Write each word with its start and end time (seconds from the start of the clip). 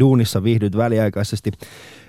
duunissa 0.00 0.44
viihdyt 0.44 0.76
väliaikaisesti 0.76 1.52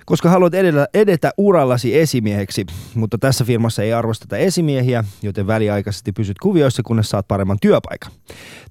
koska 0.05 0.29
haluat 0.29 0.53
edetä, 0.53 0.88
edetä 0.94 1.31
urallasi 1.38 1.99
esimieheksi, 1.99 2.65
mutta 2.95 3.18
tässä 3.18 3.45
firmassa 3.45 3.84
ei 3.84 3.94
arvosteta 3.94 4.38
esimiehiä, 4.38 5.04
joten 5.21 5.47
väliaikaisesti 5.47 6.12
pysyt 6.12 6.39
kuvioissa, 6.39 6.84
kunnes 6.84 7.10
saat 7.10 7.28
paremman 7.28 7.58
työpaikan. 7.62 8.12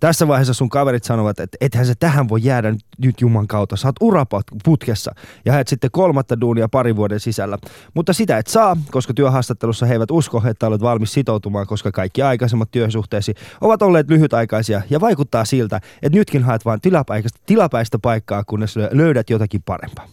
Tässä 0.00 0.28
vaiheessa 0.28 0.54
sun 0.54 0.68
kaverit 0.68 1.04
sanovat, 1.04 1.40
että 1.40 1.56
ethän 1.60 1.86
se 1.86 1.94
tähän 1.94 2.28
voi 2.28 2.40
jäädä 2.42 2.74
nyt 2.98 3.20
Juman 3.20 3.46
kautta, 3.46 3.76
saat 3.76 3.96
uraputkessa 4.00 5.14
ja 5.44 5.52
haet 5.52 5.68
sitten 5.68 5.90
kolmatta 5.90 6.40
duunia 6.40 6.68
parin 6.68 6.96
vuoden 6.96 7.20
sisällä. 7.20 7.58
Mutta 7.94 8.12
sitä 8.12 8.38
et 8.38 8.46
saa, 8.46 8.76
koska 8.90 9.14
työhaastattelussa 9.14 9.86
he 9.86 9.92
eivät 9.92 10.10
usko, 10.10 10.42
että 10.50 10.66
olet 10.66 10.82
valmis 10.82 11.12
sitoutumaan, 11.12 11.66
koska 11.66 11.92
kaikki 11.92 12.22
aikaisemmat 12.22 12.70
työsuhteesi 12.70 13.34
ovat 13.60 13.82
olleet 13.82 14.10
lyhytaikaisia 14.10 14.82
ja 14.90 15.00
vaikuttaa 15.00 15.44
siltä, 15.44 15.80
että 16.02 16.18
nytkin 16.18 16.42
haet 16.42 16.64
vain 16.64 16.80
tilapäistä, 16.80 17.38
tilapäistä 17.46 17.98
paikkaa, 17.98 18.44
kunnes 18.44 18.74
löydät 18.92 19.30
jotakin 19.30 19.62
parempaa. 19.62 20.08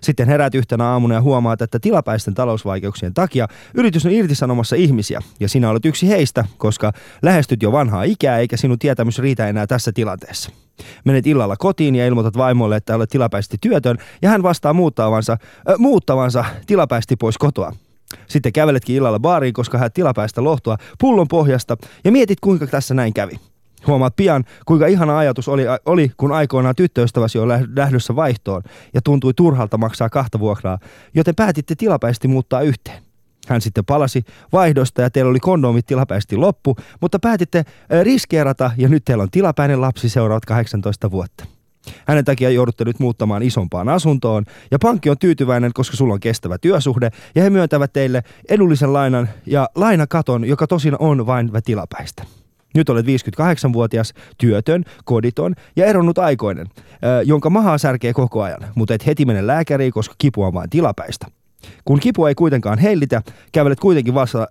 Sitten 0.00 0.28
heräät 0.28 0.54
yhtenä 0.54 0.84
aamuna 0.84 1.14
ja 1.14 1.20
huomaat, 1.22 1.62
että 1.62 1.78
tilapäisten 1.78 2.34
talousvaikeuksien 2.34 3.14
takia 3.14 3.48
yritys 3.74 4.06
on 4.06 4.12
irtisanomassa 4.12 4.76
ihmisiä 4.76 5.20
ja 5.40 5.48
sinä 5.48 5.70
olet 5.70 5.84
yksi 5.84 6.08
heistä, 6.08 6.44
koska 6.58 6.92
lähestyt 7.22 7.62
jo 7.62 7.72
vanhaa 7.72 8.02
ikää 8.02 8.38
eikä 8.38 8.56
sinun 8.56 8.78
tietämys 8.78 9.18
riitä 9.18 9.48
enää 9.48 9.66
tässä 9.66 9.92
tilanteessa. 9.92 10.50
Menet 11.04 11.26
illalla 11.26 11.56
kotiin 11.56 11.94
ja 11.94 12.06
ilmoitat 12.06 12.36
vaimolle, 12.36 12.76
että 12.76 12.94
olet 12.94 13.10
tilapäisesti 13.10 13.56
työtön 13.60 13.98
ja 14.22 14.28
hän 14.28 14.42
vastaa 14.42 14.72
muuttavansa, 14.72 15.32
äh, 15.32 15.74
muuttavansa 15.78 16.44
tilapäisesti 16.66 17.16
pois 17.16 17.38
kotoa. 17.38 17.72
Sitten 18.26 18.52
käveletkin 18.52 18.96
illalla 18.96 19.20
baariin, 19.20 19.54
koska 19.54 19.78
hän 19.78 19.92
tilapäistä 19.92 20.44
lohtua 20.44 20.76
pullon 21.00 21.28
pohjasta 21.28 21.76
ja 22.04 22.12
mietit 22.12 22.40
kuinka 22.40 22.66
tässä 22.66 22.94
näin 22.94 23.14
kävi. 23.14 23.40
Huomaat 23.86 24.16
pian, 24.16 24.44
kuinka 24.66 24.86
ihana 24.86 25.18
ajatus 25.18 25.48
oli, 25.48 25.62
oli 25.86 26.10
kun 26.16 26.32
aikoinaan 26.32 26.74
tyttöystäväsi 26.74 27.38
on 27.38 27.48
lähdössä 27.76 28.16
vaihtoon 28.16 28.62
ja 28.94 29.02
tuntui 29.02 29.34
turhalta 29.34 29.78
maksaa 29.78 30.08
kahta 30.08 30.38
vuokraa, 30.38 30.78
joten 31.14 31.34
päätitte 31.34 31.74
tilapäisesti 31.74 32.28
muuttaa 32.28 32.60
yhteen. 32.60 33.02
Hän 33.48 33.60
sitten 33.60 33.84
palasi 33.84 34.24
vaihdosta 34.52 35.02
ja 35.02 35.10
teillä 35.10 35.30
oli 35.30 35.40
kondomit 35.40 35.86
tilapäisesti 35.86 36.36
loppu, 36.36 36.76
mutta 37.00 37.18
päätitte 37.18 37.64
riskeerata 38.02 38.70
ja 38.76 38.88
nyt 38.88 39.04
teillä 39.04 39.22
on 39.22 39.30
tilapäinen 39.30 39.80
lapsi 39.80 40.08
seuraavat 40.08 40.44
18 40.44 41.10
vuotta. 41.10 41.46
Hänen 42.06 42.24
takia 42.24 42.50
joudutte 42.50 42.84
nyt 42.84 42.98
muuttamaan 42.98 43.42
isompaan 43.42 43.88
asuntoon 43.88 44.44
ja 44.70 44.78
pankki 44.78 45.10
on 45.10 45.18
tyytyväinen, 45.18 45.72
koska 45.74 45.96
sulla 45.96 46.14
on 46.14 46.20
kestävä 46.20 46.58
työsuhde 46.58 47.10
ja 47.34 47.42
he 47.42 47.50
myöntävät 47.50 47.92
teille 47.92 48.22
edullisen 48.48 48.92
lainan 48.92 49.28
ja 49.46 49.68
lainakaton, 49.74 50.44
joka 50.44 50.66
tosin 50.66 50.96
on 50.98 51.26
vain 51.26 51.50
tilapäistä. 51.64 52.24
Nyt 52.76 52.88
olet 52.88 53.06
58-vuotias, 53.06 54.12
työtön, 54.38 54.84
koditon 55.04 55.54
ja 55.76 55.86
eronnut 55.86 56.18
aikoinen, 56.18 56.66
jonka 57.24 57.50
mahaa 57.50 57.78
särkee 57.78 58.12
koko 58.12 58.42
ajan, 58.42 58.60
mutta 58.74 58.94
et 58.94 59.06
heti 59.06 59.24
mene 59.24 59.46
lääkäriin, 59.46 59.92
koska 59.92 60.14
kipu 60.18 60.42
on 60.42 60.54
vain 60.54 60.70
tilapäistä. 60.70 61.26
Kun 61.84 62.00
kipu 62.00 62.26
ei 62.26 62.34
kuitenkaan 62.34 62.78
hellitä, 62.78 63.22
kävelet 63.52 63.80
kuitenkin 63.80 64.14
vasta- 64.14 64.46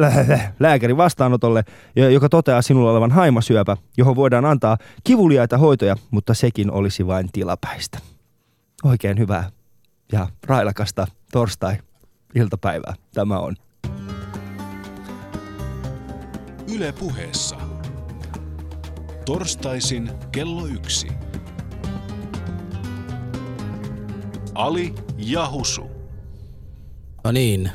lääkärin 0.60 0.96
vastaanotolle, 0.96 1.64
joka 1.96 2.28
toteaa 2.28 2.62
sinulla 2.62 2.90
olevan 2.90 3.10
haimasyöpä, 3.10 3.76
johon 3.96 4.16
voidaan 4.16 4.44
antaa 4.44 4.78
kivuliaita 5.04 5.58
hoitoja, 5.58 5.96
mutta 6.10 6.34
sekin 6.34 6.70
olisi 6.70 7.06
vain 7.06 7.28
tilapäistä. 7.32 7.98
Oikein 8.84 9.18
hyvää 9.18 9.50
ja 10.12 10.28
railakasta 10.46 11.06
torstai-iltapäivää 11.32 12.94
tämä 13.14 13.38
on. 13.38 13.56
Yle 16.74 16.92
puheessa. 16.92 17.63
Torstaisin 19.24 20.10
kello 20.32 20.66
yksi. 20.66 21.08
Ali 24.54 24.94
ja 25.16 25.50
Husu. 25.50 25.90
No 27.24 27.32
niin. 27.32 27.70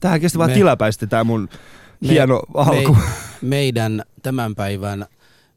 Tähän 0.00 0.20
kesti 0.20 0.38
vaan 0.38 0.50
tilapäisesti 0.50 1.06
tämä 1.06 1.24
mun 1.24 1.48
me, 2.00 2.08
hieno 2.08 2.42
alku. 2.54 2.94
Me, 2.94 3.00
meidän 3.40 4.02
tämän 4.22 4.54
päivän 4.54 5.06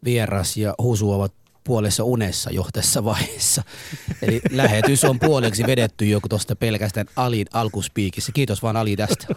vieras 0.03 0.57
ja 0.57 0.73
Husu 0.81 1.11
ovat 1.11 1.33
puolessa 1.71 2.03
unessa 2.03 2.49
jo 2.51 2.65
tässä 2.73 3.03
vaiheessa. 3.03 3.63
Eli 4.21 4.41
lähetys 4.51 5.03
on 5.03 5.19
puoleksi 5.19 5.63
vedetty 5.67 6.05
joku 6.05 6.29
tuosta 6.29 6.55
pelkästään 6.55 7.07
Alin 7.15 7.45
alkuspiikissä. 7.53 8.31
Kiitos 8.31 8.63
vaan 8.63 8.77
Ali 8.77 8.95
tästä. 8.95 9.27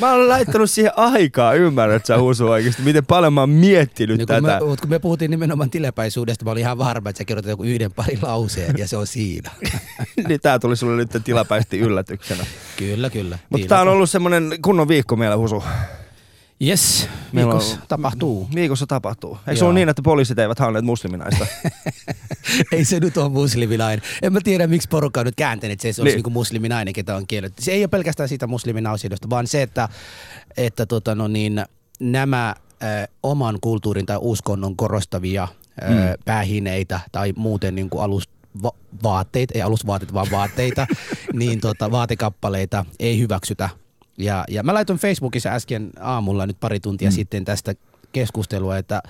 Mä 0.00 0.12
oon 0.12 0.28
laittanut 0.28 0.70
siihen 0.70 0.92
aikaa, 0.96 1.54
ymmärrät 1.54 2.06
sä 2.06 2.18
Husu 2.18 2.46
oikeasti, 2.46 2.82
miten 2.82 3.06
paljon 3.06 3.32
mä 3.32 3.40
oon 3.40 3.50
miettinyt 3.50 4.18
niin, 4.18 4.28
tätä. 4.28 4.40
Me, 4.40 4.58
kun 4.80 4.90
me 4.90 4.98
puhuttiin 4.98 5.30
nimenomaan 5.30 5.70
tilepäisyydestä, 5.70 6.44
mä 6.44 6.50
olin 6.50 6.60
ihan 6.60 6.78
varma, 6.78 7.10
että 7.10 7.18
sä 7.18 7.24
kerrotat 7.24 7.50
joku 7.50 7.62
yhden 7.62 7.92
pari 7.92 8.18
lauseen 8.22 8.74
ja 8.78 8.88
se 8.88 8.96
on 8.96 9.06
siinä. 9.06 9.50
niin 10.28 10.40
tää 10.40 10.58
tuli 10.58 10.76
sulle 10.76 10.96
nyt 10.96 11.10
tilapäisesti 11.24 11.78
yllätyksenä. 11.78 12.46
Kyllä, 12.76 13.10
kyllä. 13.10 13.38
Mutta 13.50 13.66
tää 13.66 13.80
on 13.80 13.88
ollut 13.88 14.10
semmonen 14.10 14.58
kunnon 14.62 14.88
viikko 14.88 15.16
meillä 15.16 15.36
Husu. 15.36 15.62
Yes, 16.66 17.08
viikossa 17.34 17.76
on, 17.76 17.82
tapahtuu. 17.88 18.48
Viikossa 18.54 18.86
tapahtuu. 18.86 19.38
Eikö 19.46 19.58
se 19.58 19.64
ole 19.64 19.74
niin, 19.74 19.88
että 19.88 20.02
poliisit 20.02 20.38
eivät 20.38 20.58
halunneet 20.58 20.84
musliminaista? 20.84 21.46
ei 22.72 22.84
se 22.84 23.00
nyt 23.00 23.16
ole 23.16 23.28
musliminainen. 23.28 24.02
En 24.22 24.32
mä 24.32 24.40
tiedä, 24.44 24.66
miksi 24.66 24.88
porukka 24.88 25.20
on 25.20 25.26
nyt 25.26 25.34
kääntänyt, 25.36 25.72
että 25.72 25.92
se 25.92 26.02
olisi 26.02 26.16
niin. 26.16 26.24
niin 26.24 26.32
musliminainen, 26.32 26.94
ketä 26.94 27.16
on 27.16 27.26
kielletty. 27.26 27.62
Se 27.62 27.72
ei 27.72 27.82
ole 27.82 27.88
pelkästään 27.88 28.28
siitä 28.28 28.46
musliminausioista, 28.46 29.30
vaan 29.30 29.46
se, 29.46 29.62
että, 29.62 29.88
että 30.56 30.86
tota 30.86 31.14
no 31.14 31.28
niin, 31.28 31.64
nämä 32.00 32.54
ö, 32.82 33.08
oman 33.22 33.58
kulttuurin 33.60 34.06
tai 34.06 34.18
uskonnon 34.20 34.76
korostavia 34.76 35.48
ö, 35.82 35.88
mm. 35.88 35.94
päähineitä 36.24 37.00
tai 37.12 37.32
muuten 37.36 37.74
niin 37.74 37.90
kuin 37.90 38.02
alus, 38.02 38.28
va- 38.62 38.74
vaatteita, 39.02 39.54
ei 39.54 39.62
alusvaatteita, 39.62 40.14
vaan 40.14 40.30
vaatteita, 40.30 40.86
niin 41.32 41.60
tota, 41.60 41.90
vaatekappaleita 41.90 42.84
ei 42.98 43.18
hyväksytä 43.18 43.68
ja, 44.18 44.44
ja 44.48 44.62
mä 44.62 44.74
laitoin 44.74 44.98
Facebookissa 44.98 45.48
äsken 45.48 45.90
aamulla 46.00 46.46
nyt 46.46 46.60
pari 46.60 46.80
tuntia 46.80 47.08
mm. 47.08 47.14
sitten 47.14 47.44
tästä 47.44 47.74
keskustelua, 48.12 48.76
että 48.76 49.02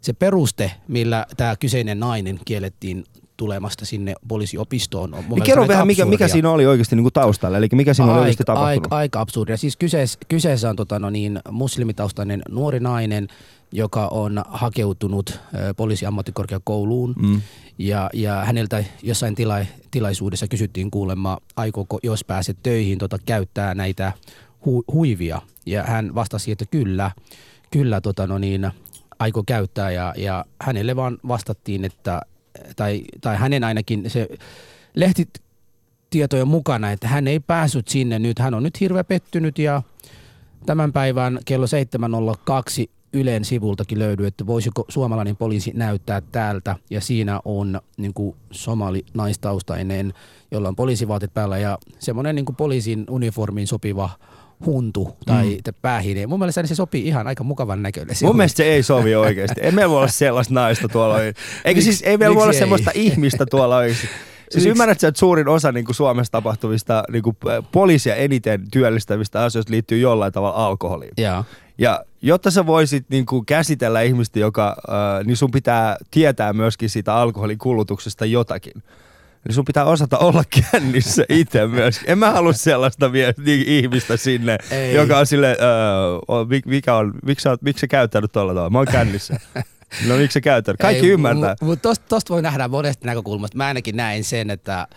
se 0.00 0.12
peruste, 0.12 0.72
millä 0.88 1.26
tämä 1.36 1.56
kyseinen 1.56 2.00
nainen 2.00 2.40
kiellettiin 2.44 3.04
tulemasta 3.36 3.84
sinne 3.84 4.14
poliisiopistoon. 4.28 5.14
On 5.14 5.24
niin 5.28 5.42
kerro 5.42 5.68
vähän, 5.68 5.86
mikä, 5.86 6.04
mikä 6.04 6.28
siinä 6.28 6.50
oli 6.50 6.66
oikeasti 6.66 6.96
niin 6.96 7.04
kuin 7.04 7.12
taustalla, 7.12 7.58
eli 7.58 7.68
mikä 7.72 7.94
siinä 7.94 8.06
aika, 8.06 8.14
oli 8.14 8.20
oikeasti 8.20 8.44
tapahtunut? 8.44 8.84
Aika, 8.84 8.96
aika 8.96 9.20
absurdia. 9.20 9.56
Siis 9.56 9.76
kyseessä, 9.76 10.18
kyseessä 10.28 10.70
on 10.70 10.76
tota, 10.76 10.98
no 10.98 11.10
niin, 11.10 11.40
muslimitaustainen 11.50 12.42
nuori 12.50 12.80
nainen, 12.80 13.28
joka 13.72 14.08
on 14.08 14.42
hakeutunut 14.48 15.40
poliisiammattikorkeakouluun 15.76 17.14
mm. 17.22 17.40
ja, 17.78 18.10
ja 18.12 18.44
häneltä 18.44 18.84
jossain 19.02 19.34
tila, 19.34 19.58
tilaisuudessa 19.90 20.48
kysyttiin 20.48 20.90
kuulemma, 20.90 21.38
aikooko 21.56 21.98
jos 22.02 22.24
pääset 22.24 22.56
töihin 22.62 22.98
tota, 22.98 23.18
käyttää 23.26 23.74
näitä 23.74 24.12
hu, 24.66 24.84
huivia. 24.92 25.42
Ja 25.66 25.82
hän 25.82 26.14
vastasi, 26.14 26.52
että 26.52 26.64
kyllä, 26.70 27.10
kyllä 27.70 28.00
tota 28.00 28.26
no 28.26 28.38
niin, 28.38 28.70
aiko 29.18 29.42
käyttää 29.46 29.90
ja, 29.90 30.14
ja 30.16 30.44
hänelle 30.62 30.96
vaan 30.96 31.18
vastattiin, 31.28 31.84
että 31.84 32.22
tai, 32.76 33.04
tai 33.20 33.36
hänen 33.36 33.64
ainakin 33.64 34.10
se 34.10 34.28
lehti 34.94 35.28
tietojen 36.10 36.48
mukana, 36.48 36.92
että 36.92 37.08
hän 37.08 37.28
ei 37.28 37.40
päässyt 37.40 37.88
sinne 37.88 38.18
nyt. 38.18 38.38
Hän 38.38 38.54
on 38.54 38.62
nyt 38.62 38.80
hirveä 38.80 39.04
pettynyt 39.04 39.58
ja 39.58 39.82
tämän 40.66 40.92
päivän 40.92 41.38
kello 41.44 41.66
7.02 41.66 42.90
Ylen 43.12 43.44
sivultakin 43.44 43.98
löydy, 43.98 44.26
että 44.26 44.46
voisiko 44.46 44.84
suomalainen 44.88 45.36
poliisi 45.36 45.72
näyttää 45.74 46.20
täältä. 46.20 46.76
Ja 46.90 47.00
siinä 47.00 47.40
on 47.44 47.80
niin 47.96 48.14
kuin 48.14 48.36
somali 48.50 49.04
naistaustainen, 49.14 50.14
jolla 50.50 50.68
on 50.68 50.76
poliisivaatit 50.76 51.34
päällä 51.34 51.58
ja 51.58 51.78
semmoinen 51.98 52.34
niin 52.34 52.44
kuin 52.44 52.56
poliisin 52.56 53.04
uniformiin 53.10 53.66
sopiva 53.66 54.10
huntu 54.66 55.16
tai 55.26 55.46
mm. 55.66 55.74
päähine. 55.82 56.26
Mun 56.26 56.38
mielestä 56.38 56.66
se 56.66 56.74
sopii 56.74 57.06
ihan 57.06 57.26
aika 57.26 57.44
mukavan 57.44 57.82
näköinen. 57.82 58.16
Mun 58.22 58.36
mielestä 58.36 58.56
se 58.56 58.64
ei 58.64 58.82
sovi 58.82 59.14
oikeasti. 59.14 59.60
Ei 59.60 59.70
meillä 59.72 59.90
voi 59.90 59.98
olla 59.98 60.08
sellaista 60.08 60.54
naista 60.54 60.88
tuolla. 60.88 61.16
Eikä 61.64 61.80
siis 61.80 62.02
ei 62.02 62.16
meillä 62.16 62.34
voi 62.34 62.42
olla 62.42 62.52
ei? 62.52 62.58
semmoista 62.58 62.90
ihmistä 62.94 63.46
tuolla 63.46 63.76
oikeasti. 63.76 64.08
Siis 64.50 64.64
Miks? 64.64 64.70
ymmärrätkö, 64.70 65.08
että 65.08 65.18
suurin 65.18 65.48
osa 65.48 65.72
niin 65.72 65.84
kuin 65.84 65.96
Suomessa 65.96 66.32
tapahtuvista 66.32 67.04
niin 67.12 67.22
kuin 67.22 67.36
poliisia 67.72 68.14
eniten 68.14 68.70
työllistävistä 68.70 69.44
asioista 69.44 69.72
liittyy 69.72 69.98
jollain 69.98 70.32
tavalla 70.32 70.66
alkoholiin. 70.66 71.12
Ja, 71.16 71.44
ja 71.78 72.04
jotta 72.22 72.50
sä 72.50 72.66
voisit 72.66 73.04
niin 73.10 73.26
kuin 73.26 73.46
käsitellä 73.46 74.02
ihmistä, 74.02 74.38
joka, 74.38 74.76
äh, 74.88 75.26
niin 75.26 75.36
sun 75.36 75.50
pitää 75.50 75.96
tietää 76.10 76.52
myöskin 76.52 76.90
siitä 76.90 77.14
alkoholin 77.14 77.58
kulutuksesta 77.58 78.24
jotakin 78.24 78.82
niin 79.46 79.54
sun 79.54 79.64
pitää 79.64 79.84
osata 79.84 80.18
olla 80.18 80.42
kännissä 80.72 81.24
itse 81.28 81.66
myös. 81.66 82.00
En 82.06 82.18
mä 82.18 82.30
halua 82.30 82.52
sellaista 82.52 83.12
vie, 83.12 83.34
niin, 83.44 83.68
ihmistä 83.68 84.16
sinne, 84.16 84.58
Ei. 84.70 84.94
joka 84.94 85.18
on 85.18 85.26
sille, 85.26 85.48
öö, 85.48 86.60
mikä 86.66 86.96
on, 86.96 87.12
miksi, 87.24 87.42
sä, 87.42 87.58
miksi 87.60 87.80
sä 87.80 87.86
käyttänyt 87.86 88.32
tuolla 88.32 88.52
tavalla? 88.52 88.70
Mä 88.70 88.78
oon 88.78 88.86
kännissä. 88.86 89.40
No 90.06 90.16
miksi 90.16 90.34
sä 90.34 90.40
käyttänyt? 90.40 90.80
Kaikki 90.80 91.06
Ei, 91.06 91.12
ymmärtää. 91.12 91.50
Mutta 91.50 91.64
mut 91.64 91.82
tosta, 91.82 92.04
tosta 92.08 92.34
voi 92.34 92.42
nähdä 92.42 92.68
monesta 92.68 93.06
näkökulmasta. 93.06 93.56
Mä 93.56 93.66
ainakin 93.66 93.96
näen 93.96 94.24
sen, 94.24 94.50
että, 94.50 94.88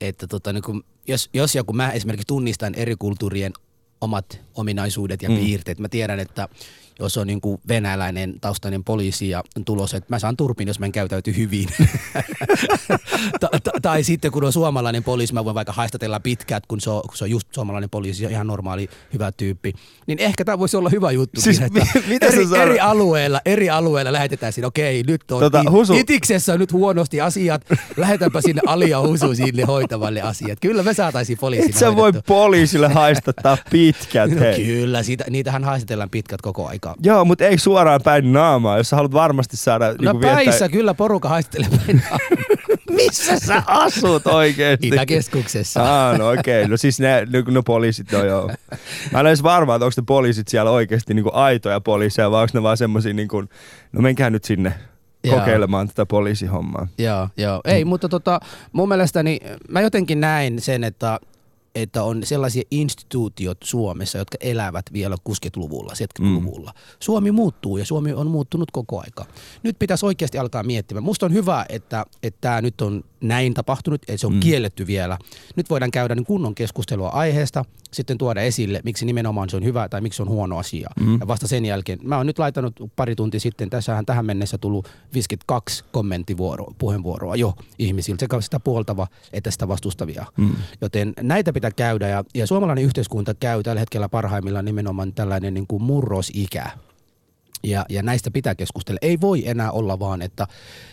että 0.00 0.26
tota, 0.26 0.52
niin 0.52 0.62
kun, 0.62 0.84
jos, 1.08 1.30
jos 1.32 1.54
joku 1.54 1.72
mä 1.72 1.90
esimerkiksi 1.90 2.26
tunnistan 2.26 2.74
eri 2.74 2.96
kulttuurien 2.98 3.52
omat 4.00 4.40
ominaisuudet 4.54 5.22
ja 5.22 5.28
mm. 5.28 5.36
piirteet. 5.36 5.78
Mä 5.78 5.88
tiedän, 5.88 6.20
että 6.20 6.48
jos 6.98 7.16
on 7.18 7.26
niin 7.26 7.40
kuin 7.40 7.60
venäläinen 7.68 8.40
taustainen 8.40 8.84
poliisi 8.84 9.28
ja 9.28 9.42
tulos, 9.64 9.94
että 9.94 10.14
mä 10.14 10.18
saan 10.18 10.36
turpin, 10.36 10.68
jos 10.68 10.78
mä 10.78 10.86
en 10.86 10.92
käytäyty 10.92 11.36
hyvin. 11.36 11.68
ta- 13.40 13.48
ta- 13.64 13.70
tai 13.82 14.02
sitten 14.04 14.30
kun 14.32 14.44
on 14.44 14.52
suomalainen 14.52 15.04
poliisi, 15.04 15.34
mä 15.34 15.44
voin 15.44 15.54
vaikka 15.54 15.72
haistatella 15.72 16.20
pitkät, 16.20 16.66
kun 16.66 16.80
se 16.80 16.90
on, 16.90 17.02
kun 17.02 17.16
se 17.16 17.24
on 17.24 17.30
just 17.30 17.48
suomalainen 17.54 17.90
poliisi, 17.90 18.24
ihan 18.24 18.46
normaali, 18.46 18.88
hyvä 19.12 19.32
tyyppi. 19.32 19.72
Niin 20.06 20.18
ehkä 20.18 20.44
tämä 20.44 20.58
voisi 20.58 20.76
olla 20.76 20.88
hyvä 20.90 21.10
juttu. 21.10 21.40
Siis 21.40 21.60
että 21.60 21.80
mi- 21.94 22.02
mitä 22.08 22.26
eri, 22.26 22.44
eri, 22.62 22.80
alueilla, 22.80 23.40
eri 23.44 23.70
alueilla 23.70 24.12
lähetetään 24.12 24.52
sinne, 24.52 24.66
okei, 24.66 25.02
nyt 25.06 25.30
on 25.30 25.40
Tota, 25.40 25.64
Husu- 25.70 25.94
Itiksessä 25.94 26.52
on 26.52 26.58
nyt 26.60 26.72
huonosti 26.72 27.20
asiat, 27.20 27.62
lähetäpä 27.96 28.40
sinne 28.40 28.62
Ali 28.66 28.90
ja 28.90 29.00
Husu 29.00 29.34
sinne 29.34 29.62
hoitavalle 29.62 30.22
asiat. 30.22 30.58
Kyllä 30.60 30.82
me 30.82 30.94
saataisiin 30.94 31.38
poliisin 31.38 31.70
Et 31.70 31.76
sä 31.76 31.96
voi 31.96 32.12
poliisille 32.26 32.88
haistattaa 32.88 33.58
pitkät, 33.70 34.30
No 34.38 34.40
hei. 34.40 34.64
kyllä, 34.64 35.02
siitä, 35.02 35.24
niitähän 35.30 35.64
haastatellaan 35.64 36.10
pitkät 36.10 36.42
koko 36.42 36.68
aikaa. 36.88 37.02
Joo, 37.02 37.24
mutta 37.24 37.44
ei 37.44 37.58
suoraan 37.58 38.00
päin 38.04 38.32
naamaa, 38.32 38.78
jos 38.78 38.90
sä 38.90 38.96
haluat 38.96 39.12
varmasti 39.12 39.56
saada 39.56 39.88
No 39.88 39.94
niinku 40.00 40.18
päissä 40.18 40.50
viettää... 40.50 40.68
kyllä 40.68 40.94
porukka 40.94 41.28
haistelee 41.28 41.68
päin 41.86 42.02
Missä 42.96 43.38
sä 43.38 43.62
asut 43.66 44.26
oikeesti? 44.26 44.88
Itäkeskuksessa. 44.88 46.08
Ah, 46.08 46.18
no 46.18 46.30
okei. 46.30 46.60
Okay. 46.60 46.70
No 46.70 46.76
siis 46.76 47.00
ne, 47.00 47.26
no, 47.32 47.42
no 47.50 47.62
poliisit, 47.62 48.12
no 48.12 48.24
joo. 48.24 48.50
Mä 49.12 49.20
en 49.20 49.26
edes 49.26 49.42
varma, 49.42 49.74
että 49.74 49.84
onko 49.84 49.94
ne 49.96 50.04
poliisit 50.06 50.48
siellä 50.48 50.70
oikeasti 50.70 51.14
niinku 51.14 51.30
aitoja 51.32 51.80
poliiseja, 51.80 52.30
vai 52.30 52.42
onko 52.42 52.50
ne 52.54 52.62
vaan 52.62 52.76
semmosia 52.76 53.14
niinku, 53.14 53.44
no 53.92 54.02
menkää 54.02 54.30
nyt 54.30 54.44
sinne 54.44 54.74
Jaa. 55.24 55.38
kokeilemaan 55.38 55.88
tätä 55.88 56.06
poliisihommaa. 56.06 56.88
Joo, 56.98 57.28
joo. 57.36 57.60
Ei, 57.64 57.84
mutta 57.84 58.08
tota, 58.08 58.40
mun 58.72 58.88
mielestäni 58.88 59.40
mä 59.68 59.80
jotenkin 59.80 60.20
näin 60.20 60.60
sen, 60.60 60.84
että 60.84 61.20
että 61.74 62.02
on 62.02 62.24
sellaisia 62.24 62.62
instituutiot 62.70 63.58
Suomessa, 63.64 64.18
jotka 64.18 64.38
elävät 64.40 64.84
vielä 64.92 65.16
60-luvulla, 65.28 65.92
70-luvulla. 65.92 66.70
Mm. 66.70 66.80
Suomi 67.00 67.30
muuttuu 67.30 67.76
ja 67.76 67.84
Suomi 67.84 68.12
on 68.12 68.26
muuttunut 68.26 68.70
koko 68.70 69.00
aika. 69.00 69.26
Nyt 69.62 69.78
pitäisi 69.78 70.06
oikeasti 70.06 70.38
alkaa 70.38 70.62
miettimään. 70.62 71.04
Musta 71.04 71.26
on 71.26 71.32
hyvä, 71.32 71.66
että 71.68 72.06
että 72.22 72.40
tämä 72.40 72.62
nyt 72.62 72.80
on 72.80 73.04
näin 73.20 73.54
tapahtunut, 73.54 74.02
että 74.02 74.16
se 74.16 74.26
on 74.26 74.34
mm. 74.34 74.40
kielletty 74.40 74.86
vielä. 74.86 75.18
Nyt 75.56 75.70
voidaan 75.70 75.90
käydä 75.90 76.14
niin 76.14 76.26
kunnon 76.26 76.54
keskustelua 76.54 77.08
aiheesta, 77.08 77.64
sitten 77.90 78.18
tuoda 78.18 78.40
esille, 78.40 78.80
miksi 78.84 79.06
nimenomaan 79.06 79.50
se 79.50 79.56
on 79.56 79.64
hyvä 79.64 79.88
tai 79.88 80.00
miksi 80.00 80.16
se 80.16 80.22
on 80.22 80.28
huono 80.28 80.58
asia. 80.58 80.90
Mm. 81.00 81.20
Ja 81.20 81.28
vasta 81.28 81.48
sen 81.48 81.64
jälkeen, 81.64 81.98
mä 82.02 82.16
oon 82.16 82.26
nyt 82.26 82.38
laittanut 82.38 82.74
pari 82.96 83.16
tuntia 83.16 83.40
sitten, 83.40 83.70
tässähän 83.70 84.06
tähän 84.06 84.26
mennessä 84.26 84.58
tullut 84.58 84.88
52 85.14 85.84
kommenttivuoroa, 85.92 86.74
puheenvuoroa 86.78 87.36
jo 87.36 87.54
ihmisiltä, 87.78 88.20
sekä 88.20 88.40
sitä 88.40 88.60
puoltava 88.60 89.06
että 89.32 89.50
sitä 89.50 89.68
vastustavia. 89.68 90.26
Mm. 90.36 90.56
Joten 90.80 91.12
näitä 91.20 91.52
pitää 91.52 91.70
käydä 91.70 92.08
ja, 92.08 92.24
ja 92.34 92.46
suomalainen 92.46 92.84
yhteiskunta 92.84 93.34
käy 93.34 93.62
tällä 93.62 93.80
hetkellä 93.80 94.08
parhaimmillaan 94.08 94.64
nimenomaan 94.64 95.12
tällainen 95.12 95.54
niin 95.54 95.66
kuin 95.66 95.82
murrosikä. 95.82 96.70
Ja, 97.64 97.86
ja 97.88 98.02
näistä 98.02 98.30
pitää 98.30 98.54
keskustella. 98.54 98.98
Ei 99.02 99.20
voi 99.20 99.48
enää 99.48 99.70
olla 99.70 99.98
vaan, 99.98 100.22
että, 100.22 100.46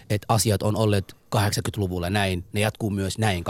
että 0.10 0.26
asiat 0.30 0.64
on 0.64 0.76
olleet 0.76 1.16
80-luvulla 1.36 2.10
näin, 2.10 2.44
ne 2.54 2.60
jatkuu 2.60 2.90
myös 2.90 3.18
näin 3.18 3.44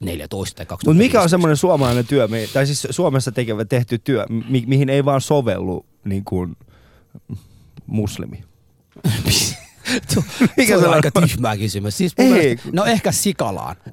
2014 0.00 0.56
tai 0.56 0.66
2015. 0.66 0.90
Mutta 0.90 0.98
mikä 0.98 1.22
on 1.22 1.28
semmoinen 1.30 1.56
suomalainen 1.56 2.06
työ, 2.06 2.28
tai 2.52 2.66
siis 2.66 2.86
Suomessa 2.90 3.32
tekevä 3.32 3.64
tehty 3.64 3.98
työ, 3.98 4.26
mi- 4.48 4.64
mihin 4.66 4.88
ei 4.88 5.04
vaan 5.04 5.20
sovellu 5.20 5.86
niin 6.04 6.24
kuin 6.24 6.56
muslimi? 7.86 8.44
Tuo, 10.14 10.22
Mikä 10.56 10.72
se 10.72 10.76
on 10.76 10.84
on? 10.88 10.94
aika 10.94 11.10
tyhmä 11.10 11.56
kysymys. 11.56 11.96
Siis 11.98 12.12
Ei. 12.18 12.32
mielestä, 12.32 12.68
no 12.72 12.84
ehkä 12.84 13.12
Sikalaan. 13.12 13.76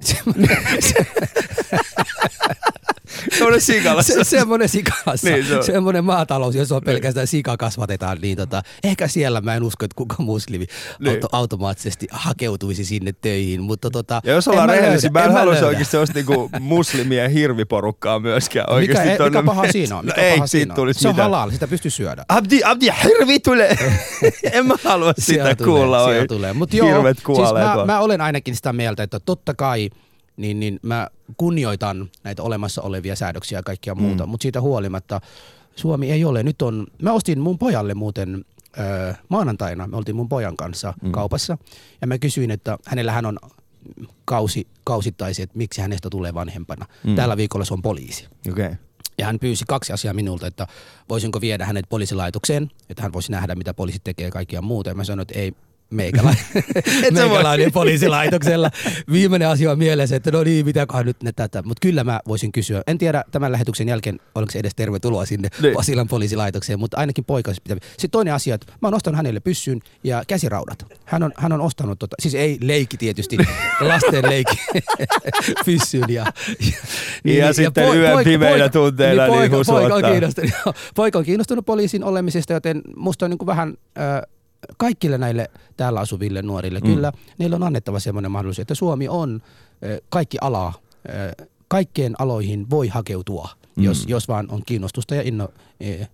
Semmoinen 3.31 3.62
sikalassa. 3.62 4.13
Se, 4.13 4.24
semmoinen 4.24 4.69
sikalassa, 4.69 5.27
Niin, 5.27 5.33
niin, 5.33 5.45
se 5.48 5.56
on. 5.57 5.63
semmoinen 5.63 6.04
maatalous, 6.06 6.56
jossa 6.56 6.75
on 6.75 6.81
pelkästään 6.86 7.27
sika 7.27 7.57
kasvatetaan, 7.57 8.18
niin 8.22 8.38
tota, 8.38 8.62
ehkä 8.83 9.07
siellä 9.07 9.42
mä 9.42 9.56
en 9.56 9.63
usko, 9.63 9.86
että 9.86 9.95
kuka 9.95 10.16
muslimi 10.19 10.66
Niin. 11.00 11.10
auto, 11.16 11.27
automaattisesti 11.31 12.07
hakeutuisi 12.12 12.86
sinne 12.86 13.13
töihin, 13.22 13.62
mutta 13.62 13.89
tota, 13.92 14.22
Ja 14.24 14.33
jos 14.33 14.48
ollaan 14.48 14.69
mä 14.69 14.75
rehellisiä, 14.75 15.10
mä 15.10 15.19
en, 15.19 15.25
en 15.25 15.31
haluaisi 15.31 15.66
oikeasti 15.66 15.92
sellaista 15.92 16.13
niinku 16.16 16.50
muslimien 16.60 17.31
hirviporukkaa 17.31 18.19
myöskään. 18.19 18.69
Oikeasti 18.69 19.04
Mikä, 19.10 19.18
tonne- 19.18 19.42
mikä 19.42 19.44
paha 19.45 19.72
siinä 19.72 19.98
on? 19.98 20.06
No 20.06 20.10
Mikä 20.10 20.22
ei 20.22 20.36
paha 20.36 20.48
siinä 20.48 20.74
on? 20.77 20.94
Se 20.94 21.07
on 21.07 21.13
mitään. 21.16 21.31
halal, 21.31 21.51
sitä 21.51 21.68
pystyy 21.68 21.92
syödä. 21.92 22.25
Abdi, 22.30 22.62
Abdi, 22.66 22.88
hirvi 23.04 23.39
tulee! 23.39 23.77
en 24.51 24.66
mä 24.68 24.75
halua 24.83 25.13
sitä 25.13 25.25
Siellä 25.25 25.56
kuulla. 25.56 25.98
tulee, 26.00 26.13
siellä 26.13 26.27
tulee. 26.27 26.54
Mut 26.54 26.74
joo, 26.74 26.88
Hirvet 26.88 27.18
siis 27.18 27.54
mä, 27.54 27.86
mä, 27.86 28.00
olen 28.00 28.22
ainakin 28.22 28.56
sitä 28.56 28.74
mieltä, 28.74 29.04
että 29.04 29.19
totta 29.19 29.54
kai 29.54 29.89
niin, 30.38 30.60
niin 30.60 30.80
mä 30.82 31.10
kunnioitan 31.38 32.10
näitä 32.24 32.44
olemassa 32.44 32.82
olevia 32.82 33.16
säädöksiä 33.16 33.60
ja 33.60 33.64
kaikkia 33.64 33.96
muuta, 33.96 34.26
mm. 34.26 34.30
mutta 34.30 34.44
siitä 34.44 34.62
huolimatta 34.62 35.22
Suomi 35.76 36.12
ei 36.12 36.26
ole. 36.26 36.44
Nyt 36.44 36.62
on, 36.62 36.88
mä 37.02 37.12
ostin 37.12 37.40
mun 37.40 37.58
pojalle 37.58 37.94
muuten 37.94 38.46
öö, 38.80 39.14
maanantaina, 39.30 39.88
me 39.88 39.98
oltiin 39.98 40.16
mun 40.16 40.30
pojan 40.30 40.58
kanssa 40.58 40.94
mm. 41.02 41.12
kaupassa 41.12 41.58
ja 42.02 42.08
mä 42.08 42.18
kysyin, 42.18 42.52
että 42.52 42.78
hänellähän 42.86 43.26
on 43.26 43.40
kausi, 44.26 44.68
kausittaisi, 44.84 45.42
että 45.42 45.58
miksi 45.58 45.82
hänestä 45.82 46.10
tulee 46.10 46.34
vanhempana. 46.34 46.86
Mm. 47.04 47.16
Tällä 47.16 47.38
viikolla 47.38 47.66
se 47.66 47.74
on 47.74 47.82
poliisi. 47.82 48.28
Okay. 48.52 48.76
Ja 49.18 49.26
hän 49.26 49.40
pyysi 49.40 49.66
kaksi 49.68 49.94
asiaa 49.94 50.14
minulta, 50.14 50.48
että 50.48 50.68
voisinko 51.10 51.42
viedä 51.42 51.66
hänet 51.66 51.86
poliisilaitokseen, 51.90 52.72
että 52.90 53.04
hän 53.04 53.14
voisi 53.14 53.32
nähdä, 53.32 53.56
mitä 53.56 53.74
poliisit 53.74 54.04
tekee 54.04 54.26
ja 54.26 54.32
kaikkia 54.32 54.62
muuta. 54.62 54.90
Ja 54.90 54.96
mä 54.96 55.04
sanoin, 55.04 55.22
että 55.22 55.40
ei, 55.40 55.54
meikäläinen, 55.90 56.46
meikäläinen 57.14 57.72
poliisilaitoksella. 57.72 58.72
Viimeinen 59.12 59.48
asia 59.48 59.72
on 59.72 59.78
mielessä, 59.78 60.16
että 60.16 60.32
no 60.32 60.44
niin, 60.44 60.66
mitäköhän 60.66 61.06
nyt 61.06 61.24
ne 61.24 61.32
tätä. 61.32 61.64
Mutta 61.64 61.82
kyllä 61.82 62.04
mä 62.04 62.20
voisin 62.28 62.52
kysyä. 62.52 62.82
En 62.88 62.98
tiedä 62.98 63.24
tämän 63.32 63.52
lähetyksen 63.52 63.90
jälkeen, 63.90 64.20
oliko 64.36 64.52
se 64.52 64.60
edes 64.60 64.76
tervetuloa 64.76 65.26
sinne 65.26 65.50
Niin. 65.62 65.74
Pasilan 65.74 66.08
poliisilaitokseen, 66.08 66.80
mutta 66.80 66.98
ainakin 66.98 67.26
poika 67.26 67.50
olisi 67.50 67.62
pitänyt. 67.62 67.84
Sitten 67.84 68.10
toinen 68.10 68.34
asia, 68.34 68.56
että 68.56 68.74
mä 68.82 68.88
oon 68.88 68.94
ostanut 68.94 69.18
hänelle 69.18 69.40
pyssyn 69.40 69.80
ja 70.04 70.24
käsiraudat. 70.28 70.86
Hän 71.06 71.24
on, 71.24 71.32
hän 71.38 71.54
on 71.54 71.62
ostanut, 71.62 72.00
tota, 72.00 72.16
siis 72.20 72.36
ei 72.36 72.58
leikki 72.62 72.98
tietysti, 72.98 73.38
lasten 73.80 74.30
leikki 74.30 74.58
pyssyn. 75.66 76.04
Ja, 76.10 76.26
ja, 77.24 77.46
Ja 77.46 77.54
sitten 77.54 77.98
yön 77.98 78.24
pimeinä 78.24 78.70
tunteina, 78.70 79.28
niin 79.28 79.34
poika, 79.34 79.58
Husu 79.58 79.72
poika, 79.72 79.96
on 79.96 80.04
kiinnostunut, 80.04 80.52
poika 80.96 81.20
on 81.20 81.26
kiinnostunut 81.26 81.66
poliisin 81.66 82.04
olemisesta, 82.04 82.54
joten 82.54 82.82
musta 82.96 83.26
on 83.26 83.30
niin 83.30 83.38
kuin 83.38 83.48
vähän 83.48 83.74
ö, 83.98 84.28
kaikille 84.77 85.17
näille 85.17 85.50
täällä 85.77 86.00
asuville 86.00 86.41
nuorille, 86.41 86.79
mm. 86.79 86.85
kyllä 86.85 87.12
niillä 87.38 87.56
on 87.56 87.63
annettava 87.63 88.00
semmoinen 88.00 88.31
mahdollisuus, 88.31 88.59
että 88.59 88.75
Suomi 88.75 89.07
on 89.07 89.41
kaikki 90.09 90.38
ala, 90.41 90.73
kaikkien 91.67 92.15
aloihin 92.19 92.69
voi 92.69 92.88
hakeutua, 92.88 93.50
mm. 93.75 93.83
jos, 93.83 94.06
jos 94.07 94.27
vaan 94.27 94.47
on 94.51 94.62
kiinnostusta 94.65 95.15
ja 95.15 95.21
inno, 95.21 95.50
e, 95.79 96.06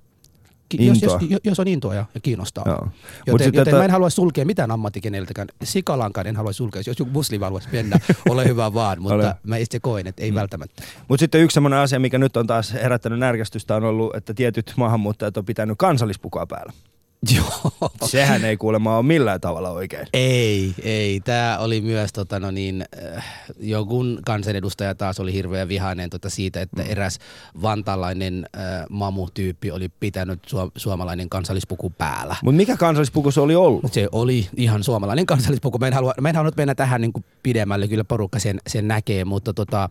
jos, 0.79 1.01
jos, 1.01 1.13
jos 1.43 1.59
on 1.59 1.67
intoa 1.67 1.95
ja, 1.95 2.05
ja 2.15 2.21
kiinnostaa. 2.21 2.63
Joo. 2.67 2.87
Joten, 3.27 3.45
sitten 3.45 3.59
joten 3.59 3.71
tätä- 3.71 3.77
mä 3.77 3.85
en 3.85 3.91
halua 3.91 4.09
sulkea 4.09 4.45
mitään 4.45 4.71
ammattikeneltäkään. 4.71 5.47
Sikalankaan 5.63 6.27
en 6.27 6.35
halua 6.35 6.53
sulkea. 6.53 6.81
Jos 6.87 6.99
joku 6.99 7.11
muslimi 7.11 7.43
haluaisi 7.43 7.69
mennä, 7.71 7.99
ole 8.29 8.45
hyvä 8.45 8.73
vaan. 8.73 9.01
Mutta 9.01 9.15
Ole. 9.15 9.35
mä 9.43 9.57
itse 9.57 9.79
koen, 9.79 10.07
että 10.07 10.23
ei 10.23 10.31
mm. 10.31 10.35
välttämättä. 10.35 10.83
Mutta 11.07 11.21
sitten 11.21 11.41
yksi 11.41 11.53
semmoinen 11.53 11.79
asia, 11.79 11.99
mikä 11.99 12.17
nyt 12.17 12.37
on 12.37 12.47
taas 12.47 12.73
herättänyt 12.73 13.19
närkästystä, 13.19 13.75
on 13.75 13.83
ollut, 13.83 14.15
että 14.15 14.33
tietyt 14.33 14.73
maahanmuuttajat 14.75 15.37
on 15.37 15.45
pitänyt 15.45 15.77
kansallispukua 15.77 16.45
päällä. 16.45 16.73
Joo. 17.35 17.71
Sehän 18.05 18.45
ei 18.45 18.57
kuulemma 18.57 18.97
ole 18.97 19.05
millään 19.05 19.41
tavalla 19.41 19.69
oikein. 19.69 20.07
Ei, 20.13 20.73
ei. 20.83 21.19
Tämä 21.19 21.57
oli 21.59 21.81
myös 21.81 22.13
tota, 22.13 22.39
no 22.39 22.51
niin, 22.51 22.85
äh, 23.15 23.25
jonkun 23.59 24.19
kansanedustaja 24.25 24.95
taas 24.95 25.19
oli 25.19 25.33
hirveän 25.33 25.67
vihainen 25.67 26.09
tota, 26.09 26.29
siitä, 26.29 26.61
että 26.61 26.83
mm. 26.83 26.89
eräs 26.89 27.19
vantaalainen 27.61 28.45
äh, 28.57 28.85
mamu-tyyppi 28.89 29.71
oli 29.71 29.89
pitänyt 29.89 30.39
suom- 30.47 30.71
suomalainen 30.75 31.29
kansallispuku 31.29 31.89
päällä. 31.89 32.35
Mutta 32.43 32.57
mikä 32.57 32.77
kansallispuku 32.77 33.31
se 33.31 33.41
oli 33.41 33.55
ollut? 33.55 33.83
Mutta 33.83 33.95
se 33.95 34.07
oli 34.11 34.47
ihan 34.57 34.83
suomalainen 34.83 35.25
kansallispuku. 35.25 35.77
Mä 35.77 35.87
en 35.87 35.93
halua, 35.93 36.13
mä 36.21 36.29
en 36.29 36.35
halua 36.35 36.51
mennä 36.57 36.75
tähän 36.75 37.01
niin 37.01 37.25
pidemmälle, 37.43 37.87
kyllä 37.87 38.03
porukka 38.03 38.39
sen, 38.39 38.59
sen 38.67 38.87
näkee, 38.87 39.25
mutta 39.25 39.53
tota, 39.53 39.89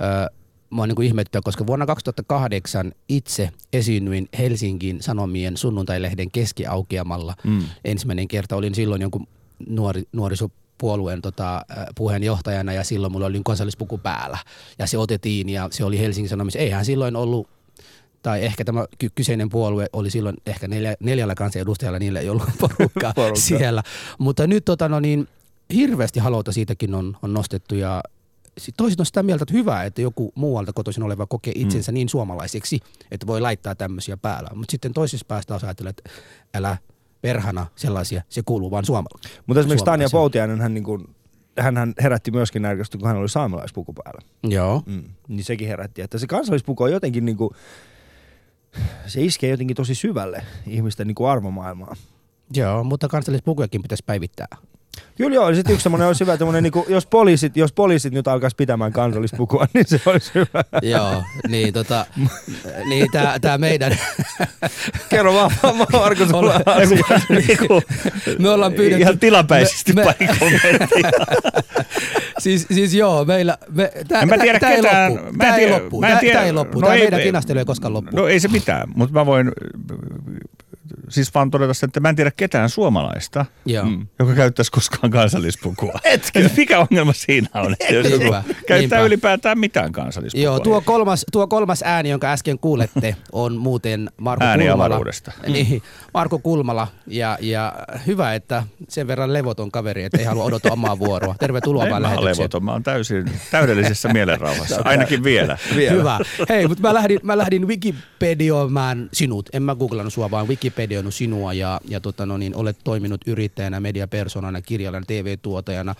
ö, 0.00 0.43
mua 0.74 0.86
niin 0.86 1.02
ihmettää, 1.02 1.40
koska 1.44 1.66
vuonna 1.66 1.86
2008 1.86 2.92
itse 3.08 3.50
esiinnyin 3.72 4.28
Helsingin 4.38 5.02
Sanomien 5.02 5.56
sunnuntailehden 5.56 6.30
keskiaukeamalla. 6.30 7.34
Mm. 7.44 7.62
Ensimmäinen 7.84 8.28
kerta 8.28 8.56
olin 8.56 8.74
silloin 8.74 9.02
jonkun 9.02 9.26
nuori, 9.68 10.02
nuorisopuolueen 10.12 11.22
tota, 11.22 11.56
ö, 11.70 11.74
puheenjohtajana 11.94 12.72
ja 12.72 12.84
silloin 12.84 13.12
mulla 13.12 13.26
oli 13.26 13.40
kansallispuku 13.44 13.98
päällä. 13.98 14.38
Ja 14.78 14.86
se 14.86 14.98
otettiin 14.98 15.48
ja 15.48 15.68
se 15.70 15.84
oli 15.84 15.98
Helsingin 15.98 16.28
Sanomissa. 16.28 16.58
Eihän 16.58 16.84
silloin 16.84 17.16
ollut 17.16 17.48
tai 18.22 18.44
ehkä 18.44 18.64
tämä 18.64 18.86
ky- 18.98 19.10
kyseinen 19.14 19.48
puolue 19.48 19.86
oli 19.92 20.10
silloin 20.10 20.36
ehkä 20.46 20.68
neljä, 20.68 20.94
neljällä 21.00 21.34
kansanedustajalla, 21.34 21.98
niillä 21.98 22.20
ei 22.20 22.28
ollut 22.28 22.42
porukkaa 22.60 23.12
Porukkaa. 23.14 23.34
siellä. 23.36 23.82
Mutta 24.18 24.46
nyt 24.46 24.64
tota, 24.64 24.88
no 24.88 25.00
niin, 25.00 25.28
hirveästi 25.74 26.20
haluta 26.20 26.52
siitäkin 26.52 26.94
on, 26.94 27.16
on 27.22 27.34
nostettu 27.34 27.74
ja 27.74 28.02
sit 28.58 28.74
toiset 28.76 29.00
on 29.00 29.06
sitä 29.06 29.22
mieltä, 29.22 29.42
että 29.42 29.54
hyvä, 29.54 29.84
että 29.84 30.02
joku 30.02 30.32
muualta 30.34 30.72
kotoisin 30.72 31.02
oleva 31.02 31.26
kokee 31.26 31.52
itsensä 31.56 31.92
mm. 31.92 31.94
niin 31.94 32.08
suomalaiseksi, 32.08 32.80
että 33.10 33.26
voi 33.26 33.40
laittaa 33.40 33.74
tämmöisiä 33.74 34.16
päällä. 34.16 34.50
Mutta 34.54 34.70
sitten 34.70 34.92
toisessa 34.92 35.26
päästä 35.28 35.48
taas 35.48 35.64
ajattelee, 35.64 35.90
että 35.90 36.10
älä 36.54 36.76
perhana 37.22 37.66
sellaisia, 37.76 38.22
se 38.28 38.42
kuuluu 38.42 38.70
vaan 38.70 38.84
suomalaisille. 38.84 39.42
Mutta 39.46 39.60
esimerkiksi 39.60 39.84
Tanja. 39.84 40.08
Poutiainen, 40.12 40.60
hän, 40.60 40.74
niin 40.74 40.84
kuin, 40.84 41.14
hän 41.58 41.94
herätti 42.02 42.30
myöskin 42.30 42.62
närkästystä, 42.62 42.98
kun 42.98 43.08
hän 43.08 43.16
oli 43.16 43.28
saamelaispuku 43.28 43.92
päällä. 43.92 44.20
Joo. 44.42 44.82
Mm. 44.86 45.04
Niin 45.28 45.44
sekin 45.44 45.68
herätti, 45.68 46.02
että 46.02 46.18
se 46.18 46.26
kansallispuku 46.26 46.82
on 46.82 46.92
jotenkin 46.92 47.24
niin 47.24 47.36
kuin, 47.36 47.50
se 49.06 49.22
iskee 49.22 49.50
jotenkin 49.50 49.76
tosi 49.76 49.94
syvälle 49.94 50.44
ihmisten 50.66 51.06
niin 51.06 51.14
kuin 51.14 51.30
arvomaailmaa. 51.30 51.96
Joo, 52.54 52.84
mutta 52.84 53.08
kansallispukujakin 53.08 53.82
pitäisi 53.82 54.04
päivittää. 54.06 54.48
Kyllä 55.16 55.34
joo, 55.34 55.54
sitten 55.54 55.72
yksi 55.74 55.82
semmoinen 55.82 56.06
olisi 56.08 56.20
hyvä, 56.24 56.36
semmoinen, 56.36 56.62
niin 56.62 56.72
kuin, 56.72 56.84
jos, 56.88 57.06
poliisit, 57.06 57.56
jos 57.56 57.72
poliisit 57.72 58.12
nyt 58.12 58.28
alkaisi 58.28 58.56
pitämään 58.56 58.92
kansallispukua, 58.92 59.66
niin 59.74 59.84
se 59.88 60.00
olisi 60.06 60.30
hyvä. 60.34 60.64
Joo, 60.82 61.22
niin 61.48 61.74
tota, 61.74 62.06
niin 62.88 63.06
tää, 63.12 63.38
tää 63.38 63.58
meidän, 63.58 63.98
Kerro 65.08 65.34
vaan, 65.34 65.50
Marko, 65.92 66.26
sulla. 66.26 66.60
Niinku, 67.28 67.82
me 68.38 68.48
ollaan 68.50 68.72
pyydetty, 68.72 69.02
Ihan 69.02 69.18
tilapäisesti 69.18 69.92
me- 69.92 70.04
pari 70.04 70.28
kommenttia. 70.38 71.10
siis, 72.38 72.66
siis 72.70 72.94
joo, 72.94 73.24
meillä, 73.24 73.58
me, 73.70 73.92
tää, 74.08 74.20
En 74.22 74.28
mä 74.28 74.38
tiedä 74.38 74.58
tää, 74.60 74.76
ketään. 74.76 75.12
Ei 75.12 75.18
loppu, 75.18 75.30
mä 75.30 75.36
en 75.36 75.40
tää 75.40 75.56
ei 75.58 75.66
tiedä- 75.66 75.74
loppu, 75.78 76.00
mä 76.00 76.06
en 76.06 76.12
tää, 76.12 76.20
tiedä- 76.20 76.38
tää 76.38 76.46
ei 76.46 76.52
loppu, 76.52 76.80
no 76.80 76.86
tää 76.86 76.94
ei- 76.96 77.02
meidän 77.02 77.20
ei- 77.20 77.26
kinastelu 77.26 77.58
ei 77.58 77.64
koskaan 77.64 77.92
loppu. 77.92 78.16
No 78.16 78.26
ei 78.28 78.40
se 78.40 78.48
mitään, 78.48 78.88
mutta 78.96 79.12
mä 79.14 79.26
voin 79.26 79.52
siis 81.08 81.34
vaan 81.34 81.50
todeta 81.50 81.74
sen, 81.74 81.86
että 81.88 82.00
mä 82.00 82.08
en 82.08 82.16
tiedä 82.16 82.30
ketään 82.36 82.70
suomalaista, 82.70 83.46
Joo. 83.66 83.84
mm. 83.84 84.06
joka 84.18 84.34
käyttäisi 84.34 84.72
koskaan 84.72 85.10
kansallispukua. 85.10 85.92
Etkö? 86.04 86.50
Mikä 86.56 86.78
ongelma 86.78 87.12
siinä 87.12 87.48
on, 87.54 87.72
että 87.72 87.94
jos 87.94 88.06
joku 88.10 88.18
Niinpä, 88.18 88.42
käyttää 88.46 88.78
niinpä. 88.78 89.00
ylipäätään 89.00 89.58
mitään 89.58 89.92
kansallispukua? 89.92 90.44
Joo, 90.44 90.60
tuo 90.60 90.80
kolmas, 90.80 91.26
tuo 91.32 91.46
kolmas 91.46 91.82
ääni, 91.84 92.10
jonka 92.10 92.32
äsken 92.32 92.58
kuulette, 92.58 93.16
on 93.32 93.56
muuten 93.56 94.10
Marko 94.16 94.44
Ääni 94.44 94.64
Kulmala. 94.64 94.84
avaruudesta. 94.84 95.32
Niin, 95.46 95.82
Marko 96.14 96.38
Kulmala. 96.38 96.88
Ja, 97.06 97.38
ja 97.40 97.72
hyvä, 98.06 98.34
että 98.34 98.62
sen 98.88 99.06
verran 99.06 99.32
levoton 99.32 99.70
kaveri, 99.70 100.04
että 100.04 100.18
ei 100.18 100.24
halua 100.24 100.44
odottaa 100.44 100.72
omaa 100.72 100.98
vuoroa. 100.98 101.34
Tervetuloa 101.40 101.86
vaan 101.90 102.02
lähetykseen. 102.02 102.36
levoton, 102.36 102.64
mä 102.64 102.72
oon 102.72 102.82
täysin 102.82 103.24
täydellisessä 103.50 104.08
mielenrauhassa, 104.08 104.80
ainakin 104.84 105.24
vielä. 105.24 105.58
Vielä. 105.76 105.92
Hyvä. 105.96 106.18
Hei, 106.48 106.68
mutta 106.68 106.82
mä 106.82 106.94
lähdin, 106.94 107.20
mä 107.22 107.38
lähdin 107.38 107.68
Wikipedioimaan 107.68 109.08
sinut. 109.12 109.48
En 109.52 109.62
mä 109.62 109.74
googlannut 109.74 110.12
sua, 110.12 110.30
vaan 110.30 110.48
Wikipedioinut 110.84 111.14
sinua 111.14 111.52
ja, 111.52 111.80
ja 111.88 112.00
tota, 112.00 112.26
no 112.26 112.36
niin, 112.36 112.56
olet 112.56 112.76
toiminut 112.84 113.20
yrittäjänä, 113.26 113.80
mediapersonana, 113.80 114.62
kirjailijana, 114.62 115.06
TV-tuotajana, 115.06 115.94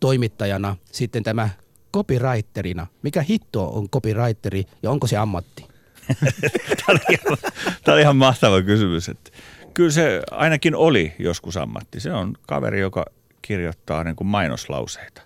toimittajana. 0.00 0.76
Sitten 0.92 1.22
tämä 1.22 1.48
copywriterina. 1.94 2.86
Mikä 3.02 3.22
hitto 3.22 3.68
on 3.68 3.90
copywriteri 3.90 4.64
ja 4.82 4.90
onko 4.90 5.06
se 5.06 5.16
ammatti? 5.16 5.64
Tämä 6.86 6.88
oli, 6.88 7.00
ihan, 7.10 7.38
tämä 7.84 7.94
oli 7.94 8.02
ihan 8.02 8.16
mahtava 8.16 8.62
kysymys. 8.62 9.08
Että 9.08 9.30
kyllä 9.74 9.90
se 9.90 10.22
ainakin 10.30 10.74
oli 10.74 11.12
joskus 11.18 11.56
ammatti. 11.56 12.00
Se 12.00 12.12
on 12.12 12.34
kaveri, 12.46 12.80
joka 12.80 13.06
kirjoittaa 13.42 14.04
niin 14.04 14.16
kuin 14.16 14.28
mainoslauseita. 14.28 15.22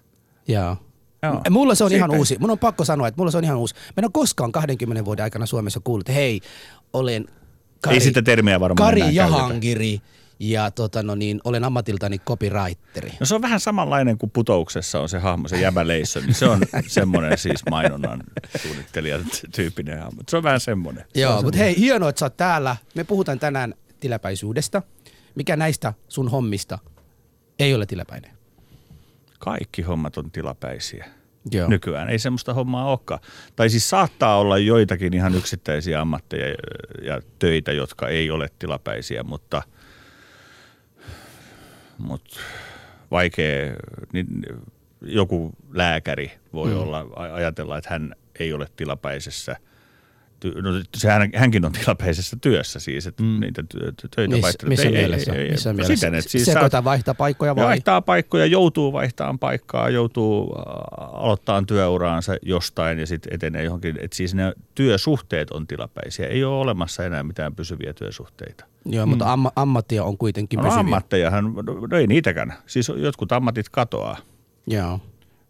Joo. 0.49 0.77
Joo. 1.23 1.41
Mulla 1.51 1.75
se 1.75 1.85
on 1.85 1.93
ihan 1.93 2.11
Siitä- 2.11 2.19
uusi. 2.19 2.37
Mun 2.41 2.51
on 2.51 2.59
pakko 2.59 2.85
sanoa, 2.85 3.09
että 3.09 3.21
mulla 3.21 3.31
se 3.31 3.39
on 3.39 3.45
ihan 3.45 3.57
uusi. 3.57 3.75
Mä 3.75 3.81
en 3.97 4.05
ole 4.05 4.11
koskaan 4.13 4.53
20 4.53 5.05
vuoden 5.05 5.23
aikana 5.23 5.47
Suomessa 5.47 5.81
kuullut, 5.85 6.09
että 6.09 6.13
hei, 6.13 6.41
olen 6.93 7.27
Kari, 7.85 7.97
Ei 7.97 8.01
sitä 8.01 8.23
termiä 8.23 8.61
varmaan 8.61 8.89
Kari 8.89 9.01
käytetä. 9.01 9.17
Jahangiri 9.17 10.01
ja 10.39 10.71
tota, 10.71 11.03
no 11.03 11.15
niin, 11.15 11.41
olen 11.45 11.65
ammatiltani 11.65 12.19
copywriteri. 12.19 13.13
No 13.21 13.27
se 13.27 13.35
on 13.35 13.43
vähän 13.43 13.61
samanlainen 13.61 14.19
kuin 14.19 14.31
putouksessa 14.31 15.01
on 15.01 15.09
se 15.09 15.19
hahmo, 15.19 15.49
se 15.49 15.61
jäbä 15.61 15.87
Leisson. 15.87 16.23
Niin 16.23 16.35
se 16.35 16.47
on 16.47 16.61
semmoinen 16.87 17.39
siis 17.39 17.61
mainonnan 17.71 18.23
suunnittelija 18.63 19.19
tyyppinen 19.55 19.99
hahmo. 19.99 20.23
Se 20.29 20.37
on 20.37 20.43
vähän 20.43 20.61
semmoinen. 20.61 21.05
Se 21.15 21.21
Joo, 21.21 21.39
on 21.39 21.45
mutta 21.45 21.59
hei, 21.59 21.77
hienoa, 21.79 22.09
että 22.09 22.19
sä 22.19 22.25
oot 22.27 22.37
täällä. 22.37 22.77
Me 22.95 23.05
puhutaan 23.05 23.39
tänään 23.39 23.75
tilapäisyydestä. 24.01 24.83
Mikä 25.35 25.57
näistä 25.57 25.93
sun 26.09 26.31
hommista 26.31 26.79
ei 27.59 27.75
ole 27.75 27.87
tilapäinen? 27.87 28.31
Kaikki 29.39 29.83
hommat 29.83 30.17
on 30.17 30.31
tilapäisiä. 30.31 31.07
Joo. 31.53 31.69
Nykyään 31.69 32.09
ei 32.09 32.19
semmoista 32.19 32.55
hommaa 32.55 32.91
olekaan. 32.91 33.21
Tai 33.57 33.71
siis 33.71 33.91
saattaa 33.91 34.39
olla 34.39 34.59
joitakin 34.59 35.15
ihan 35.15 35.35
yksittäisiä 35.35 36.01
ammatteja 36.01 36.57
ja, 37.03 37.21
töitä, 37.39 37.73
jotka 37.73 38.09
ei 38.09 38.31
ole 38.31 38.49
tilapäisiä, 38.59 39.23
mutta, 39.23 39.63
mutta 41.99 42.41
vaikea, 43.11 43.75
niin 44.13 44.27
joku 45.03 45.53
lääkäri 45.73 46.33
voi 46.53 46.71
mm. 46.71 46.79
olla, 46.79 47.07
ajatella, 47.17 47.79
että 47.79 47.91
hän 47.91 48.15
ei 48.39 48.53
ole 48.53 48.67
tilapäisessä 48.77 49.57
ty- 50.47 50.63
No, 50.63 50.71
se 50.97 51.09
hän, 51.11 51.31
hänkin 51.35 51.65
on 51.65 51.73
tilapäisessä 51.73 52.37
työssä 52.41 52.81
siis, 52.81 53.07
että 53.07 53.23
mm. 53.23 53.41
niitä 53.41 53.65
työ, 53.69 53.93
töitä 54.17 54.33
Miss, 54.35 54.43
vaihtelee. 54.43 54.69
missä 54.69 54.89
Ei- 54.89 54.95
ei- 54.97 55.01
mielessä? 55.03 55.33
ei- 55.33 55.41
ei- 55.45 55.51
missä 55.51 55.73
no 55.73 55.77
mielessä? 55.77 55.95
Siten, 55.97 56.15
että 56.15 56.31
siis 56.31 56.45
Sekoita 56.45 56.71
saat- 56.71 56.85
vaihtaa 56.85 57.15
paikkoja 57.15 57.51
ja 57.51 57.57
vai? 57.57 57.65
vaihtaa 57.65 58.01
paikkoja, 58.03 58.47
joutuu 58.47 58.93
vaihtamaan 58.93 59.39
paikkaa, 59.39 59.89
joutuu 59.91 60.55
aloittaa 60.97 61.63
työuraansa 61.63 62.37
jostain 62.43 62.99
ja 62.99 63.07
sitten 63.07 63.35
etenee 63.35 63.65
johonkin. 63.65 63.99
Et 64.03 64.13
siis 64.13 64.35
ne 64.35 64.53
työsuhteet 64.75 65.51
on 65.51 65.67
tilapäisiä. 65.67 66.27
Ei 66.27 66.45
ole 66.45 66.57
olemassa 66.61 67.05
enää 67.05 67.23
mitään 67.23 67.55
pysyviä 67.55 67.93
työsuhteita. 67.93 68.65
Joo, 68.85 69.07
mutta 69.07 69.33
amma, 69.33 69.53
ammattia 69.57 70.05
on 70.05 70.19
kuitenkin 70.19 70.57
No 70.57 70.63
pysyviä. 70.63 70.81
ammattejahan, 70.81 71.55
no 71.91 71.97
ei 71.99 72.07
niitäkään. 72.07 72.53
Siis 72.67 72.93
jotkut 72.97 73.33
ammatit 73.33 73.69
katoaa. 73.69 74.17
Joo. 74.67 75.01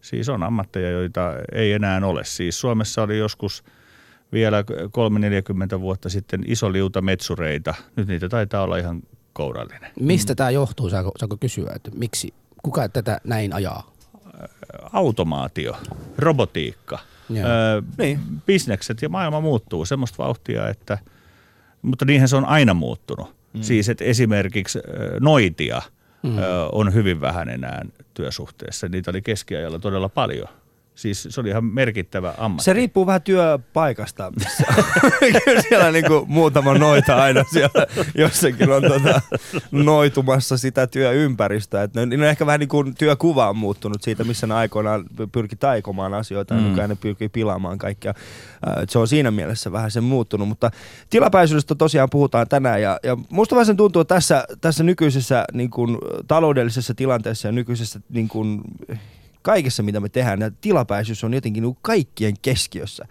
Siis 0.01 0.29
on 0.29 0.43
ammatteja, 0.43 0.91
joita 0.91 1.33
ei 1.53 1.73
enää 1.73 2.01
ole. 2.05 2.25
Siis 2.25 2.61
Suomessa 2.61 3.03
oli 3.03 3.19
joskus 3.19 3.65
vielä 4.33 4.65
3-40 5.77 5.81
vuotta 5.81 6.09
sitten 6.09 6.45
iso 6.47 6.73
liuta 6.73 7.03
metsureita. 7.03 7.75
Nyt 7.97 8.09
niitä 8.09 8.29
taitaa 8.29 8.63
olla 8.63 8.77
ihan 8.77 9.03
kourallinen. 9.33 9.91
Mistä 10.01 10.33
mm. 10.33 10.37
tämä 10.37 10.51
johtuu, 10.51 10.91
saako, 10.91 11.13
saako 11.19 11.37
kysyä, 11.37 11.73
että 11.77 11.91
miksi, 11.95 12.35
kuka 12.63 12.89
tätä 12.89 13.21
näin 13.25 13.53
ajaa? 13.53 13.95
automaatio, 14.93 15.77
robotiikka, 16.19 16.99
Joo. 17.31 17.49
öö, 17.49 17.83
Niin. 17.99 18.21
bisnekset 18.47 19.03
ja 19.03 19.09
maailma 19.09 19.41
muuttuu 19.41 19.85
semmoista 19.85 20.23
vauhtia, 20.23 20.69
että, 20.69 20.99
mutta 21.83 22.05
niinhän 22.05 22.29
se 22.29 22.37
on 22.37 22.45
aina 22.45 22.75
muuttunut. 22.75 23.35
Mm. 23.53 23.63
Siis, 23.63 23.89
että 23.89 24.05
esimerkiksi 24.05 24.79
öö, 24.79 25.21
noitia 25.21 25.83
mm. 26.23 26.37
on 26.73 26.95
hyvin 26.95 27.21
vähän 27.21 27.49
enää 27.49 27.83
työsuhteessa. 28.15 28.89
Niitä 28.89 29.11
oli 29.11 29.23
keskiajalla 29.23 29.79
todella 29.79 30.09
paljon. 30.09 30.49
Siis 30.95 31.27
se 31.31 31.41
oli 31.41 31.49
ihan 31.49 31.65
merkittävä 31.65 32.35
ammatti. 32.39 32.65
Se 32.65 32.73
riippuu 32.73 33.07
vähän 33.07 33.23
työpaikasta. 33.23 34.33
missä- 34.39 34.65
Kyllä 35.45 35.63
siellä 35.69 35.91
niinku 35.91 36.25
muutama 36.29 36.75
noita 36.75 37.17
aina 37.23 37.45
siellä 37.53 37.87
jossakin 38.15 38.71
on 38.73 38.83
tota 38.83 39.21
noitumassa 39.71 40.57
sitä 40.59 40.87
työympäristöä. 40.87 41.83
Et 41.83 41.95
ne, 41.95 42.07
ne 42.07 42.17
on 42.17 42.23
ehkä 42.25 42.47
vähän 42.47 42.61
niin 42.61 42.69
kuin 42.69 42.95
työkuva 42.95 43.49
on 43.49 43.57
muuttunut 43.57 44.03
siitä, 44.03 44.25
missä 44.25 44.47
ne 44.47 44.55
aikoinaan 44.55 45.05
pyrki 45.33 45.57
taikomaan 45.57 46.15
asioita 46.15 46.55
ja 46.55 46.61
Mm. 46.61 46.67
nykyään 46.67 46.91
ne 46.91 46.97
pyrkii 47.01 47.29
pilaamaan 47.29 47.79
kaikkea. 47.79 48.15
Se 48.89 48.99
on 48.99 49.09
siinä 49.09 49.31
mielessä 49.31 49.73
vähän 49.73 49.91
se 49.91 50.01
muuttunut, 50.01 50.49
mutta 50.49 50.71
tilapäisyydestä 51.11 51.75
tosiaan 51.75 52.11
puhutaan 52.11 52.49
tänään 52.49 52.83
ja, 52.83 52.99
ja 53.03 53.17
musta 53.31 53.55
vähän 53.55 53.67
sen 53.67 53.77
tuntuu 53.77 54.03
että 54.03 54.15
tässä, 54.15 54.45
tässä 54.61 54.85
nykyisessä 54.85 55.45
niin 55.53 55.71
kuin, 55.71 55.99
taloudellisessa 56.29 56.95
tilanteessa 56.95 57.49
ja 57.49 57.53
nykyisessä 57.53 58.01
niin 58.09 58.29
kuin, 58.29 58.61
kaikessa, 59.45 59.83
mitä 59.83 60.01
me 60.01 60.09
tehdään, 60.09 60.41
ja 60.41 60.51
tilapäisyys 60.61 61.25
on 61.25 61.35
jotenkin 61.35 61.63
niin 61.63 61.77
kaikkien 61.83 62.35
keskiössä. 62.43 63.05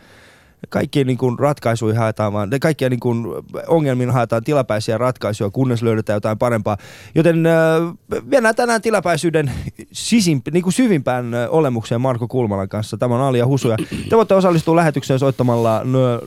Kaikkien 0.70 1.08
niin 1.08 1.18
ratkaisuja 1.40 2.00
haetaan 2.00 2.34
vaan, 2.34 2.50
kaikkia 2.62 2.90
niin 2.90 3.00
kuin 3.00 3.26
ongelmiin 3.68 4.10
haetaan 4.10 4.44
tilapäisiä 4.44 4.98
ratkaisuja, 4.98 5.50
kunnes 5.50 5.84
löydetään 5.84 6.18
jotain 6.18 6.38
parempaa. 6.38 6.78
Joten 7.16 7.46
äh, 7.46 8.24
mennään 8.26 8.56
tänään 8.56 8.82
tilapäisyyden 8.82 9.52
sisimp, 9.92 10.48
niin 10.52 10.64
kuin 10.64 10.74
syvimpään 10.74 11.32
olemukseen 11.50 12.02
Marko 12.02 12.28
Kulmalan 12.28 12.70
kanssa. 12.70 12.98
Tämä 12.98 13.16
on 13.16 13.22
Ali 13.22 13.40
ja 13.40 13.48
Husu. 13.48 13.70
Ja 13.70 13.78
te 14.10 14.18
voitte 14.18 14.36
osallistua 14.36 14.76
lähetykseen 14.76 15.20
soittamalla 15.20 15.82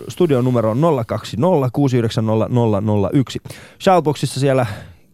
studion 0.09 0.45
numeroon 0.45 0.79
020 1.07 1.71
690 1.73 2.49
001. 3.13 3.39
Shoutboxissa 3.83 4.41
siellä 4.41 4.67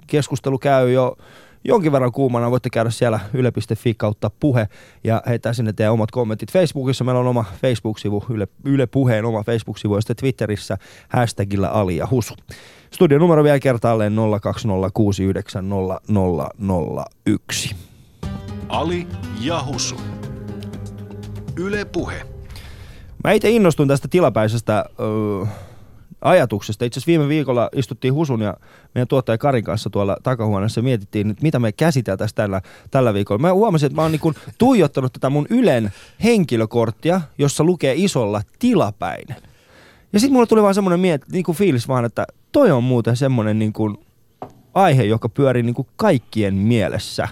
keskustelu 0.06 0.58
käy 0.58 0.92
jo 0.92 1.16
jonkin 1.64 1.92
verran 1.92 2.12
kuumana. 2.12 2.50
Voitte 2.50 2.70
käydä 2.70 2.90
siellä 2.90 3.20
yle.fi 3.34 3.94
kautta 3.94 4.30
puhe 4.40 4.68
ja 5.04 5.22
heittää 5.26 5.52
sinne 5.52 5.72
teidän 5.72 5.92
omat 5.92 6.10
kommentit. 6.10 6.52
Facebookissa 6.52 7.04
meillä 7.04 7.20
on 7.20 7.26
oma 7.26 7.44
Facebook-sivu, 7.62 8.24
Yle, 8.30 8.48
Yle 8.64 8.86
Puheen 8.86 9.24
oma 9.24 9.42
Facebook-sivu 9.42 9.94
ja 9.94 10.00
sitten 10.00 10.16
Twitterissä 10.16 10.78
hashtagillä 11.08 11.68
Ali 11.68 11.96
ja 11.96 12.08
Husu. 12.10 12.34
Studion 12.90 13.20
numero 13.20 13.44
vielä 13.44 13.58
kertaalleen 13.58 14.16
020690001. 17.72 17.74
Ali 18.68 19.06
ja 19.40 19.64
Husu. 19.66 19.96
Yle 21.56 21.84
Puhe. 21.84 22.26
Mä 23.24 23.32
itse 23.32 23.50
innostun 23.50 23.88
tästä 23.88 24.08
tilapäisestä 24.08 24.84
öö, 25.00 25.46
ajatuksesta. 26.22 26.84
Itse 26.84 26.98
asiassa 26.98 27.06
viime 27.06 27.28
viikolla 27.28 27.68
istuttiin 27.76 28.14
Husun 28.14 28.40
ja 28.40 28.54
meidän 28.94 29.08
tuottaja 29.08 29.38
Karin 29.38 29.64
kanssa 29.64 29.90
tuolla 29.90 30.16
takahuoneessa 30.22 30.78
ja 30.78 30.84
mietittiin, 30.84 31.30
että 31.30 31.42
mitä 31.42 31.58
me 31.58 31.72
käsiteltäisiin 31.72 32.36
tällä, 32.36 32.62
tällä 32.90 33.14
viikolla. 33.14 33.42
Mä 33.42 33.52
huomasin, 33.52 33.86
että 33.86 33.96
mä 33.96 34.02
oon 34.02 34.12
niin 34.12 34.34
tuijottanut 34.58 35.12
tätä 35.12 35.30
mun 35.30 35.46
Ylen 35.50 35.92
henkilökorttia, 36.24 37.20
jossa 37.38 37.64
lukee 37.64 37.94
isolla 37.96 38.42
tilapäinen. 38.58 39.36
Ja 40.12 40.20
sitten 40.20 40.32
mulle 40.32 40.46
tuli 40.46 40.62
vaan 40.62 40.74
semmoinen 40.74 41.00
miet, 41.00 41.22
niin 41.32 41.44
kuin 41.44 41.56
fiilis 41.58 41.88
vaan, 41.88 42.04
että 42.04 42.26
toi 42.52 42.70
on 42.70 42.84
muuten 42.84 43.16
semmoinen 43.16 43.58
niin 43.58 43.72
kuin 43.72 43.98
aihe, 44.74 45.02
joka 45.02 45.28
pyörii 45.28 45.62
niin 45.62 45.74
kuin 45.74 45.88
kaikkien 45.96 46.54
mielessä. 46.54 47.28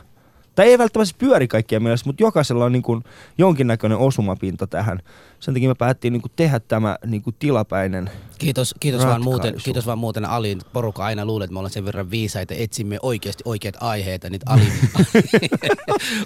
Tai 0.55 0.67
ei 0.67 0.79
välttämättä 0.79 1.15
pyöri 1.19 1.49
kaikkien 1.49 1.83
mielessä, 1.83 2.07
mutta 2.07 2.23
jokaisella 2.23 2.65
on 2.65 2.73
niin 2.73 2.83
kuin 2.83 3.05
jonkinnäköinen 3.39 3.99
osumapinta 3.99 4.67
tähän. 4.67 5.01
Sen 5.41 5.55
takia 5.55 5.69
me 5.69 5.75
päättiin 5.75 6.13
niin 6.13 6.23
kuin 6.23 6.33
tehdä 6.37 6.61
tämä 6.61 6.97
niin 7.07 7.23
kuin 7.23 7.37
tilapäinen 7.39 8.11
Kiitos, 8.41 8.75
kiitos, 8.81 9.07
vaan 9.07 9.23
muuten, 9.23 9.55
kiitos 9.65 9.87
vaan 9.87 9.99
muuten 9.99 10.25
Ali. 10.25 10.59
Porukka 10.73 11.05
aina 11.05 11.25
luulee, 11.25 11.45
että 11.45 11.53
me 11.53 11.59
ollaan 11.59 11.73
sen 11.73 11.85
verran 11.85 12.11
viisaita. 12.11 12.55
Etsimme 12.55 12.99
oikeasti 13.03 13.43
oikeat 13.47 13.75
aiheita. 13.81 14.31
Nyt 14.31 14.43
Ali 14.47 14.63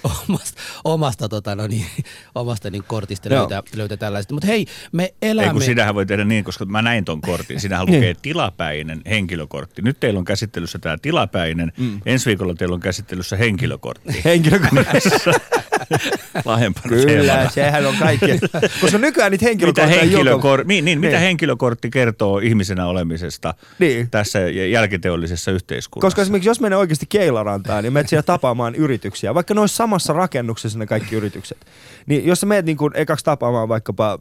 omasta, 0.28 0.61
omasta, 0.85 1.28
tota, 1.28 1.54
no 1.54 1.66
niin, 1.66 1.87
omasta 2.35 2.71
niin 2.71 2.85
kortista 2.87 3.28
Joo. 3.28 3.38
löytää, 3.38 3.62
löytää 3.76 3.97
tällaiset. 3.97 4.33
Mutta 4.33 4.47
hei, 4.47 4.66
me 4.92 5.02
Ei 5.02 5.30
elämme... 5.30 5.52
kun 5.52 5.62
sinähän 5.62 5.94
voi 5.94 6.06
tehdä 6.06 6.25
niin, 6.25 6.44
koska 6.44 6.64
mä 6.64 6.83
näin 6.83 7.04
ton 7.04 7.21
kortin. 7.21 7.61
Siinähän 7.61 7.87
lukee 7.87 8.14
tilapäinen 8.23 9.02
henkilökortti. 9.06 9.83
Nyt 9.83 10.00
teillä 10.00 10.18
on 10.18 10.25
käsittelyssä 10.25 10.78
tämä 10.78 10.97
tilapäinen. 11.02 11.73
Mm. 11.76 12.00
Ensi 12.06 12.26
viikolla 12.26 12.54
teillä 12.54 12.75
on 12.75 12.80
käsittelyssä 12.80 13.37
henkilökortti. 13.37 14.21
Henkilökohtaisesti. 14.25 15.30
Lahempana 16.45 16.88
Kyllä, 16.88 17.07
teemana. 17.07 17.50
sehän 17.50 17.87
on 17.87 17.95
kaikki. 17.99 18.26
Koska 18.81 18.99
nykyään 18.99 19.31
niitä 19.33 19.45
Mitä, 19.45 19.49
henkilökortteja 19.50 20.03
henkilökor- 20.03 20.59
joka- 20.61 20.69
niin, 20.69 20.85
niin, 20.85 21.00
mitä 21.00 21.11
Niin. 21.12 21.21
henkilökortti 21.21 21.91
kertoo 21.91 22.38
ihmisenä 22.38 22.87
olemisesta 22.87 23.55
Niin. 23.79 24.11
tässä 24.11 24.38
jälkiteollisessa 24.71 25.50
yhteiskunnassa? 25.50 26.07
Koska 26.07 26.23
esimerkiksi 26.23 26.49
jos 26.50 26.61
menee 26.61 26.79
oikeasti 26.79 27.07
Keilarantaan, 27.09 27.85
niin 27.85 27.93
menet 27.93 28.09
siellä 28.09 28.23
tapaamaan 28.23 28.75
yrityksiä, 28.75 29.35
vaikka 29.35 29.55
ne 29.55 29.61
olisi 29.61 29.76
samassa 29.76 30.12
rakennuksessa 30.12 30.79
ne 30.79 30.87
kaikki 30.87 31.14
yritykset. 31.17 31.59
Niin 32.07 32.27
jos 32.27 32.41
sä 32.41 32.47
meet 32.47 32.67
niin 32.67 32.77
kuin 32.77 32.93
ekaksi 32.95 33.25
tapaamaan 33.25 33.69
vaikkapa, 33.69 34.19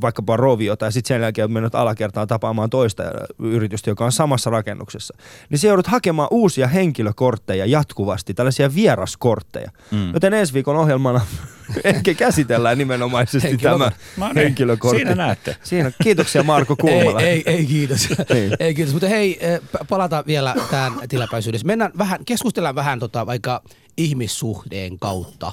vaikkapa 0.00 0.36
Roviota 0.36 0.84
ja 0.84 0.90
sitten 0.90 1.08
sen 1.08 1.22
jälkeen 1.22 1.52
menet 1.52 1.74
alakertaan 1.74 2.28
tapaamaan 2.28 2.70
toista 2.70 3.02
yritystä, 3.38 3.90
joka 3.90 4.04
on 4.04 4.12
samassa 4.12 4.50
rakennuksessa, 4.50 5.14
niin 5.50 5.58
se 5.58 5.68
joudut 5.68 5.86
hakemaan 5.86 6.28
uusia 6.30 6.66
henkilökortteja 6.66 7.66
jatkuvasti, 7.66 8.34
tällaisia 8.34 8.74
vieraskortteja. 8.74 9.70
Mm. 9.90 10.12
Joten 10.12 10.34
ensi 10.34 10.54
viikon 10.54 10.76
ohjelmana 10.76 11.20
ehkä 11.84 12.14
käsitellään 12.14 12.78
nimenomaisesti 12.78 13.48
Henkilökortti. 13.48 13.98
tämä 14.14 14.26
No 14.26 14.32
niin, 14.32 14.44
henkilökortti. 14.44 14.98
siinä 14.98 15.14
näette. 15.14 15.56
Siinä, 15.62 15.92
kiitoksia 16.02 16.42
Marko 16.42 16.76
Kulmala. 16.80 17.20
Ei, 17.20 17.42
ei, 17.46 17.54
ei 17.56 17.66
kiitos. 17.66 18.08
Niin. 18.34 18.52
ei 18.60 18.74
kiitos. 18.74 18.92
Mutta 18.94 19.08
hei, 19.08 19.38
eh, 19.40 19.60
palataan 19.88 20.24
vielä 20.26 20.54
tähän 20.70 20.92
tilapäisyydessä. 21.08 21.66
Mennään 21.66 21.92
vähän, 21.98 22.24
keskustellaan 22.24 22.74
vähän 22.74 22.98
tota, 22.98 23.26
vaikka 23.26 23.62
ihmissuhteen 23.96 24.98
kautta. 24.98 25.52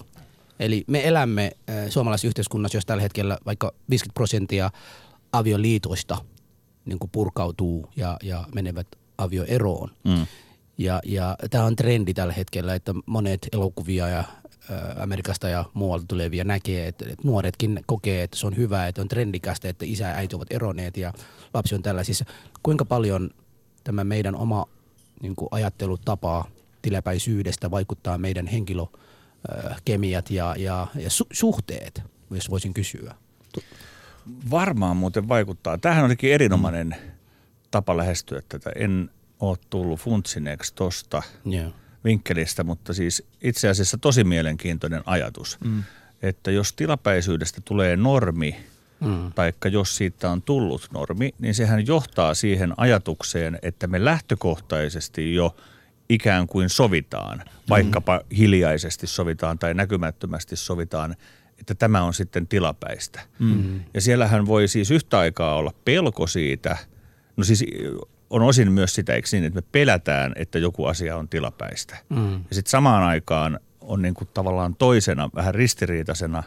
Eli 0.59 0.83
me 0.87 1.07
elämme 1.07 1.51
äh, 1.69 1.75
suomalaisessa 1.89 2.27
yhteiskunnassa, 2.27 2.77
jos 2.77 2.85
tällä 2.85 3.01
hetkellä 3.01 3.37
vaikka 3.45 3.73
50 3.89 4.13
prosenttia 4.13 4.71
avioliitoista 5.31 6.17
niin 6.85 6.99
kuin 6.99 7.09
purkautuu 7.11 7.89
ja, 7.95 8.17
ja 8.23 8.43
menevät 8.55 8.87
avioeroon. 9.17 9.91
Mm. 10.03 10.27
Ja, 10.77 10.99
ja 11.05 11.35
tämä 11.49 11.63
on 11.63 11.75
trendi 11.75 12.13
tällä 12.13 12.33
hetkellä, 12.33 12.75
että 12.75 12.93
monet 13.05 13.47
elokuvia 13.53 14.09
ja 14.09 14.19
ä, 14.19 14.25
Amerikasta 14.99 15.49
ja 15.49 15.65
muualta 15.73 16.05
tulevia 16.07 16.43
näkee, 16.43 16.87
että, 16.87 17.05
että 17.05 17.27
nuoretkin 17.27 17.79
kokee, 17.85 18.23
että 18.23 18.37
se 18.37 18.47
on 18.47 18.57
hyvä, 18.57 18.87
että 18.87 19.01
on 19.01 19.07
trendikästä, 19.07 19.69
että 19.69 19.85
isä 19.85 20.03
ja 20.03 20.15
äiti 20.15 20.35
ovat 20.35 20.51
eronneet 20.51 20.97
ja 20.97 21.13
lapsi 21.53 21.75
on 21.75 21.83
tällaisissa. 21.83 22.25
Kuinka 22.63 22.85
paljon 22.85 23.29
tämä 23.83 24.03
meidän 24.03 24.35
oma 24.35 24.65
niin 25.21 25.35
kuin 25.35 25.49
ajattelutapa 25.51 26.45
tilapäisyydestä 26.81 27.71
vaikuttaa 27.71 28.17
meidän 28.17 28.47
henkilökemiat 29.53 30.31
ja, 30.31 30.55
ja, 30.57 30.87
ja 30.95 31.09
su- 31.09 31.27
suhteet, 31.33 32.01
jos 32.31 32.49
voisin 32.49 32.73
kysyä? 32.73 33.15
Varmaan 34.51 34.97
muuten 34.97 35.27
vaikuttaa. 35.27 35.77
Tämähän 35.77 36.05
olikin 36.05 36.33
erinomainen 36.33 36.95
tapa 37.71 37.97
lähestyä 37.97 38.41
tätä. 38.49 38.71
En 38.75 39.09
ole 39.39 39.57
tullut 39.69 39.99
funtsineeksi 39.99 40.73
tosta 40.73 41.23
Joo. 41.45 41.71
vinkkelistä, 42.03 42.63
mutta 42.63 42.93
siis 42.93 43.23
itse 43.41 43.69
asiassa 43.69 43.97
tosi 43.97 44.23
mielenkiintoinen 44.23 45.01
ajatus. 45.05 45.57
Mm. 45.63 45.83
Että 46.21 46.51
jos 46.51 46.73
tilapäisyydestä 46.73 47.61
tulee 47.65 47.95
normi, 47.97 48.55
Mm. 48.99 49.31
taikka 49.33 49.69
jos 49.69 49.95
siitä 49.95 50.29
on 50.29 50.41
tullut 50.41 50.87
normi, 50.93 51.33
niin 51.39 51.55
sehän 51.55 51.87
johtaa 51.87 52.33
siihen 52.33 52.73
ajatukseen, 52.77 53.59
että 53.61 53.87
me 53.87 54.05
lähtökohtaisesti 54.05 55.35
jo 55.35 55.55
ikään 56.09 56.47
kuin 56.47 56.69
sovitaan, 56.69 57.43
vaikkapa 57.69 58.21
hiljaisesti 58.37 59.07
sovitaan 59.07 59.59
tai 59.59 59.73
näkymättömästi 59.73 60.55
sovitaan, 60.55 61.15
että 61.59 61.75
tämä 61.75 62.03
on 62.03 62.13
sitten 62.13 62.47
tilapäistä. 62.47 63.21
Mm. 63.39 63.79
Ja 63.93 64.01
siellähän 64.01 64.45
voi 64.45 64.67
siis 64.67 64.91
yhtä 64.91 65.19
aikaa 65.19 65.55
olla 65.55 65.73
pelko 65.85 66.27
siitä, 66.27 66.77
no 67.37 67.43
siis 67.43 67.65
on 68.29 68.41
osin 68.41 68.71
myös 68.71 68.95
sitä, 68.95 69.13
eikö 69.13 69.27
niin, 69.31 69.43
että 69.43 69.57
me 69.57 69.67
pelätään, 69.71 70.33
että 70.35 70.59
joku 70.59 70.85
asia 70.85 71.17
on 71.17 71.29
tilapäistä. 71.29 71.97
Mm. 72.09 72.33
Ja 72.33 72.55
sitten 72.55 72.71
samaan 72.71 73.03
aikaan 73.03 73.59
on 73.81 74.01
niin 74.01 74.13
kuin 74.13 74.27
tavallaan 74.33 74.75
toisena, 74.75 75.29
vähän 75.35 75.55
ristiriitaisena 75.55 76.43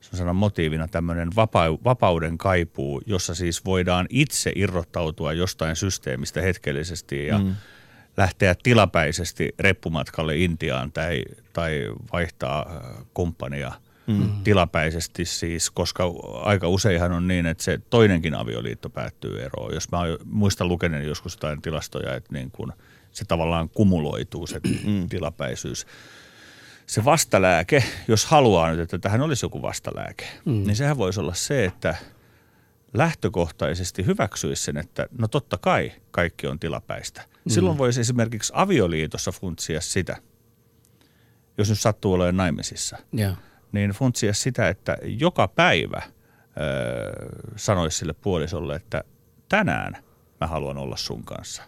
sellaisena 0.00 0.32
motiivina 0.32 0.88
tämmöinen 0.88 1.28
vapau- 1.28 1.84
vapauden 1.84 2.38
kaipuu, 2.38 3.02
jossa 3.06 3.34
siis 3.34 3.64
voidaan 3.64 4.06
itse 4.08 4.52
irrottautua 4.54 5.32
jostain 5.32 5.76
systeemistä 5.76 6.40
hetkellisesti 6.40 7.26
ja 7.26 7.38
mm. 7.38 7.54
Lähteä 8.16 8.54
tilapäisesti 8.62 9.54
reppumatkalle 9.58 10.36
Intiaan 10.36 10.92
tai, 10.92 11.24
tai 11.52 11.90
vaihtaa 12.12 12.66
äh, 12.70 13.06
kumppania 13.14 13.72
mm. 14.06 14.28
tilapäisesti 14.44 15.24
siis, 15.24 15.70
koska 15.70 16.04
aika 16.42 16.68
useinhan 16.68 17.12
on 17.12 17.28
niin, 17.28 17.46
että 17.46 17.64
se 17.64 17.80
toinenkin 17.90 18.34
avioliitto 18.34 18.90
päättyy 18.90 19.42
eroon. 19.42 19.74
Jos 19.74 19.90
mä 19.90 19.98
muistan 20.24 20.68
lukeneen 20.68 21.06
joskus 21.06 21.34
jotain 21.34 21.62
tilastoja, 21.62 22.14
että 22.14 22.32
niin 22.32 22.50
kun 22.50 22.72
se 23.12 23.24
tavallaan 23.24 23.68
kumuloituu 23.68 24.46
se 24.46 24.60
tilapäisyys 25.08 25.86
se 26.86 27.04
vastalääke, 27.04 27.84
jos 28.08 28.26
haluaa 28.26 28.70
nyt, 28.70 28.80
että 28.80 28.98
tähän 28.98 29.20
olisi 29.20 29.44
joku 29.44 29.62
vastalääke, 29.62 30.24
mm. 30.44 30.52
niin 30.52 30.76
sehän 30.76 30.98
voisi 30.98 31.20
olla 31.20 31.34
se, 31.34 31.64
että 31.64 31.96
lähtökohtaisesti 32.94 34.06
hyväksyisi 34.06 34.62
sen, 34.62 34.76
että 34.76 35.06
no 35.18 35.28
totta 35.28 35.58
kai 35.58 35.92
kaikki 36.10 36.46
on 36.46 36.58
tilapäistä. 36.58 37.20
Mm. 37.44 37.50
Silloin 37.50 37.78
voisi 37.78 38.00
esimerkiksi 38.00 38.52
avioliitossa 38.56 39.32
funtsia 39.32 39.80
sitä, 39.80 40.16
jos 41.58 41.68
nyt 41.68 41.80
sattuu 41.80 42.12
olemaan 42.12 42.36
naimisissa, 42.36 42.96
Joo. 43.12 43.32
niin 43.72 43.90
funtsia 43.90 44.34
sitä, 44.34 44.68
että 44.68 44.96
joka 45.02 45.48
päivä 45.48 46.02
öö, 46.60 47.12
sanoisi 47.56 47.98
sille 47.98 48.12
puolisolle, 48.12 48.76
että 48.76 49.04
tänään 49.48 49.96
mä 50.40 50.46
haluan 50.46 50.78
olla 50.78 50.96
sun 50.96 51.24
kanssa. 51.24 51.62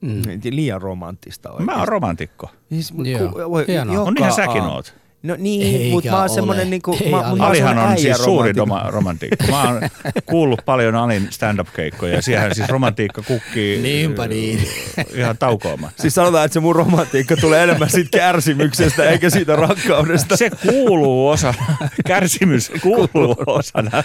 Mm. 0.00 0.22
Liian 0.50 0.82
romanttista 0.82 1.50
oikeasti. 1.50 1.72
Mä 1.74 1.78
oon 1.78 1.88
romantikko. 1.88 2.50
Siis, 2.68 2.92
Joo. 3.04 3.32
ku- 3.32 3.50
voi- 3.50 3.66
joka 3.68 4.02
On 4.02 4.14
niinhän 4.14 4.32
säkin 4.32 4.62
oot. 4.62 4.94
No 5.22 5.34
niin, 5.38 5.92
mutta 5.92 6.10
mä 6.10 6.16
oon 6.16 6.22
ole. 6.22 6.34
semmonen 6.34 6.70
niinku... 6.70 6.98
Mä, 7.10 7.34
mä 7.36 7.46
Alihan 7.46 7.78
on 7.78 7.98
siis 7.98 8.16
suuri 8.16 8.52
doma- 8.52 8.90
romantiikko. 8.90 9.44
Mä 9.50 9.62
oon 9.62 9.80
kuullut 10.26 10.60
paljon 10.64 10.94
Alin 10.94 11.26
stand-up-keikkoja 11.30 12.14
ja 12.14 12.22
siellä 12.22 12.54
siis 12.54 12.68
romantiikka 12.68 13.22
kukkii 13.22 13.82
Niinpä 13.82 14.26
niin. 14.26 14.68
ihan 15.14 15.38
taukoamatta. 15.38 16.02
Siis 16.02 16.14
sanotaan, 16.14 16.44
että 16.44 16.54
se 16.54 16.60
mun 16.60 16.76
romantiikka 16.76 17.36
tulee 17.36 17.62
enemmän 17.62 17.90
siitä 17.90 18.18
kärsimyksestä 18.18 19.10
eikä 19.10 19.30
siitä 19.30 19.56
rakkaudesta. 19.56 20.36
Se 20.36 20.50
kuuluu 20.50 21.28
osana, 21.28 21.76
kärsimys 22.06 22.72
kuuluu 22.82 23.36
osana 23.46 24.04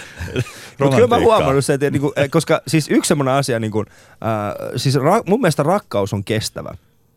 Mutta 0.78 0.96
kyllä 0.96 1.08
mä 1.08 1.18
huomannut 1.18 1.64
sen, 1.64 1.74
että 1.74 1.90
niinku, 1.90 2.12
eh, 2.16 2.30
koska 2.30 2.62
siis 2.68 2.88
yksi 2.90 3.08
semmoinen 3.08 3.34
asia, 3.34 3.60
niinku, 3.60 3.80
äh, 3.80 4.70
siis 4.76 4.94
ra, 4.94 5.22
mun 5.26 5.40
mielestä 5.40 5.62
rakkaus 5.62 6.12
on 6.12 6.24
kestävä. 6.24 6.74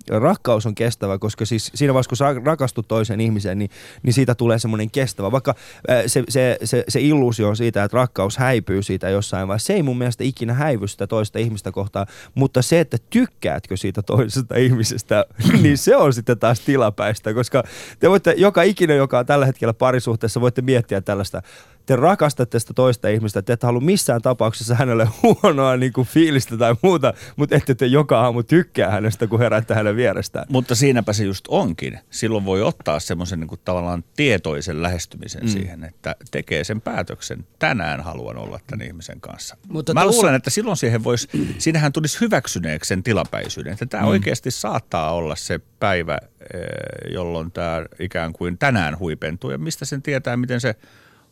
Rakkaus 0.10 0.66
on 0.66 0.76
kestävä, 0.76 1.18
koska 1.18 1.46
siis 1.46 1.72
siinä 1.76 1.94
vaiheessa, 1.94 2.10
kun 2.10 2.18
sä 2.18 2.36
rakastut 2.46 2.88
toiseen 2.88 3.22
ihmiseen, 3.22 3.60
niin, 3.60 3.72
niin 4.04 4.14
siitä 4.14 4.36
tulee 4.36 4.60
semmoinen 4.60 4.92
kestävä. 4.92 5.32
Vaikka 5.32 5.56
se, 6.08 6.24
se, 6.30 6.58
se, 6.64 6.84
se 6.88 7.00
illuusio 7.02 7.56
siitä, 7.56 7.84
että 7.84 7.98
rakkaus 7.98 8.38
häipyy 8.38 8.84
siitä 8.84 9.10
jossain 9.10 9.48
vaiheessa, 9.48 9.68
se 9.68 9.74
ei 9.74 9.84
mun 9.84 9.98
mielestä 9.98 10.24
ikinä 10.24 10.54
häivy 10.54 10.88
sitä 10.88 11.08
toista 11.08 11.40
ihmistä 11.40 11.72
kohtaan, 11.72 12.08
mutta 12.36 12.62
se, 12.62 12.80
että 12.80 12.98
tykkäätkö 13.10 13.78
siitä 13.78 14.02
toisesta 14.02 14.56
ihmisestä, 14.56 15.26
niin 15.64 15.78
se 15.78 15.96
on 15.96 16.14
sitten 16.14 16.40
taas 16.40 16.60
tilapäistä, 16.60 17.34
koska 17.34 17.64
te 18.00 18.10
voitte, 18.10 18.34
joka 18.38 18.64
ikinen, 18.64 18.98
joka 18.98 19.20
on 19.20 19.26
tällä 19.26 19.46
hetkellä 19.46 19.74
parisuhteessa, 19.74 20.42
voitte 20.42 20.62
miettiä 20.62 21.02
tällaista, 21.02 21.42
te 21.88 21.96
rakastatte 21.96 22.60
sitä 22.60 22.74
toista 22.74 23.08
ihmistä, 23.08 23.42
te 23.42 23.54
ette 23.54 23.68
halua 23.68 23.82
missään 23.82 24.22
tapauksessa 24.22 24.76
hänelle 24.76 25.08
huonoa 25.24 25.78
niin 25.78 25.94
kuin 25.94 26.08
fiilistä 26.08 26.58
tai 26.58 26.76
muuta, 26.82 27.14
mutta 27.36 27.56
ette 27.56 27.76
te 27.76 27.86
joka 27.86 28.22
aamu 28.22 28.44
tykkää 28.44 28.92
hänestä, 28.92 29.28
kun 29.28 29.40
heräätte 29.40 29.74
hänen 29.74 29.96
vierestään. 29.96 30.46
Mutta 30.50 30.76
siinäpä 30.76 31.14
se 31.14 31.24
just 31.24 31.46
onkin. 31.48 32.00
Silloin 32.10 32.46
voi 32.46 32.62
ottaa 32.62 33.00
semmoisen 33.00 33.40
niin 33.40 33.60
tavallaan 33.66 34.04
tietoisen 34.16 34.84
lähestymisen 34.84 35.42
mm. 35.42 35.48
siihen, 35.48 35.84
että 35.84 36.16
tekee 36.32 36.64
sen 36.64 36.82
päätöksen. 36.82 37.46
Tänään 37.60 38.02
haluan 38.02 38.38
olla 38.38 38.60
tämän 38.68 38.88
ihmisen 38.88 39.22
kanssa. 39.22 39.58
Mutta 39.68 39.94
Mä 39.94 40.02
tossa- 40.02 40.16
luulen, 40.16 40.36
että 40.36 40.50
silloin 40.50 40.78
siihen 40.78 41.04
voisi, 41.04 41.28
siinähän 41.58 41.92
tulisi 41.92 42.22
hyväksyneeksi 42.22 42.88
sen 42.88 43.04
tilapäisyyden. 43.04 43.74
Että 43.74 43.86
tämä 43.86 44.04
mm. 44.04 44.10
oikeasti 44.10 44.52
saattaa 44.52 45.14
olla 45.14 45.36
se 45.36 45.60
päivä, 45.80 46.18
eh, 46.54 47.14
jolloin 47.14 47.52
tämä 47.52 47.86
ikään 48.00 48.34
kuin 48.34 48.58
tänään 48.58 49.00
huipentuu. 49.00 49.52
Ja 49.52 49.58
mistä 49.58 49.86
sen 49.86 50.02
tietää, 50.02 50.38
miten 50.38 50.62
se 50.62 50.76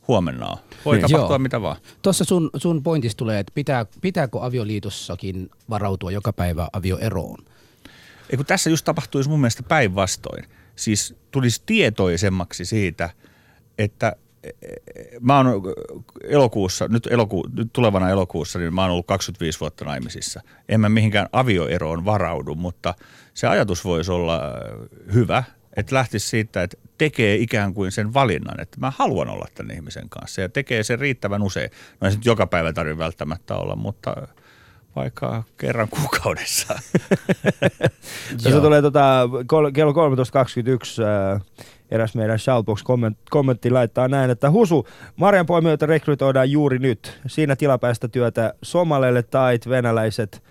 huomenna 0.08 0.48
on. 0.48 0.58
Voi 0.86 0.96
Niin. 0.96 1.02
tapahtua 1.12 1.34
Joo. 1.34 1.40
mitä 1.40 1.62
vaan. 1.62 1.78
Tuossa 2.02 2.24
sun, 2.24 2.50
sun 2.58 2.84
pointista 2.84 3.18
tulee, 3.18 3.40
että 3.40 3.52
pitää, 3.56 3.86
pitääkö 4.02 4.38
avioliitossakin 4.42 5.50
varautua 5.70 6.12
joka 6.12 6.34
päivä 6.34 6.68
avioeroon? 6.74 7.38
Ei 8.30 8.38
kun 8.38 8.46
tässä 8.46 8.70
just 8.70 8.86
tapahtuisi 8.86 9.30
mun 9.30 9.40
mielestä 9.40 9.64
päinvastoin. 9.64 10.46
Siis 10.76 11.16
tulisi 11.32 11.64
tietoisemmaksi 11.66 12.66
siitä, 12.66 13.10
että 13.78 14.16
e, 14.44 14.50
e, 14.50 14.74
mä 15.20 15.38
oon 15.38 15.48
elokuussa, 16.24 16.88
nyt, 16.88 17.08
eloku, 17.12 17.48
nyt 17.54 17.70
tulevana 17.74 18.10
elokuussa, 18.10 18.60
niin 18.60 18.74
mä 18.74 18.82
oon 18.82 18.92
ollut 18.92 19.08
25 19.08 19.60
vuotta 19.60 19.86
naimisissa. 19.86 20.42
En 20.70 20.80
mä 20.82 20.90
mihinkään 20.90 21.30
avioeroon 21.32 22.06
varaudu, 22.06 22.56
mutta 22.56 22.94
se 23.34 23.48
ajatus 23.48 23.86
voisi 23.86 24.12
olla 24.12 24.36
äh, 24.36 24.52
hyvä, 25.14 25.44
että 25.76 25.96
lähtisi 25.96 26.28
siitä, 26.28 26.64
että 26.64 26.78
tekee 26.98 27.36
ikään 27.36 27.74
kuin 27.74 27.92
sen 27.92 28.14
valinnan, 28.14 28.62
että 28.62 28.80
mä 28.80 28.92
haluan 28.98 29.30
olla 29.30 29.48
tämän 29.56 29.76
ihmisen 29.76 30.10
kanssa 30.10 30.42
ja 30.42 30.50
tekee 30.50 30.84
sen 30.84 31.00
riittävän 31.00 31.42
usein. 31.42 31.70
No 32.02 32.06
ei 32.06 32.12
se 32.12 32.18
nyt 32.18 32.26
joka 32.26 32.48
päivä 32.48 32.74
tarvitse 32.74 32.98
välttämättä 32.98 33.56
olla, 33.56 33.76
mutta 33.76 34.28
vaikka 34.96 35.44
kerran 35.58 35.88
kuukaudessa. 35.90 36.80
Tässä 38.44 38.62
tulee 38.62 38.82
tota, 38.82 39.30
kello 39.74 39.92
13.21 39.92 39.98
äh, 41.04 41.42
eräs 41.92 42.16
meidän 42.16 42.40
Shoutbox 42.40 42.84
kommentti 43.30 43.70
laittaa 43.70 44.08
näin, 44.08 44.30
että 44.30 44.52
Husu, 44.52 44.88
marjanpoimijoita 45.16 45.86
rekrytoidaan 45.86 46.52
juuri 46.52 46.80
nyt. 46.80 47.20
Siinä 47.28 47.56
tilapäistä 47.56 48.08
työtä 48.08 48.54
somaleille, 48.62 49.24
tait, 49.24 49.70
venäläiset, 49.70 50.44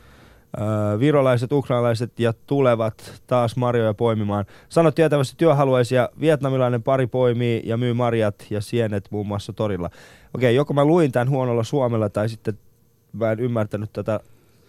virolaiset, 0.99 1.53
ukrainalaiset 1.53 2.21
ja 2.21 2.33
tulevat 2.47 3.21
taas 3.27 3.57
marjoja 3.57 3.95
poimimaan. 3.95 4.45
Sanot 4.69 4.95
tietävästi 4.95 5.35
työhaluaisia, 5.37 6.09
vietnamilainen 6.21 6.83
pari 6.83 7.07
poimii 7.07 7.63
ja 7.65 7.77
myy 7.77 7.95
marjat 7.95 8.47
ja 8.51 8.61
sienet 8.61 9.09
muun 9.11 9.27
muassa 9.27 9.53
torilla. 9.53 9.91
Okei, 10.35 10.55
joko 10.55 10.75
mä 10.75 10.85
luin 10.85 11.13
tämän 11.13 11.31
huonolla 11.31 11.65
suomella 11.65 12.09
tai 12.09 12.29
sitten 12.29 12.59
mä 13.13 13.33
en 13.33 13.41
ymmärtänyt 13.41 13.93
tätä 13.93 14.21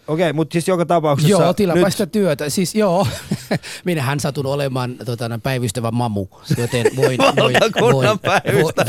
Okei, 0.08 0.34
mutta 0.34 0.54
siis 0.54 0.68
joka 0.68 0.86
tapauksessa... 0.86 1.32
Joo, 1.32 1.54
tilapäistä 1.54 2.04
nyt... 2.04 2.12
työtä. 2.12 2.50
Siis 2.50 2.76
joo, 2.76 3.08
minähän 3.86 4.20
satun 4.20 4.46
olemaan 4.46 4.96
tota, 5.06 5.40
päivystävä 5.44 5.92
mamu, 5.92 6.28
joten 6.58 6.86
voin, 6.96 7.18
voin, 7.38 7.56
voin, 7.82 7.94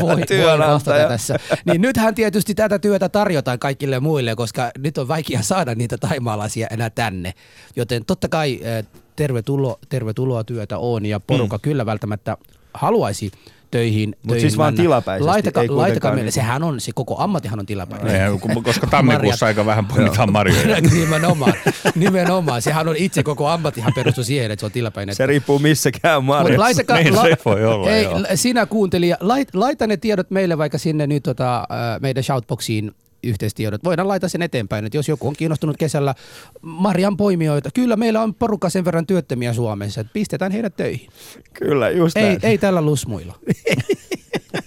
voin, 0.01 0.25
voin 0.45 0.59
vastata 0.59 1.07
tässä. 1.07 1.39
Niin 1.65 1.81
nythän 1.81 2.15
tietysti 2.15 2.55
tätä 2.55 2.79
työtä 2.79 3.09
tarjotaan 3.09 3.59
kaikille 3.59 3.99
muille, 3.99 4.35
koska 4.35 4.71
nyt 4.77 4.97
on 4.97 5.07
vaikea 5.07 5.41
saada 5.41 5.75
niitä 5.75 5.97
taimaalaisia 5.97 6.67
enää 6.67 6.89
tänne. 6.89 7.33
Joten 7.75 8.05
totta 8.05 8.29
kai 8.29 8.59
eh, 8.61 8.85
tervetuloa, 9.15 9.79
tervetuloa 9.89 10.43
työtä 10.43 10.77
on 10.77 11.05
ja 11.05 11.19
porukka 11.19 11.57
mm. 11.57 11.61
kyllä 11.61 11.85
välttämättä 11.85 12.37
haluaisi 12.73 13.31
töihin. 13.71 14.15
Mutta 14.23 14.41
siis 14.41 14.57
vaan 14.57 14.75
tilapäisesti. 14.75 15.25
Laitaka, 15.25 15.61
ei 15.61 15.69
laitakaa 15.69 16.11
meille, 16.11 16.23
niin. 16.23 16.31
sehän 16.31 16.63
on, 16.63 16.79
se 16.79 16.91
koko 16.95 17.15
ammattihan 17.19 17.59
on 17.59 17.65
tilapäinen. 17.65 18.15
Ei, 18.15 18.39
koska 18.63 18.87
tammikuussa 18.87 19.45
aika 19.45 19.65
vähän 19.65 19.85
poimitaan 19.85 20.31
marjoja. 20.31 20.81
nimenomaan, 20.93 21.53
nimenomaan. 21.95 22.61
Sehän 22.61 22.87
on 22.87 22.95
itse 22.95 23.23
koko 23.23 23.47
ammattihan 23.47 23.93
perustu 23.95 24.23
siihen, 24.23 24.51
että 24.51 24.59
se 24.59 24.65
on 24.65 24.71
tilapäinen. 24.71 25.15
Se 25.15 25.25
riippuu 25.25 25.59
missä 25.59 25.89
käy 26.01 26.21
marjassa. 26.21 26.61
Laitaka, 26.61 26.95
niin 26.95 27.15
la, 27.15 27.21
se 27.21 27.37
voi 27.45 27.65
olla, 27.65 27.89
ei, 27.89 28.07
sinä 28.35 28.65
kuuntelija, 28.65 29.17
lait, 29.19 29.55
laita 29.55 29.87
ne 29.87 29.97
tiedot 29.97 30.31
meille 30.31 30.57
vaikka 30.57 30.77
sinne 30.77 31.07
nyt 31.07 31.23
tota, 31.23 31.67
meidän 32.01 32.23
shoutboxiin 32.23 32.91
yhteistiedot. 33.23 33.83
Voidaan 33.83 34.07
laittaa 34.07 34.29
sen 34.29 34.41
eteenpäin, 34.41 34.85
että 34.85 34.97
jos 34.97 35.07
joku 35.07 35.27
on 35.27 35.35
kiinnostunut 35.37 35.77
kesällä 35.77 36.15
marjan 36.61 37.17
poimijoita, 37.17 37.69
kyllä 37.73 37.95
meillä 37.95 38.21
on 38.21 38.33
porukka 38.33 38.69
sen 38.69 38.85
verran 38.85 39.07
työttömiä 39.07 39.53
Suomessa, 39.53 40.01
että 40.01 40.13
pistetään 40.13 40.51
heidät 40.51 40.75
töihin. 40.75 41.09
Kyllä, 41.53 41.89
just 41.89 42.17
ei, 42.17 42.23
näin. 42.23 42.39
ei 42.43 42.57
tällä 42.57 42.81
lusmuilla. 42.81 43.39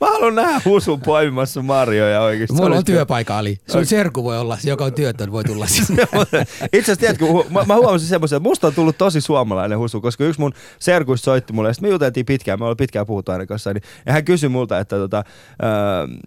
Mä 0.00 0.06
haluan 0.06 0.34
nähdä 0.34 0.60
Husun 0.64 1.00
poimimassa 1.00 1.62
marjoja 1.62 2.20
oikeasti. 2.20 2.56
Mulla 2.56 2.76
on 2.76 2.84
työpaikka, 2.84 3.38
Ali. 3.38 3.58
Sun 3.72 3.86
serku 3.86 4.24
voi 4.24 4.38
olla, 4.38 4.58
joka 4.64 4.84
on 4.84 4.92
työtön, 4.92 5.32
voi 5.32 5.44
tulla 5.44 5.66
sinne. 5.66 6.02
Itse 6.72 6.92
asiassa 6.92 6.96
tiedätkö, 6.96 7.24
mä, 7.50 7.64
mä 7.64 7.74
huomasin 7.74 8.08
semmoisen, 8.08 8.36
että 8.36 8.48
musta 8.48 8.66
on 8.66 8.74
tullut 8.74 8.98
tosi 8.98 9.20
suomalainen 9.20 9.78
Husu, 9.78 10.00
koska 10.00 10.24
yksi 10.24 10.40
mun 10.40 10.52
serkuista 10.78 11.24
soitti 11.24 11.52
mulle, 11.52 11.68
ja 11.68 11.74
me 11.80 11.88
juteltiin 11.88 12.26
pitkään, 12.26 12.58
me 12.58 12.64
ollaan 12.64 12.76
pitkään 12.76 13.06
puhuttu 13.06 13.32
aina 13.32 13.46
kanssa, 13.46 13.74
niin, 13.74 13.82
ja 14.06 14.12
hän 14.12 14.24
kysyi 14.24 14.48
multa, 14.48 14.78
että 14.78 14.96
tota, 14.96 15.18
äh, 15.18 15.24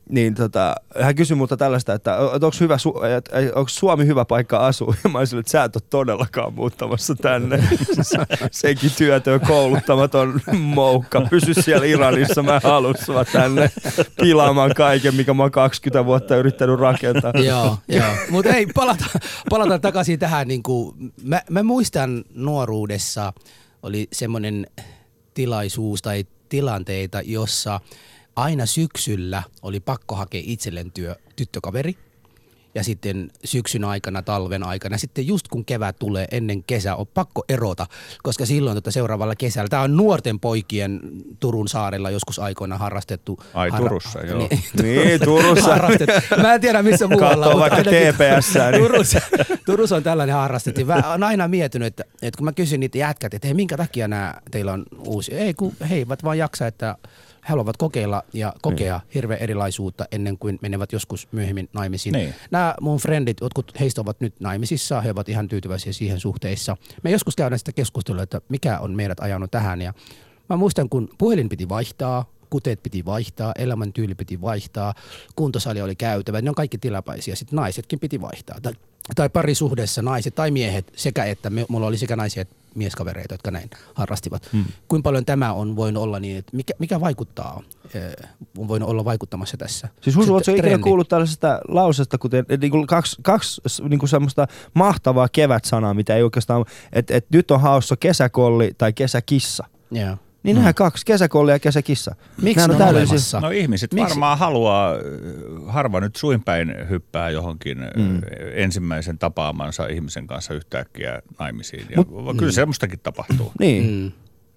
niin 0.10 0.36
tota, 0.36 0.76
hän 1.02 1.16
kysyi 1.16 1.36
multa 1.36 1.58
tällaista, 1.58 1.94
että, 1.94 2.18
että 2.36 2.46
onko 2.46 2.58
hyvä, 2.60 2.78
onko 3.56 3.70
Suomi 3.70 4.06
hyvä 4.06 4.26
paikka 4.26 4.58
asua, 4.58 4.96
ja 5.04 5.10
mä 5.10 5.18
olisin, 5.18 5.40
että 5.40 5.52
sä 5.52 5.64
et 5.64 5.76
ole 5.76 5.84
todellakaan 5.90 6.54
muuttamassa 6.54 7.16
tänne. 7.16 7.64
Senkin 8.52 8.92
työtön 8.98 9.40
kouluttamaton 9.40 10.42
moukka, 10.54 11.22
pysy 11.22 11.54
siellä 11.54 11.83
Iranissa, 11.84 12.44
mä 12.44 12.62
halus 12.64 12.98
sua 13.06 13.26
tänne 13.26 13.72
pilaamaan 14.22 14.74
kaiken, 14.76 15.16
mikä 15.16 15.34
mä 15.34 15.44
oon 15.44 15.52
20 15.52 16.06
vuotta 16.06 16.36
yrittänyt 16.36 16.80
rakentaa. 16.80 17.34
joo, 17.46 17.78
joo. 17.88 18.14
mutta 18.30 18.50
ei, 18.50 18.66
palata, 18.66 19.06
palata 19.50 19.80
takaisin 19.80 20.20
tähän. 20.20 20.48
Niin 20.48 20.64
kuin, 20.64 21.14
mä, 21.24 21.42
mä 21.50 21.64
muistan 21.64 22.24
nuoruudessa 22.36 23.34
oli 23.84 24.08
semmoinen 24.12 24.68
tilaisuus 25.34 26.02
tai 26.02 26.26
tilanteita, 26.50 27.22
jossa 27.22 27.80
aina 28.36 28.66
syksyllä 28.66 29.44
oli 29.62 29.80
pakko 29.80 30.16
hakea 30.16 30.42
itselleen 30.46 30.92
työ, 30.92 31.16
tyttökaveri– 31.36 31.98
ja 32.76 32.84
sitten 32.84 33.30
syksyn 33.46 33.84
aikana, 33.84 34.22
talven 34.22 34.64
aikana, 34.64 34.98
sitten 34.98 35.28
just 35.28 35.48
kun 35.48 35.66
kevät 35.66 35.96
tulee 36.00 36.28
ennen 36.32 36.64
kesää, 36.64 36.96
on 36.96 37.08
pakko 37.08 37.44
erota, 37.50 37.88
koska 38.24 38.46
silloin 38.46 38.76
tota 38.78 38.92
seuraavalla 38.92 39.36
kesällä, 39.36 39.70
tämä 39.70 39.82
on 39.82 39.98
nuorten 39.98 40.40
poikien 40.40 41.00
Turun 41.40 41.68
saarella 41.68 42.10
joskus 42.10 42.40
aikoina 42.40 42.78
harrastettu. 42.78 43.40
Ai 43.54 43.70
harra- 43.70 43.78
Turussa, 43.78 44.20
joo. 44.22 44.38
Niin, 44.40 44.64
niin 44.82 45.22
Turussa. 45.22 45.72
harrastettu. 45.72 46.14
Mä 46.42 46.54
en 46.54 46.62
tiedä 46.62 46.84
missä 46.84 47.08
muualla. 47.08 47.46
Katsoo 47.46 47.60
vaikka 47.60 47.84
TPS. 47.84 48.54
Niin. 48.72 48.82
Turussa, 48.82 49.22
Turussa 49.66 49.96
on 49.96 50.04
tällainen 50.04 50.36
harrastettu. 50.36 50.86
Mä 50.86 51.02
oon 51.12 51.24
aina 51.24 51.48
miettinyt, 51.48 51.86
että, 51.88 52.04
että 52.22 52.38
kun 52.38 52.46
mä 52.46 52.52
kysyn 52.52 52.80
niitä 52.80 52.98
jätkät, 52.98 53.34
että 53.34 53.48
hei, 53.48 53.54
minkä 53.54 53.78
takia 53.78 54.08
nämä 54.08 54.34
teillä 54.52 54.74
on 54.74 54.86
uusi. 55.08 55.34
Ei, 55.34 55.54
kun 55.54 55.74
he 55.90 55.96
eivät 55.96 56.24
vaan 56.24 56.38
jaksa, 56.38 56.68
että 56.68 56.96
he 57.44 57.50
haluavat 57.50 57.78
kokeilla 57.78 58.24
ja 58.34 58.54
kokea 58.62 58.98
niin. 58.98 59.10
hirveän 59.16 59.40
erilaisuutta 59.40 60.06
ennen 60.12 60.38
kuin 60.38 60.60
menevät 60.62 60.92
joskus 60.92 61.28
myöhemmin 61.32 61.70
naimisiin. 61.74 62.14
Niin. 62.14 62.34
Nämä 62.52 62.76
mun 62.82 62.98
frendit, 62.98 63.38
jotkut 63.42 63.80
heistä 63.80 64.02
ovat 64.02 64.22
nyt 64.22 64.40
naimisissa, 64.40 65.02
he 65.02 65.12
ovat 65.12 65.30
ihan 65.30 65.48
tyytyväisiä 65.48 65.94
siihen 65.94 66.20
suhteissa. 66.20 66.78
Me 67.04 67.12
joskus 67.12 67.36
käydään 67.36 67.60
sitä 67.60 67.72
keskustelua, 67.72 68.24
että 68.24 68.42
mikä 68.50 68.80
on 68.80 68.92
meidät 68.92 69.20
ajanut 69.20 69.52
tähän 69.52 69.82
ja 69.82 69.94
mä 70.50 70.56
muistan, 70.56 70.90
kun 70.90 71.10
puhelin 71.18 71.50
piti 71.50 71.70
vaihtaa, 71.70 72.26
kuteet 72.50 72.84
piti 72.84 73.06
vaihtaa, 73.06 73.54
elämäntyyli 73.58 74.16
piti 74.16 74.42
vaihtaa, 74.42 74.94
kuntosali 75.36 75.82
oli 75.82 75.96
käytävä, 75.96 76.42
ne 76.42 76.50
on 76.50 76.56
kaikki 76.56 76.78
tilapäisiä, 76.78 77.36
sitten 77.36 77.58
naisetkin 77.58 78.00
piti 78.00 78.22
vaihtaa. 78.22 78.62
Tai, 78.62 78.74
tai 79.16 79.30
parisuhdessa 79.30 80.02
naiset 80.02 80.36
tai 80.36 80.52
miehet 80.52 80.94
sekä 80.96 81.26
että, 81.26 81.50
me, 81.50 81.66
mulla 81.70 81.88
oli 81.88 81.98
sekä 81.98 82.16
naisia 82.16 82.42
että 82.42 82.56
mieskavereita, 82.76 83.34
jotka 83.34 83.52
näin 83.52 83.70
harrastivat. 83.94 84.50
Hmm. 84.54 84.66
Kuinka 84.88 85.08
paljon 85.08 85.26
tämä 85.26 85.54
on 85.54 85.76
voinut 85.76 86.04
olla 86.04 86.20
niin, 86.20 86.38
että 86.38 86.56
mikä, 86.56 86.74
mikä 86.80 87.00
vaikuttaa, 87.00 87.64
eh, 87.94 88.30
on 88.58 88.68
voinut 88.68 88.90
olla 88.90 89.06
vaikuttamassa 89.06 89.58
tässä? 89.58 89.88
Siis 90.02 90.16
Husu, 90.16 90.34
oletko 90.34 90.52
ikinä 90.52 90.78
kuullut 90.78 91.10
tällaisesta 91.10 91.60
lausesta, 91.68 92.18
kuten 92.18 92.46
niin 92.62 92.72
kuin 92.72 92.88
kaksi, 92.88 93.16
kaksi 93.22 93.62
niin 93.90 94.00
kuin 94.00 94.10
semmoista 94.10 94.48
mahtavaa 94.74 95.28
kevät-sanaa, 95.30 95.94
mitä 95.94 96.16
ei 96.16 96.24
oikeastaan, 96.24 96.66
että, 96.94 97.16
että 97.16 97.38
nyt 97.38 97.52
on 97.52 97.62
haussa 97.62 97.98
kesäkolli 97.98 98.72
tai 98.78 98.94
kesäkissa. 98.94 99.64
Yeah. 99.96 100.18
Niin 100.44 100.58
mm. 100.58 100.74
kaksi, 100.76 101.06
kesäkolli 101.06 101.52
ja 101.52 101.60
kesäkissa. 101.60 102.16
Miksi 102.42 102.68
ne 102.68 102.76
on 102.76 102.82
olemassa? 102.82 103.40
No 103.40 103.50
ihmiset 103.50 103.94
Miksi? 103.94 104.10
varmaan 104.10 104.38
haluaa, 104.38 104.94
harva 105.68 106.00
nyt 106.00 106.16
suinpäin 106.16 106.76
hyppää 106.90 107.30
johonkin 107.30 107.78
mm. 107.78 108.22
ensimmäisen 108.54 109.18
tapaamansa 109.18 109.88
ihmisen 109.88 110.28
kanssa 110.28 110.54
yhtäkkiä 110.54 111.22
naimisiin. 111.40 111.86
Ja 111.90 111.98
Mut, 111.98 112.38
kyllä 112.38 112.52
mm. 112.52 112.56
semmoistakin 112.56 113.00
tapahtuu. 113.00 113.52
niin. 113.60 113.84
Mm. 113.92 114.12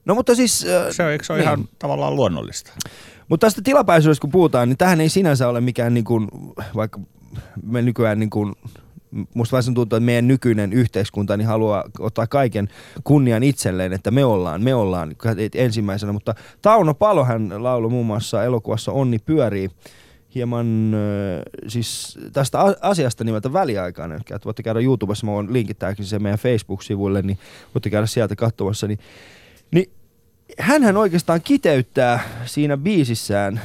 No 0.05 0.15
mutta 0.15 0.35
siis... 0.35 0.67
Äh, 0.67 0.87
se, 0.91 1.11
eikö 1.13 1.25
se 1.25 1.33
ole 1.33 1.41
niin. 1.41 1.47
ihan 1.47 1.69
tavallaan 1.79 2.17
luonnollista? 2.17 2.73
Mutta 3.29 3.47
tästä 3.47 3.63
tilapäisyydestä 3.65 4.21
kun 4.21 4.31
puhutaan, 4.31 4.69
niin 4.69 4.79
tähän 4.79 5.01
ei 5.01 5.09
sinänsä 5.09 5.49
ole 5.49 5.61
mikään 5.61 5.95
niin 5.95 6.05
kuin, 6.05 6.29
vaikka 6.75 7.01
me 7.63 7.83
nykyään 7.83 8.19
niin 8.19 8.31
kuin 8.31 8.55
musta 9.35 9.53
vaan 9.53 9.65
tuntuu, 9.65 9.83
että 9.83 10.01
meidän 10.01 10.29
nykyinen 10.29 10.73
yhteiskunta 10.73 11.37
niin 11.37 11.49
haluaa 11.49 11.85
ottaa 11.99 12.27
kaiken 12.27 12.69
kunnian 13.05 13.43
itselleen, 13.43 13.93
että 13.93 14.11
me 14.11 14.25
ollaan, 14.25 14.63
me 14.63 14.75
ollaan 14.75 15.17
ensimmäisenä. 15.55 16.13
Mutta 16.13 16.35
Tauno 16.63 16.95
Palo 16.95 17.25
hän 17.25 17.63
lauloi 17.63 17.91
muun 17.91 18.07
muassa 18.07 18.45
elokuvassa 18.45 18.93
Onni 18.93 19.19
pyörii 19.19 19.71
hieman 20.35 20.93
siis 21.69 22.19
tästä 22.33 22.59
asiasta 22.81 23.25
nimeltä 23.25 23.53
väliaikainen. 23.53 24.21
Että 24.21 24.45
voitte 24.45 24.63
käydä 24.63 24.81
YouTubessa, 24.81 25.27
mä 25.27 25.33
voin 25.33 25.53
linkittääkin 25.53 26.05
se 26.05 26.19
meidän 26.19 26.39
Facebook-sivuille, 26.39 27.23
niin 27.23 27.39
voitte 27.75 27.91
käydä 27.91 28.07
sieltä 28.07 28.37
katsomassa. 28.37 28.87
Niin, 28.87 28.99
niin 29.71 29.91
hänhän 30.59 30.97
oikeastaan 30.97 31.41
kiteyttää 31.43 32.21
siinä 32.45 32.77
biisissään 32.77 33.61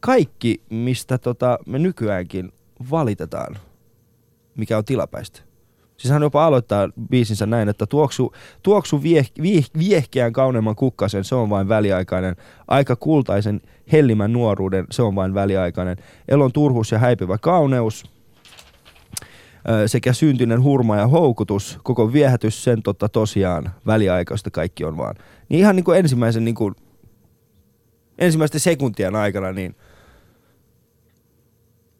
kaikki, 0.00 0.60
mistä 0.70 1.18
tota 1.18 1.58
me 1.66 1.78
nykyäänkin 1.78 2.52
valitetaan 2.90 3.58
mikä 4.56 4.78
on 4.78 4.84
tilapäistä. 4.84 5.40
Siis 5.96 6.12
hän 6.12 6.22
jopa 6.22 6.46
aloittaa 6.46 6.88
biisinsä 7.10 7.46
näin, 7.46 7.68
että 7.68 7.86
tuoksu, 7.86 8.32
tuoksu 8.62 9.02
vieh, 9.02 9.30
vieh, 9.42 9.66
viehkeän 9.78 10.32
kauneimman 10.32 10.76
kukkasen, 10.76 11.24
se 11.24 11.34
on 11.34 11.50
vain 11.50 11.68
väliaikainen. 11.68 12.36
Aika 12.68 12.96
kultaisen 12.96 13.60
hellimän 13.92 14.32
nuoruuden, 14.32 14.86
se 14.90 15.02
on 15.02 15.14
vain 15.14 15.34
väliaikainen. 15.34 15.96
Elon 16.28 16.52
turhuus 16.52 16.92
ja 16.92 16.98
häipyvä 16.98 17.38
kauneus, 17.38 18.04
sekä 19.86 20.12
syntinen 20.12 20.62
hurma 20.62 20.96
ja 20.96 21.06
houkutus, 21.06 21.78
koko 21.82 22.12
viehätys, 22.12 22.64
sen 22.64 22.82
totta 22.82 23.08
tosiaan 23.08 23.70
väliaikaista 23.86 24.50
kaikki 24.50 24.84
on 24.84 24.96
vaan. 24.96 25.14
Niin 25.48 25.60
ihan 25.60 25.76
niin 25.76 25.84
kuin 25.84 25.98
ensimmäisen 25.98 26.44
niin 26.44 26.54
kuin, 26.54 26.74
ensimmäisten 28.18 28.60
sekuntien 28.60 29.16
aikana, 29.16 29.52
niin 29.52 29.76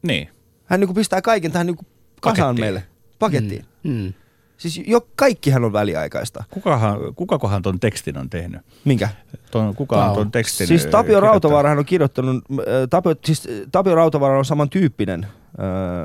Niin. 0.02 0.28
Hän 0.64 0.80
niin 0.80 0.88
kuin 0.88 0.94
pistää 0.94 1.22
kaiken 1.22 1.52
tähän 1.52 1.66
niin 1.66 1.76
kuin 1.76 1.86
kasaan 2.20 2.46
Pakettiin. 2.46 2.64
meille, 2.64 2.82
pakettiin. 3.18 3.64
Mm. 3.84 3.90
Mm. 3.92 4.12
Siis 4.56 4.80
jo 4.86 5.06
kaikkihan 5.16 5.64
on 5.64 5.72
väliaikaista. 5.72 6.44
Kukahan, 6.50 6.98
kukakohan 7.16 7.62
ton 7.62 7.80
tekstin 7.80 8.18
on 8.18 8.30
tehnyt? 8.30 8.60
Minkä? 8.84 9.08
Ton, 9.50 9.74
kuka 9.76 10.04
on 10.04 10.14
ton 10.14 10.30
tekstin 10.30 10.66
Siis 10.66 10.86
Tapio? 10.86 11.20
Rautavaarahan 11.20 11.78
on 11.78 11.84
kirjoittanut, 11.84 12.44
äh, 12.52 12.64
Tapio, 12.90 13.14
siis 13.24 13.48
Tapio 13.72 13.94
Rautavaara 13.94 14.38
on 14.38 14.44
samantyyppinen. 14.44 15.26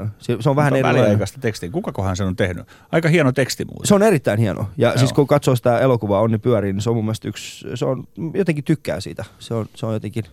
äh, 0.01 0.11
Se, 0.19 0.37
se 0.39 0.49
on 0.49 0.55
vähän 0.55 0.71
Mutta 0.73 0.77
erilainen. 0.77 1.01
väliaikaista 1.03 1.39
tekstiä. 1.39 1.69
Kukakohan 1.69 2.15
sen 2.15 2.27
on 2.27 2.35
tehnyt? 2.35 2.67
Aika 2.91 3.09
hieno 3.09 3.31
teksti 3.31 3.65
muuten. 3.65 3.87
Se 3.87 3.95
on 3.95 4.03
erittäin 4.03 4.39
hieno. 4.39 4.69
Ja 4.77 4.87
Joo. 4.89 4.97
siis 4.97 5.13
kun 5.13 5.27
katsoo 5.27 5.55
sitä 5.55 5.79
elokuvaa 5.79 6.21
Onni 6.21 6.37
pyörii, 6.37 6.73
niin 6.73 6.81
se 6.81 6.89
on 6.89 6.95
mun 6.95 7.05
mielestä 7.05 7.27
yksi, 7.27 7.67
se 7.75 7.85
on, 7.85 8.03
jotenkin 8.33 8.63
tykkää 8.63 8.99
siitä. 8.99 9.25
Se 9.39 9.53
on, 9.53 9.65
se 9.75 9.85
on 9.85 9.93
jotenkin, 9.93 10.23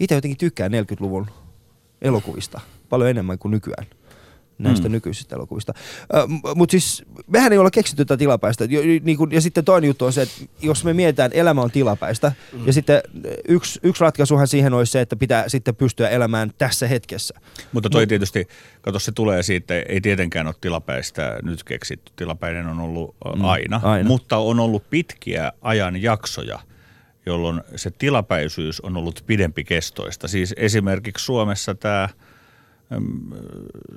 itse 0.00 0.14
jotenkin 0.14 0.38
tykkää 0.38 0.68
40-luvun 0.68 1.26
elokuvista 2.02 2.60
paljon 2.88 3.10
enemmän 3.10 3.38
kuin 3.38 3.50
nykyään 3.50 3.86
näistä 4.58 4.88
Mm. 4.88 4.92
nykyisistä 4.92 5.36
elokuvista. 5.36 5.74
Mutta 6.54 6.70
siis 6.70 7.04
mehän 7.26 7.52
ei 7.52 7.58
olla 7.58 7.70
keksitty 7.70 8.04
tätä 8.04 8.18
tilapäistä. 8.18 8.64
Jo, 8.64 8.80
niin 9.02 9.16
kun, 9.16 9.32
ja 9.32 9.40
sitten 9.40 9.64
toinen 9.64 9.88
juttu 9.88 10.04
on 10.04 10.12
se, 10.12 10.22
että 10.22 10.34
jos 10.62 10.84
me 10.84 10.92
mietitään, 10.92 11.26
että 11.26 11.38
elämä 11.38 11.62
on 11.62 11.70
tilapäistä, 11.70 12.32
mm. 12.52 12.66
ja 12.66 12.72
sitten 12.72 13.00
yksi, 13.48 13.80
yksi 13.82 14.00
ratkaisuhan 14.04 14.48
siihen 14.48 14.74
olisi 14.74 14.92
se, 14.92 15.00
että 15.00 15.16
pitää 15.16 15.48
sitten 15.48 15.76
pystyä 15.76 16.08
elämään 16.08 16.52
tässä 16.58 16.86
hetkessä. 16.88 17.34
Mutta 17.72 17.90
toi 17.90 18.06
tietysti, 18.06 18.48
kato 18.80 18.98
se 18.98 19.12
tulee 19.12 19.42
siitä, 19.42 19.74
ei 19.74 20.00
tietenkään 20.00 20.46
ole 20.46 20.54
tilapäistä 20.60 21.38
nyt 21.42 21.64
keksitty. 21.64 22.12
Tilapäinen 22.16 22.66
on 22.66 22.80
ollut 22.80 23.16
mm, 23.36 23.44
aina, 23.44 23.80
aina. 23.82 24.08
mutta 24.08 24.36
on 24.36 24.60
ollut 24.60 24.90
pitkiä 24.90 25.52
ajan 25.62 26.02
jaksoja, 26.02 26.58
jolloin 27.26 27.60
se 27.76 27.90
tilapäisyys 27.90 28.80
on 28.80 28.96
ollut 28.96 29.24
pidempi 29.26 29.64
kestoista. 29.64 30.28
Siis 30.28 30.54
esimerkiksi 30.56 31.24
Suomessa 31.24 31.74
tämä 31.74 32.08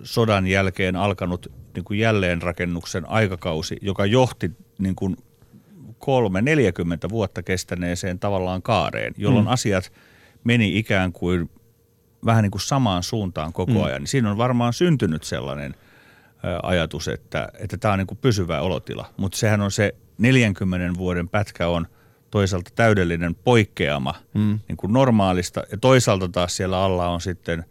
sodan 0.03 0.47
jälkeen 0.47 0.95
alkanut 0.95 1.51
niin 1.75 1.83
kuin 1.83 1.99
jälleenrakennuksen 1.99 3.09
aikakausi, 3.09 3.77
joka 3.81 4.05
johti 4.05 4.51
niin 4.77 4.95
kuin 4.95 5.17
kolme, 5.99 6.41
40 6.41 7.09
vuotta 7.09 7.43
kestäneeseen 7.43 8.19
tavallaan 8.19 8.61
kaareen, 8.61 9.13
jolloin 9.17 9.45
mm. 9.45 9.51
asiat 9.51 9.91
meni 10.43 10.77
ikään 10.77 11.13
kuin 11.13 11.49
vähän 12.25 12.43
niin 12.43 12.51
kuin 12.51 12.61
samaan 12.61 13.03
suuntaan 13.03 13.53
koko 13.53 13.71
mm. 13.71 13.83
ajan. 13.83 14.01
Niin 14.01 14.07
siinä 14.07 14.31
on 14.31 14.37
varmaan 14.37 14.73
syntynyt 14.73 15.23
sellainen 15.23 15.75
ajatus, 16.63 17.07
että, 17.07 17.49
että 17.59 17.77
tämä 17.77 17.91
on 17.91 17.97
niin 17.97 18.07
kuin 18.07 18.17
pysyvä 18.17 18.61
olotila. 18.61 19.09
Mutta 19.17 19.37
sehän 19.37 19.61
on 19.61 19.71
se 19.71 19.95
40 20.17 20.97
vuoden 20.97 21.29
pätkä 21.29 21.67
on 21.67 21.87
toisaalta 22.31 22.71
täydellinen 22.75 23.35
poikkeama 23.35 24.15
mm. 24.33 24.59
niin 24.67 24.77
kuin 24.77 24.93
normaalista 24.93 25.63
ja 25.71 25.77
toisaalta 25.77 26.29
taas 26.29 26.57
siellä 26.57 26.83
alla 26.83 27.09
on 27.09 27.21
sitten 27.21 27.65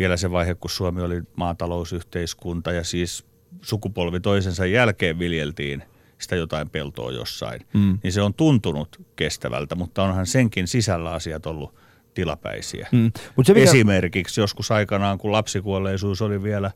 vielä 0.00 0.16
se 0.16 0.30
vaihe, 0.30 0.54
kun 0.54 0.70
Suomi 0.70 1.02
oli 1.02 1.22
maatalousyhteiskunta 1.36 2.72
ja 2.72 2.84
siis 2.84 3.24
sukupolvi 3.62 4.20
toisensa 4.20 4.66
jälkeen 4.66 5.18
viljeltiin 5.18 5.82
sitä 6.18 6.36
jotain 6.36 6.70
peltoa 6.70 7.12
jossain, 7.12 7.60
mm. 7.74 7.98
niin 8.02 8.12
se 8.12 8.22
on 8.22 8.34
tuntunut 8.34 9.06
kestävältä, 9.16 9.74
mutta 9.74 10.02
onhan 10.02 10.26
senkin 10.26 10.68
sisällä 10.68 11.12
asiat 11.12 11.46
ollut 11.46 11.74
tilapäisiä. 12.14 12.88
Mm. 12.92 13.12
Mut 13.36 13.46
se, 13.46 13.54
mikä, 13.54 13.64
Esimerkiksi 13.64 14.40
joskus 14.40 14.70
aikanaan, 14.70 15.18
kun 15.18 15.32
lapsikuolleisuus 15.32 16.22
oli 16.22 16.42
vielä 16.42 16.70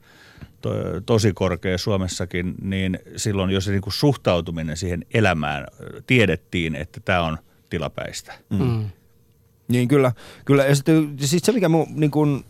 to, 0.60 0.70
tosi 1.06 1.32
korkea 1.32 1.78
Suomessakin, 1.78 2.54
niin 2.62 2.98
silloin 3.16 3.50
jo 3.50 3.60
se 3.60 3.70
niin 3.70 3.82
kuin 3.82 3.92
suhtautuminen 3.92 4.76
siihen 4.76 5.06
elämään 5.14 5.66
tiedettiin, 6.06 6.74
että 6.74 7.00
tämä 7.04 7.22
on 7.22 7.38
tilapäistä. 7.70 8.34
Mm. 8.50 8.90
Niin 9.68 9.88
kyllä, 9.88 10.12
kyllä. 10.44 10.64
Ja 10.64 10.74
sitten, 10.74 11.16
siis 11.20 11.42
se 11.42 11.52
mikä 11.52 11.68
mu, 11.68 11.86
niin 11.90 12.10
kun, 12.10 12.44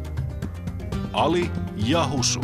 Ali 1.13 1.51
ja 1.87 2.09
Husu. 2.09 2.41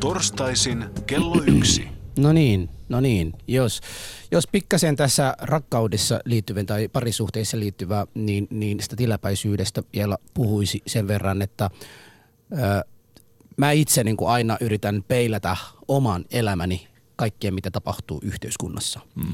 Torstaisin 0.00 0.84
kello 1.06 1.42
yksi. 1.46 1.88
No 2.18 2.32
niin, 2.32 2.68
no 2.88 3.00
niin. 3.00 3.32
Jos, 3.48 3.80
jos 4.30 4.46
pikkasen 4.46 4.96
tässä 4.96 5.34
rakkaudessa 5.40 6.20
liittyvän 6.24 6.66
tai 6.66 6.88
parisuhteissa 6.88 7.58
liittyvää, 7.58 8.06
niin, 8.14 8.46
niin 8.50 8.80
sitä 8.80 8.96
tilapäisyydestä 8.96 9.82
vielä 9.92 10.18
puhuisi 10.34 10.82
sen 10.86 11.08
verran, 11.08 11.42
että 11.42 11.70
ö, 12.52 12.56
mä 13.56 13.70
itse 13.70 14.04
niin 14.04 14.16
kuin 14.16 14.30
aina 14.30 14.56
yritän 14.60 15.04
peilata 15.08 15.56
oman 15.88 16.24
elämäni 16.30 16.88
kaikkea, 17.16 17.52
mitä 17.52 17.70
tapahtuu 17.70 18.20
yhteiskunnassa. 18.22 19.00
Mm. 19.14 19.32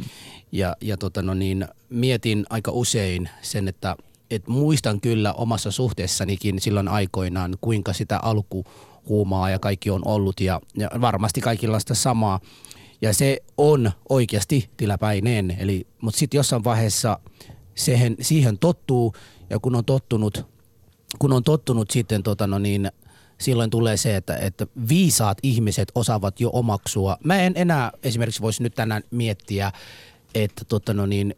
Ja, 0.52 0.76
ja 0.80 0.96
tota 0.96 1.22
no 1.22 1.34
niin, 1.34 1.68
mietin 1.90 2.46
aika 2.50 2.70
usein 2.70 3.28
sen, 3.42 3.68
että 3.68 3.96
et 4.30 4.48
muistan 4.48 5.00
kyllä 5.00 5.32
omassa 5.32 5.70
suhteessanikin 5.70 6.60
silloin 6.60 6.88
aikoinaan, 6.88 7.56
kuinka 7.60 7.92
sitä 7.92 8.18
alkuhuumaa 8.18 9.50
ja 9.50 9.58
kaikki 9.58 9.90
on 9.90 10.02
ollut 10.04 10.40
ja, 10.40 10.60
ja 10.76 10.90
varmasti 11.00 11.40
kaikilla 11.40 11.74
on 11.74 11.80
sitä 11.80 11.94
samaa. 11.94 12.40
Ja 13.02 13.14
se 13.14 13.38
on 13.58 13.92
oikeasti 14.08 14.70
tilapäinen, 14.76 15.56
eli, 15.58 15.86
mutta 16.00 16.18
sitten 16.18 16.38
jossain 16.38 16.64
vaiheessa 16.64 17.18
siihen, 17.74 18.16
siihen 18.20 18.58
tottuu 18.58 19.14
ja 19.50 19.58
kun 19.58 19.74
on 19.74 19.84
tottunut, 19.84 20.46
kun 21.18 21.32
on 21.32 21.42
tottunut 21.42 21.90
sitten 21.90 22.22
tota 22.22 22.46
no 22.46 22.58
niin, 22.58 22.90
silloin 23.38 23.70
tulee 23.70 23.96
se, 23.96 24.16
että, 24.16 24.36
että 24.36 24.66
viisaat 24.88 25.38
ihmiset 25.42 25.92
osaavat 25.94 26.40
jo 26.40 26.50
omaksua. 26.52 27.16
Mä 27.24 27.36
en 27.36 27.52
enää 27.56 27.90
esimerkiksi 28.02 28.42
voisi 28.42 28.62
nyt 28.62 28.74
tänään 28.74 29.02
miettiä, 29.10 29.72
että 30.34 30.64
tota 30.64 30.94
no 30.94 31.06
niin, 31.06 31.34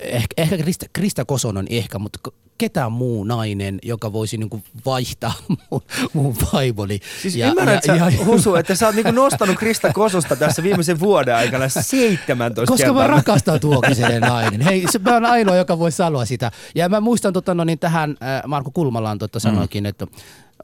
ehkä, 0.00 0.34
ehkä 0.36 0.58
Krista, 0.58 0.86
Krista 0.92 1.24
Kosonen 1.24 1.66
ehkä, 1.70 1.98
mutta 1.98 2.18
ketään 2.58 2.92
muu 2.92 3.24
nainen, 3.24 3.78
joka 3.82 4.12
voisi 4.12 4.36
niinku 4.36 4.62
vaihtaa 4.86 5.32
mun, 5.70 5.82
mun 6.12 6.36
vaimoni. 6.52 7.00
Siis 7.22 7.36
ja, 7.36 7.48
ymmärrät 7.48 7.84
ja, 7.86 7.98
sä, 7.98 8.10
ja- 8.10 8.24
Husu, 8.24 8.54
että 8.54 8.74
sä 8.74 8.86
oot 8.86 8.94
niinku 8.94 9.10
nostanut 9.10 9.58
Krista 9.58 9.92
Kososta 9.92 10.36
tässä 10.36 10.62
viimeisen 10.62 11.00
vuoden 11.00 11.34
aikana 11.34 11.68
17 11.68 12.72
Koska 12.72 12.86
kertaa. 12.86 13.02
mä 13.02 13.06
rakastan 13.16 13.60
tuokisenen 13.60 14.20
nainen. 14.22 14.60
Hei, 14.60 14.84
se, 14.90 14.98
mä 14.98 15.12
oon 15.12 15.24
ainoa, 15.24 15.56
joka 15.56 15.78
voi 15.78 15.92
sanoa 15.92 16.24
sitä. 16.24 16.50
Ja 16.74 16.88
mä 16.88 17.00
muistan 17.00 17.32
tota, 17.32 17.54
no, 17.54 17.64
niin 17.64 17.78
tähän, 17.78 18.10
äh, 18.10 18.42
Marko 18.46 18.70
Kulmalaan 18.70 19.18
tota, 19.18 19.40
sanoikin, 19.40 19.86
että 19.86 20.06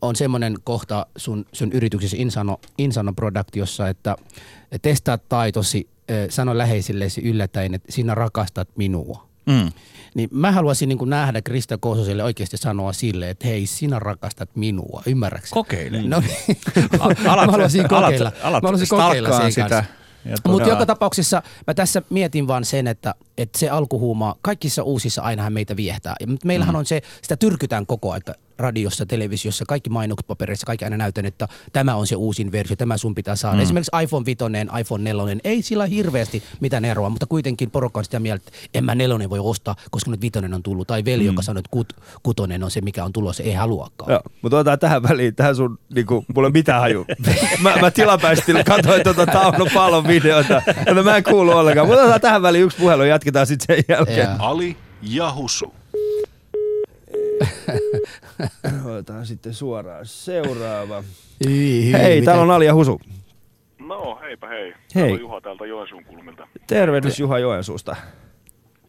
on 0.03 0.17
semmoinen 0.17 0.55
kohta 0.65 1.07
sun, 1.17 1.47
sun 1.53 1.73
yrityksessä 1.73 2.17
Insano, 2.21 2.61
Insano 2.79 3.13
Productiossa, 3.13 3.89
että 3.89 4.17
testaa 4.83 5.19
taitosi, 5.19 5.89
sano 6.29 6.59
läheisillesi 6.59 7.21
yllättäen, 7.21 7.75
että 7.75 7.93
sinä 7.93 8.15
rakastat 8.15 8.69
minua. 8.77 9.27
Mm. 9.47 9.73
Niin 10.15 10.29
mä 10.33 10.53
haluaisin 10.53 10.89
niin 10.89 10.99
kuin 10.99 11.11
nähdä 11.11 11.43
Krista 11.43 11.79
Koososelle 11.79 12.25
oikeasti 12.25 12.57
sanoa 12.57 12.93
sille, 12.93 13.31
että 13.31 13.47
hei, 13.47 13.67
sinä 13.67 13.99
rakastat 13.99 14.51
minua, 14.57 15.03
ymmärrätkö? 15.07 15.49
Kokeile. 15.51 16.03
No, 16.03 16.23
Alat- 16.99 17.21
mä 17.25 17.31
haluaisin 17.31 17.85
alat- 17.85 17.89
kokeilla. 17.89 18.33
alat 18.43 18.63
mä 18.63 18.67
haluaisin 18.69 18.89
kokeilla 18.89 19.41
sen 19.41 19.53
sitä. 19.53 19.69
kanssa. 19.69 19.95
Mutta 20.49 20.65
tota- 20.67 20.69
joka 20.69 20.87
tapauksessa 20.87 21.43
mä 21.67 21.75
tässä 21.75 22.03
mietin 22.11 22.47
vaan 22.49 22.65
sen, 22.65 22.87
että, 22.87 23.15
että 23.39 23.59
se 23.59 23.69
alkuhuuma, 23.69 24.37
kaikissa 24.43 24.83
uusissa 24.83 25.23
ainahan 25.23 25.53
meitä 25.53 25.77
viehtää. 25.77 26.17
Ja 26.21 26.27
mut 26.27 26.45
meillähän 26.45 26.77
on 26.77 26.87
se, 26.87 27.03
sitä 27.23 27.37
tyrkytään 27.37 27.87
koko 27.87 28.13
aika 28.13 28.35
radiossa, 28.61 29.07
televisiossa, 29.07 29.65
kaikki 29.69 29.91
mainokset 29.91 30.27
papereissa, 30.27 30.67
kaikki 30.67 30.85
aina 30.85 30.97
näytän, 30.97 31.27
että 31.27 31.49
tämä 31.73 31.95
on 31.95 32.07
se 32.07 32.17
uusin 32.17 32.53
versio, 32.53 32.77
tämä 32.77 32.97
sun 32.97 33.15
pitää 33.15 33.37
saada. 33.37 33.57
Mm. 33.57 33.63
Esimerkiksi 33.63 33.91
iPhone 34.03 34.27
5, 34.27 34.39
iPhone 34.81 35.05
4, 35.05 35.37
ei 35.45 35.63
sillä 35.63 35.87
hirveästi 35.87 36.43
mitään 36.61 36.85
eroa, 36.85 37.11
mutta 37.11 37.27
kuitenkin 37.27 37.71
porukka 37.71 38.01
on 38.01 38.05
sitä 38.05 38.21
mieltä, 38.21 38.45
että 38.65 38.79
en 38.79 38.85
mä 38.85 38.95
nelonen 38.95 39.31
voi 39.31 39.39
ostaa, 39.39 39.77
koska 39.91 40.11
nyt 40.11 40.21
vitonen 40.21 40.55
on 40.55 40.63
tullut. 40.63 40.87
Tai 40.89 41.05
veli, 41.05 41.23
mm. 41.23 41.27
joka 41.27 41.43
sanoo, 41.43 41.59
että 41.59 41.71
kut, 41.71 41.93
kutonen 42.23 42.65
on 42.65 42.71
se, 42.71 42.81
mikä 42.81 43.05
on 43.05 43.13
tulossa, 43.13 43.43
ei 43.43 43.55
haluakaan. 43.55 44.13
Joo, 44.13 44.23
mutta 44.43 44.57
otetaan 44.57 44.79
tähän 44.79 45.03
väliin, 45.03 45.35
tähän 45.35 45.57
sun, 45.57 45.79
niinku, 45.95 46.25
mulla 46.35 46.49
ei 46.49 46.53
mitään 46.53 46.81
haju. 46.81 47.07
mä, 47.63 47.77
mä 47.81 47.91
tilapäisesti 47.91 48.53
katsoin 48.67 49.03
tuota 49.03 49.27
Tauno 49.27 49.67
Pallon 49.75 50.07
videota, 50.07 50.63
jota 50.87 51.03
mä 51.03 51.17
en 51.17 51.25
kuulu 51.25 51.51
ollenkaan. 51.51 51.87
Mutta 51.87 52.01
otetaan 52.01 52.21
tähän 52.21 52.43
väliin 52.43 52.65
yksi 52.65 52.79
puhelu 52.79 53.03
ja 53.03 53.09
jatketaan 53.09 53.47
sitten 53.47 53.77
sen 53.77 53.85
jälkeen. 53.89 54.29
Joo. 54.29 54.37
Ali 54.39 54.77
ja 55.03 55.33
Husu. 55.33 55.80
Otetaan 58.91 59.27
sitten 59.27 59.55
suoraan 59.55 60.07
seuraava. 60.07 61.05
Hyi, 61.47 61.85
hyi, 61.85 61.93
Hei, 61.93 62.21
mitä- 62.21 62.25
täällä 62.31 62.43
on 62.43 62.51
Ali 62.51 62.67
ja 62.67 62.75
Husu. 62.75 63.01
No, 63.79 64.19
heipä 64.23 64.47
hei. 64.49 64.73
Hei. 64.73 64.75
Täällä 64.95 65.15
on 65.15 65.21
Juha 65.21 65.41
täältä 65.41 65.67
Joensuun 65.67 66.05
kulmilta. 66.05 66.49
Tervehdys 66.67 67.21
Juha 67.21 67.39
Joensuusta. 67.39 67.97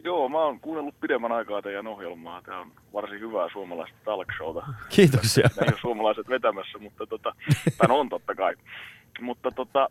Joo, 0.03 0.29
mä 0.29 0.37
oon 0.37 0.59
kuunnellut 0.59 0.99
pidemmän 0.99 1.31
aikaa 1.31 1.61
teidän 1.61 1.87
ohjelmaa. 1.87 2.41
Tämä 2.41 2.59
on 2.59 2.71
varsin 2.93 3.19
hyvää 3.19 3.47
suomalaista 3.53 3.97
talk 4.05 4.27
showta. 4.37 4.65
Kiitoksia. 4.89 5.49
Ei 5.61 5.67
ole 5.67 5.77
suomalaiset 5.81 6.29
vetämässä, 6.29 6.77
mutta 6.77 7.07
tota, 7.07 7.35
no 7.87 7.99
on 7.99 8.09
totta 8.09 8.35
kai. 8.35 8.55
Mutta 9.21 9.51
tota, 9.51 9.89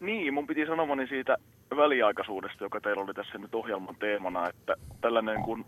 niin, 0.00 0.34
mun 0.34 0.46
piti 0.46 0.66
sanomani 0.66 1.06
siitä 1.06 1.36
väliaikaisuudesta, 1.76 2.64
joka 2.64 2.80
teillä 2.80 3.02
oli 3.02 3.14
tässä 3.14 3.38
nyt 3.38 3.54
ohjelman 3.54 3.96
teemana, 3.96 4.48
että 4.48 4.74
tällainen 5.00 5.42
kuin 5.42 5.64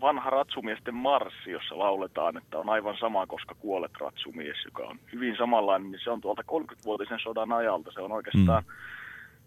vanha 0.00 0.30
ratsumiesten 0.30 0.94
marssi, 0.94 1.50
jossa 1.50 1.78
lauletaan, 1.78 2.36
että 2.36 2.58
on 2.58 2.68
aivan 2.68 2.96
sama, 3.00 3.26
koska 3.26 3.54
kuolet 3.54 3.92
ratsumies, 4.00 4.56
joka 4.64 4.82
on 4.82 4.98
hyvin 5.12 5.36
samanlainen, 5.36 5.90
niin 5.90 6.00
se 6.04 6.10
on 6.10 6.20
tuolta 6.20 6.42
30-vuotisen 6.42 7.18
sodan 7.22 7.52
ajalta. 7.52 7.92
Se 7.92 8.00
on 8.00 8.12
oikeastaan 8.12 8.62
mm. 8.62 8.72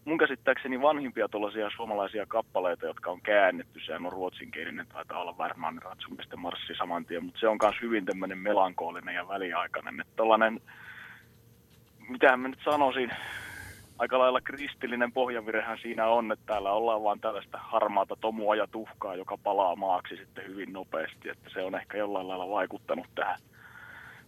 mun 0.05 0.17
käsittääkseni 0.17 0.81
vanhimpia 0.81 1.29
tuollaisia 1.29 1.69
suomalaisia 1.75 2.25
kappaleita, 2.25 2.85
jotka 2.85 3.12
on 3.12 3.21
käännetty. 3.21 3.79
Sehän 3.85 4.05
on 4.05 4.12
ruotsinkielinen, 4.12 4.88
taitaa 4.88 5.21
olla 5.21 5.38
varmaan 5.38 5.81
ratsumiesten 5.83 6.39
marssi 6.39 6.73
saman 6.77 7.05
tien, 7.05 7.25
mutta 7.25 7.39
se 7.39 7.47
on 7.47 7.57
myös 7.63 7.75
hyvin 7.81 8.05
tämmöinen 8.05 8.38
melankoolinen 8.38 9.15
ja 9.15 9.27
väliaikainen. 9.27 10.01
Että 10.01 10.13
tollainen, 10.15 10.62
mitähän 12.09 12.39
mä 12.39 12.47
nyt 12.47 12.59
sanoisin, 12.63 13.12
aika 13.99 14.19
lailla 14.19 14.41
kristillinen 14.41 15.12
pohjavirehän 15.12 15.77
siinä 15.81 16.07
on, 16.07 16.31
että 16.31 16.45
täällä 16.45 16.71
ollaan 16.71 17.03
vaan 17.03 17.19
tällaista 17.19 17.57
harmaata 17.62 18.15
tomua 18.21 18.55
ja 18.55 18.67
tuhkaa, 18.67 19.15
joka 19.15 19.38
palaa 19.38 19.75
maaksi 19.75 20.15
sitten 20.15 20.47
hyvin 20.47 20.73
nopeasti, 20.73 21.29
että 21.29 21.49
se 21.53 21.63
on 21.63 21.75
ehkä 21.75 21.97
jollain 21.97 22.27
lailla 22.27 22.49
vaikuttanut 22.49 23.07
tähän. 23.15 23.39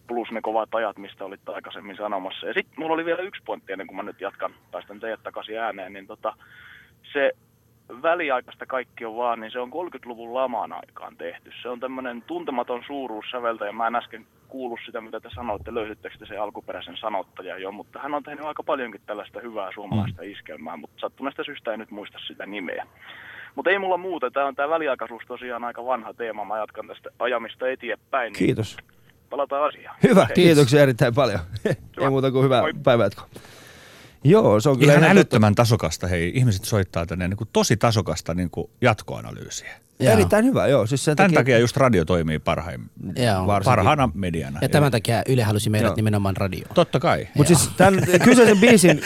Plus 0.06 0.30
ne 0.30 0.40
kovat 0.40 0.74
ajat, 0.74 0.98
mistä 0.98 1.24
olitte 1.24 1.52
aikaisemmin 1.52 1.96
sanomassa. 1.96 2.46
Ja 2.46 2.54
sitten 2.54 2.74
mulla 2.76 2.94
oli 2.94 3.04
vielä 3.04 3.22
yksi 3.22 3.42
pointti 3.46 3.72
ennen 3.72 3.86
kuin 3.86 3.96
mä 3.96 4.02
nyt 4.02 4.20
jatkan, 4.20 4.54
päästän 4.70 5.00
teidät 5.00 5.22
takaisin 5.22 5.58
ääneen, 5.58 5.92
niin 5.92 6.06
tota, 6.06 6.34
se 7.12 7.32
väliaikaista 8.02 8.66
kaikki 8.66 9.04
on 9.04 9.16
vaan, 9.16 9.40
niin 9.40 9.52
se 9.52 9.60
on 9.60 9.70
30-luvun 9.72 10.34
laman 10.34 10.72
aikaan 10.72 11.16
tehty. 11.16 11.50
Se 11.62 11.68
on 11.68 11.80
tämmöinen 11.80 12.22
tuntematon 12.22 12.82
suuruus 12.86 13.24
säveltä, 13.30 13.66
ja 13.66 13.72
mä 13.72 13.86
en 13.86 13.96
äsken 13.96 14.26
kuullut 14.48 14.80
sitä, 14.86 15.00
mitä 15.00 15.20
te 15.20 15.28
sanoitte, 15.34 15.74
löysittekö 15.74 16.18
te 16.18 16.26
sen 16.26 16.42
alkuperäisen 16.42 16.96
sanottajan 16.96 17.62
jo, 17.62 17.72
mutta 17.72 17.98
hän 17.98 18.14
on 18.14 18.22
tehnyt 18.22 18.44
aika 18.44 18.62
paljonkin 18.62 19.00
tällaista 19.06 19.40
hyvää 19.40 19.70
suomalaista 19.74 20.22
iskelmää, 20.22 20.76
mutta 20.76 21.00
sattuneesta 21.00 21.44
syystä 21.44 21.72
en 21.72 21.78
nyt 21.78 21.90
muista 21.90 22.18
sitä 22.26 22.46
nimeä. 22.46 22.86
Mutta 23.54 23.70
ei 23.70 23.78
mulla 23.78 23.96
muuta, 23.96 24.30
tämä 24.30 24.46
on 24.46 24.54
tämä 24.54 24.68
väliaikaisuus 24.68 25.22
tosiaan 25.28 25.64
aika 25.64 25.84
vanha 25.84 26.14
teema, 26.14 26.44
mä 26.44 26.58
jatkan 26.58 26.86
tästä 26.86 27.10
ajamista 27.18 27.68
eteenpäin. 27.68 28.32
Niin 28.32 28.46
Kiitos. 28.46 28.76
Palataan 29.30 29.68
asiaan. 29.68 29.96
Hyvä, 30.02 30.24
Hei. 30.24 30.34
kiitoksia 30.34 30.82
erittäin 30.82 31.14
paljon. 31.14 31.40
Ei 32.00 32.10
muuta 32.10 32.30
kuin 32.30 32.44
hyvää 32.44 32.60
Moi. 32.60 32.72
päivänjatkoa. 32.84 33.28
Joo, 34.24 34.60
se 34.60 34.68
on 34.68 34.78
kyllä 34.78 34.92
Ihan 34.92 35.04
ihan 35.04 35.16
älyttömän 35.16 35.54
tasokasta. 35.54 36.06
Hei, 36.06 36.32
ihmiset 36.34 36.64
soittaa 36.64 37.06
tänne 37.06 37.28
niin 37.28 37.36
kuin 37.36 37.48
tosi 37.52 37.76
tasokasta 37.76 38.34
niin 38.34 38.50
kuin 38.50 38.70
jatkoanalyysiä. 38.80 39.80
Joo. 40.04 40.12
Erittäin 40.12 40.44
hyvä, 40.44 40.66
joo. 40.66 40.86
Siis 40.86 41.04
sen 41.04 41.16
Tämän 41.16 41.34
takia 41.34 41.58
just 41.58 41.76
radio 41.76 42.04
toimii 42.04 42.38
parhaim, 42.38 42.88
Joo. 43.16 43.60
Parhaana 43.64 44.08
mediana. 44.14 44.58
Ja 44.62 44.68
tämän 44.68 44.92
takia 44.92 45.22
Yle 45.28 45.42
halusi 45.42 45.70
meidät 45.70 45.86
Joo. 45.86 45.96
nimenomaan 45.96 46.36
radioon. 46.36 46.74
Totta 46.74 47.00
kai. 47.00 47.28
Mutta 47.34 47.54
siis 47.54 47.70
tämän 47.76 48.00
kyseisen 48.24 48.58
biisin, 48.58 49.00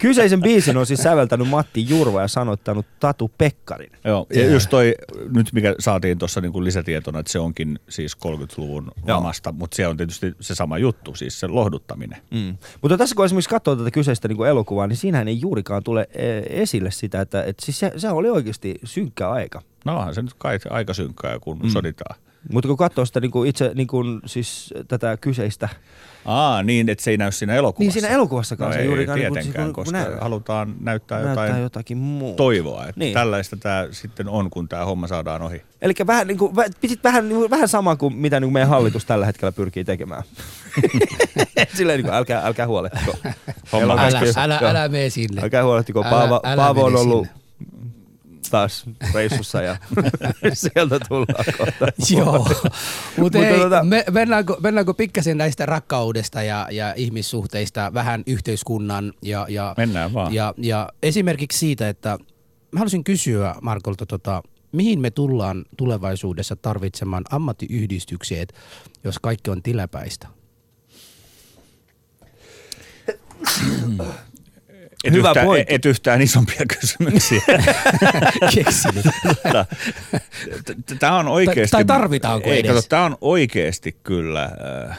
kyseisen 0.00 0.40
biisin 0.40 0.76
on 0.76 0.86
siis 0.86 1.00
säveltänyt 1.00 1.48
Matti 1.48 1.88
Jurva 1.88 2.20
ja 2.20 2.28
sanottanut 2.28 2.86
Tatu 3.00 3.30
Pekkarinen. 3.38 4.00
Joo, 4.04 4.26
ja 4.34 4.42
Joo. 4.42 4.52
just 4.52 4.70
toi, 4.70 4.94
nyt 5.34 5.52
mikä 5.52 5.74
saatiin 5.78 6.18
tuossa 6.18 6.40
niin 6.40 6.64
lisätietona, 6.64 7.18
että 7.18 7.32
se 7.32 7.38
onkin 7.38 7.78
siis 7.88 8.16
30-luvun 8.26 8.92
Joo. 9.06 9.16
lamasta, 9.16 9.52
mutta 9.52 9.74
se 9.74 9.86
on 9.86 9.96
tietysti 9.96 10.32
se 10.40 10.54
sama 10.54 10.78
juttu, 10.78 11.14
siis 11.14 11.40
se 11.40 11.46
lohduttaminen. 11.46 12.18
Mm. 12.30 12.56
Mutta 12.82 12.98
tässä 12.98 13.14
kun 13.14 13.24
esimerkiksi 13.24 13.50
katsoo 13.50 13.76
tätä 13.76 13.90
kyseistä 13.90 14.28
niin 14.28 14.36
kuin 14.36 14.50
elokuvaa, 14.50 14.86
niin 14.86 14.96
siinähän 14.96 15.28
ei 15.28 15.40
juurikaan 15.40 15.82
tule 15.82 16.08
e, 16.14 16.40
esille 16.62 16.90
sitä, 16.90 17.20
että 17.20 17.42
et 17.42 17.60
siis 17.60 17.78
se, 17.78 17.92
se 17.96 18.10
oli 18.10 18.30
oikeasti 18.30 18.78
synkkä 18.84 19.30
aika. 19.30 19.62
No 19.84 19.96
onhan 19.98 20.14
se 20.14 20.22
nyt 20.22 20.34
kai 20.38 20.58
aika 20.70 20.94
synkkää, 20.94 21.38
kun 21.38 21.58
mm. 21.62 21.68
soditaan. 21.68 22.20
Mutta 22.52 22.68
kun 22.68 22.76
katsoo 22.76 23.04
sitä 23.04 23.20
niin 23.20 23.30
kuin 23.30 23.48
itse 23.50 23.70
niin 23.74 23.86
kuin, 23.86 24.20
siis 24.26 24.74
tätä 24.88 25.16
kyseistä, 25.16 25.68
Aa, 26.24 26.62
niin, 26.62 26.88
että 26.88 27.04
se 27.04 27.10
ei 27.10 27.16
näy 27.16 27.32
siinä 27.32 27.54
elokuvassa. 27.54 27.82
niin 27.84 27.92
siinä 27.92 28.08
elokuvassakaan 28.14 28.70
no 28.70 28.74
se 28.74 28.80
ei, 28.80 28.86
juurikaan 28.86 29.18
niin 29.18 29.32
tietenkään, 29.32 29.66
kun- 29.66 29.74
kun 29.74 29.84
koska 29.84 29.98
nä- 30.10 30.16
halutaan 30.20 30.74
näyttää, 30.80 31.22
näyttää 31.22 31.44
jotain 31.46 31.62
jotakin 31.62 31.98
muuta. 31.98 32.36
toivoa, 32.36 32.80
että 32.86 32.92
Niin. 32.98 33.06
niin. 33.06 33.14
tällaista 33.14 33.56
tämä 33.56 33.86
sitten 33.90 34.28
on, 34.28 34.50
kun 34.50 34.68
tämä 34.68 34.84
homma 34.84 35.06
saadaan 35.06 35.42
ohi. 35.42 35.62
Eli 35.82 35.92
vähän, 36.06 36.26
niin 36.26 36.38
kuin, 36.38 36.52
pisit 36.80 37.04
vähän, 37.04 37.28
niin 37.28 37.38
kuin, 37.38 37.50
vähän 37.50 37.68
sama 37.68 37.96
kuin 37.96 38.16
mitä 38.16 38.40
niin 38.40 38.46
kuin 38.46 38.52
meidän 38.52 38.68
hallitus 38.68 39.04
tällä 39.04 39.26
hetkellä 39.26 39.52
pyrkii 39.52 39.84
tekemään. 39.84 40.22
Silleen 41.76 41.96
niin 41.98 42.04
kuin, 42.06 42.14
älkää, 42.14 42.46
älkää 42.46 42.66
huolehtiko. 42.66 43.14
On 43.72 43.82
Älä, 43.82 43.92
älä, 44.36 44.58
joo. 44.60 44.70
älä 44.70 44.88
mene 44.88 45.10
sinne. 45.10 45.42
Älkää 45.42 45.64
huolehtiko. 45.64 46.00
Älä- 46.00 46.10
Paavo, 46.10 46.40
älä 46.44 46.56
Paavo 46.56 46.84
on 46.84 46.96
ollut 46.96 47.26
sinne. 47.26 47.40
Taas 48.50 48.84
reissussa 49.14 49.62
ja 49.62 49.76
sieltä 50.52 51.00
tullaan 51.08 51.44
kohta. 51.58 51.86
Joo, 52.18 52.48
mutta 53.16 53.38
hei, 53.38 53.58
tota- 53.58 53.84
me, 53.84 54.04
mennäänkö, 54.10 54.56
mennäänkö 54.60 54.94
pikkasen 54.94 55.38
näistä 55.38 55.66
rakkaudesta 55.66 56.42
ja, 56.42 56.68
ja 56.70 56.94
ihmissuhteista 56.96 57.90
vähän 57.94 58.22
yhteiskunnan 58.26 59.12
ja, 59.22 59.46
ja, 59.48 59.74
Mennään 59.76 60.12
vaan. 60.12 60.34
ja, 60.34 60.54
ja 60.56 60.88
esimerkiksi 61.02 61.58
siitä, 61.58 61.88
että 61.88 62.18
mä 62.72 62.78
haluaisin 62.78 63.04
kysyä 63.04 63.54
Markolta, 63.62 64.06
tota, 64.06 64.42
mihin 64.72 65.00
me 65.00 65.10
tullaan 65.10 65.64
tulevaisuudessa 65.76 66.56
tarvitsemaan 66.56 67.24
ammattiyhdistyksiä, 67.30 68.46
jos 69.04 69.18
kaikki 69.18 69.50
on 69.50 69.62
tiläpäistä? 69.62 70.28
Et 75.04 75.12
Hyvä 75.12 75.28
yhtään, 75.28 75.46
pointti. 75.46 75.74
Et 75.74 75.84
yhtään 75.84 76.22
isompia 76.22 76.62
kysymyksiä. 76.80 77.42
Keksinyt. 78.54 79.06
Tämä 80.98 81.18
on 81.18 81.28
oikeasti... 81.28 81.70
tai 81.70 81.84
tarvitaanko 81.84 82.50
ei, 82.50 82.60
edes? 82.60 82.88
Tämä 82.88 83.04
on 83.04 83.18
oikeasti 83.20 83.96
kyllä 84.04 84.50
äh, 84.90 84.98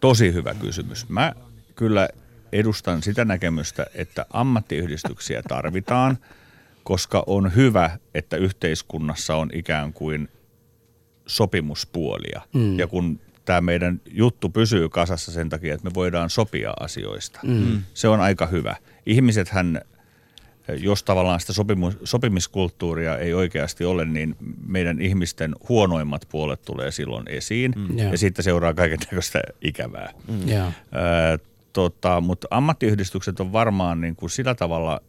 tosi 0.00 0.32
hyvä 0.32 0.54
kysymys. 0.54 1.08
Mä 1.08 1.32
kyllä 1.74 2.08
edustan 2.52 3.02
sitä 3.02 3.24
näkemystä, 3.24 3.86
että 3.94 4.26
ammattiyhdistyksiä 4.30 5.42
tarvitaan, 5.48 6.18
koska 6.84 7.24
on 7.26 7.54
hyvä, 7.54 7.98
että 8.14 8.36
yhteiskunnassa 8.36 9.36
on 9.36 9.50
ikään 9.52 9.92
kuin 9.92 10.28
sopimuspuolia. 11.26 12.40
Mm. 12.52 12.78
Ja 12.78 12.86
kun 12.86 13.20
tämä 13.46 13.60
meidän 13.60 14.00
juttu 14.10 14.48
pysyy 14.48 14.88
kasassa 14.88 15.32
sen 15.32 15.48
takia, 15.48 15.74
että 15.74 15.88
me 15.88 15.94
voidaan 15.94 16.30
sopia 16.30 16.74
asioista. 16.80 17.40
Mm. 17.42 17.82
Se 17.94 18.08
on 18.08 18.20
aika 18.20 18.46
hyvä. 18.46 18.76
Ihmisethän, 19.06 19.80
jos 20.68 21.04
tavallaan 21.04 21.40
sitä 21.40 21.52
sopimus, 21.52 21.98
sopimiskulttuuria 22.04 23.18
ei 23.18 23.34
oikeasti 23.34 23.84
ole, 23.84 24.04
niin 24.04 24.36
meidän 24.66 25.00
ihmisten 25.00 25.54
huonoimmat 25.68 26.26
puolet 26.30 26.62
tulee 26.62 26.90
silloin 26.90 27.28
esiin. 27.28 27.72
Mm. 27.76 27.98
Ja 27.98 28.18
sitten 28.18 28.42
seuraa 28.42 28.74
kaiken 28.74 28.98
näköistä 29.10 29.40
ikävää. 29.62 30.12
Mm. 30.28 30.50
Öö, 30.50 31.38
tota, 31.72 32.20
mutta 32.20 32.48
ammattiyhdistykset 32.50 33.40
on 33.40 33.52
varmaan 33.52 34.00
niin 34.00 34.16
kuin 34.16 34.30
sillä 34.30 34.54
tavalla 34.54 35.00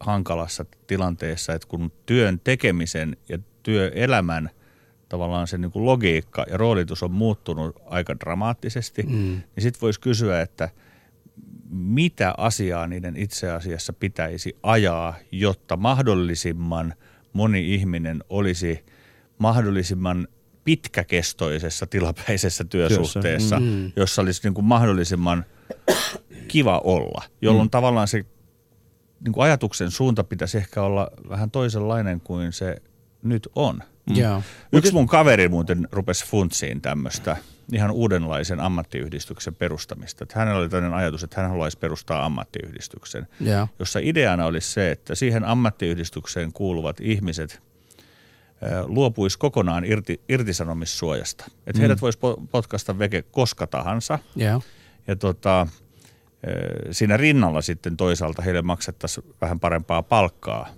hankalassa 0.00 0.64
tilanteessa, 0.86 1.52
että 1.52 1.68
kun 1.68 1.92
työn 2.06 2.40
tekemisen 2.44 3.16
ja 3.28 3.38
työelämän 3.62 4.50
tavallaan 5.12 5.46
se 5.46 5.58
niin 5.58 5.70
kuin 5.70 5.86
logiikka 5.86 6.44
ja 6.50 6.56
roolitus 6.56 7.02
on 7.02 7.10
muuttunut 7.10 7.76
aika 7.86 8.20
dramaattisesti, 8.20 9.02
mm. 9.02 9.12
niin 9.12 9.42
sitten 9.58 9.80
voisi 9.80 10.00
kysyä, 10.00 10.40
että 10.40 10.68
mitä 11.70 12.34
asiaa 12.36 12.86
niiden 12.86 13.16
itse 13.16 13.50
asiassa 13.50 13.92
pitäisi 13.92 14.56
ajaa, 14.62 15.14
jotta 15.32 15.76
mahdollisimman 15.76 16.94
moni 17.32 17.74
ihminen 17.74 18.24
olisi 18.28 18.84
mahdollisimman 19.38 20.28
pitkäkestoisessa 20.64 21.86
tilapäisessä 21.86 22.64
työsuhteessa, 22.64 23.60
mm. 23.60 23.92
jossa 23.96 24.22
olisi 24.22 24.40
niin 24.44 24.54
kuin 24.54 24.64
mahdollisimman 24.64 25.44
kiva 26.48 26.80
olla, 26.84 27.22
jolloin 27.42 27.66
mm. 27.66 27.70
tavallaan 27.70 28.08
se 28.08 28.24
niin 29.24 29.32
kuin 29.32 29.44
ajatuksen 29.44 29.90
suunta 29.90 30.24
pitäisi 30.24 30.58
ehkä 30.58 30.82
olla 30.82 31.10
vähän 31.28 31.50
toisenlainen 31.50 32.20
kuin 32.20 32.52
se 32.52 32.76
nyt 33.22 33.48
on. 33.54 33.82
Mm. 34.10 34.16
Yeah. 34.18 34.42
Yksi 34.72 34.92
mun 34.92 35.06
kaveri 35.06 35.48
muuten 35.48 35.88
rupesi 35.92 36.26
funtsiin 36.26 36.80
tämmöistä 36.80 37.36
ihan 37.72 37.90
uudenlaisen 37.90 38.60
ammattiyhdistyksen 38.60 39.54
perustamista. 39.54 40.24
Että 40.24 40.38
hänellä 40.38 40.60
oli 40.60 40.68
tämmöinen 40.68 40.98
ajatus, 40.98 41.22
että 41.22 41.40
hän 41.40 41.50
haluaisi 41.50 41.78
perustaa 41.78 42.24
ammattiyhdistyksen, 42.24 43.28
yeah. 43.46 43.68
jossa 43.78 43.98
ideana 44.02 44.46
olisi 44.46 44.72
se, 44.72 44.90
että 44.90 45.14
siihen 45.14 45.44
ammattiyhdistykseen 45.44 46.52
kuuluvat 46.52 47.00
ihmiset 47.00 47.62
luopuisi 48.86 49.38
kokonaan 49.38 49.84
irti, 49.84 50.20
irtisanomissuojasta. 50.28 51.44
Että 51.48 51.72
mm. 51.72 51.80
heidät 51.80 52.02
voisi 52.02 52.18
potkasta 52.50 52.98
veke 52.98 53.22
koska 53.22 53.66
tahansa. 53.66 54.18
Yeah. 54.40 54.62
Ja 55.06 55.16
tota, 55.16 55.66
siinä 56.90 57.16
rinnalla 57.16 57.62
sitten 57.62 57.96
toisaalta 57.96 58.42
heille 58.42 58.62
maksettaisiin 58.62 59.26
vähän 59.40 59.60
parempaa 59.60 60.02
palkkaa 60.02 60.68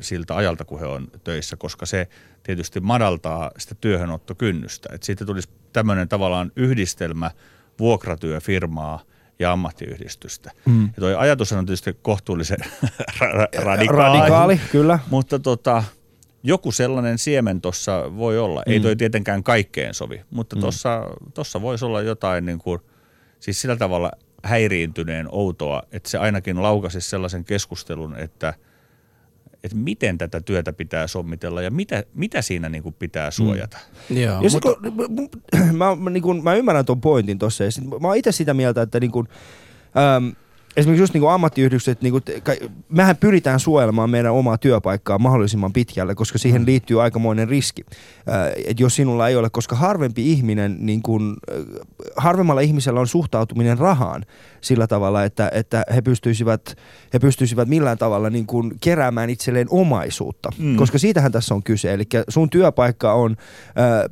siltä 0.00 0.36
ajalta, 0.36 0.64
kun 0.64 0.80
he 0.80 0.86
on 0.86 1.08
töissä, 1.24 1.56
koska 1.56 1.86
se 1.86 2.08
tietysti 2.42 2.80
madaltaa 2.80 3.50
sitä 3.58 3.74
työhönottokynnystä. 3.74 4.88
Että 4.92 5.04
siitä 5.06 5.24
tulisi 5.24 5.48
tämmöinen 5.72 6.08
tavallaan 6.08 6.52
yhdistelmä 6.56 7.30
vuokratyöfirmaa 7.78 9.02
ja 9.38 9.52
ammattiyhdistystä. 9.52 10.50
Mm. 10.66 10.84
Ja 10.84 11.00
toi 11.00 11.14
ajatus 11.14 11.52
on 11.52 11.66
tietysti 11.66 11.98
kohtuullisen 12.02 12.58
radikaali. 13.64 13.86
Radikaali, 13.86 14.60
kyllä. 14.72 14.98
Mutta 15.10 15.38
tota, 15.38 15.84
joku 16.42 16.72
sellainen 16.72 17.18
siemen 17.18 17.60
tuossa 17.60 18.16
voi 18.16 18.38
olla. 18.38 18.62
Mm. 18.66 18.72
Ei 18.72 18.80
toi 18.80 18.96
tietenkään 18.96 19.42
kaikkeen 19.42 19.94
sovi, 19.94 20.20
mutta 20.30 20.56
tuossa 21.34 21.58
mm. 21.58 21.62
voisi 21.62 21.84
olla 21.84 22.02
jotain 22.02 22.46
niin 22.46 22.58
kuin, 22.58 22.80
siis 23.40 23.60
sillä 23.60 23.76
tavalla 23.76 24.10
häiriintyneen 24.44 25.28
outoa, 25.30 25.82
että 25.92 26.10
se 26.10 26.18
ainakin 26.18 26.62
laukasi 26.62 27.00
sellaisen 27.00 27.44
keskustelun, 27.44 28.16
että– 28.18 28.54
että 29.64 29.76
miten 29.76 30.18
tätä 30.18 30.40
työtä 30.40 30.72
pitää 30.72 31.06
sommitella 31.06 31.62
ja 31.62 31.70
mitä, 31.70 32.04
mitä 32.14 32.42
siinä 32.42 32.68
niin 32.68 32.82
kuin 32.82 32.94
pitää 32.98 33.30
suojata. 33.30 33.78
Mm. 34.10 34.16
Joo, 34.16 34.42
ja 34.42 34.50
mutta... 34.50 34.74
kun, 34.74 35.30
mä, 35.78 35.96
mä, 35.96 36.10
niin 36.10 36.22
kuin, 36.22 36.44
mä 36.44 36.54
ymmärrän 36.54 36.84
tuon 36.84 37.00
pointin 37.00 37.38
tuossa. 37.38 37.64
Mä 38.00 38.08
oon 38.08 38.16
itse 38.16 38.32
sitä 38.32 38.54
mieltä, 38.54 38.82
että 38.82 39.00
niin 39.00 39.10
kuin, 39.10 39.28
äm, 40.16 40.32
esimerkiksi 40.76 41.02
just 41.02 41.14
niin 41.14 41.20
kuin 41.20 41.32
ammattiyhdistykset, 41.32 42.02
niin 42.02 42.12
kuin, 42.12 42.22
mehän 42.88 43.16
pyritään 43.16 43.60
suojelemaan 43.60 44.10
meidän 44.10 44.32
omaa 44.32 44.58
työpaikkaa 44.58 45.18
mahdollisimman 45.18 45.72
pitkälle, 45.72 46.14
koska 46.14 46.38
siihen 46.38 46.62
mm. 46.62 46.66
liittyy 46.66 47.02
aikamoinen 47.02 47.48
riski. 47.48 47.84
Että 48.66 48.82
jos 48.82 48.96
sinulla 48.96 49.28
ei 49.28 49.36
ole, 49.36 49.50
koska 49.50 49.76
harvempi 49.76 50.32
ihminen, 50.32 50.76
niin 50.80 51.02
kuin, 51.02 51.36
harvemmalla 52.16 52.60
ihmisellä 52.60 53.00
on 53.00 53.06
suhtautuminen 53.06 53.78
rahaan 53.78 54.22
sillä 54.60 54.86
tavalla, 54.86 55.24
että, 55.24 55.50
että 55.54 55.84
he, 55.94 56.02
pystyisivät, 56.02 56.76
he 57.12 57.18
pystyisivät 57.18 57.68
millään 57.68 57.98
tavalla 57.98 58.30
niin 58.30 58.46
kuin 58.46 58.72
keräämään 58.80 59.30
itselleen 59.30 59.66
omaisuutta, 59.70 60.48
mm. 60.58 60.76
koska 60.76 60.98
siitähän 60.98 61.32
tässä 61.32 61.54
on 61.54 61.62
kyse. 61.62 61.92
Eli 61.92 62.04
sun 62.28 62.50
työpaikka 62.50 63.12
on 63.12 63.36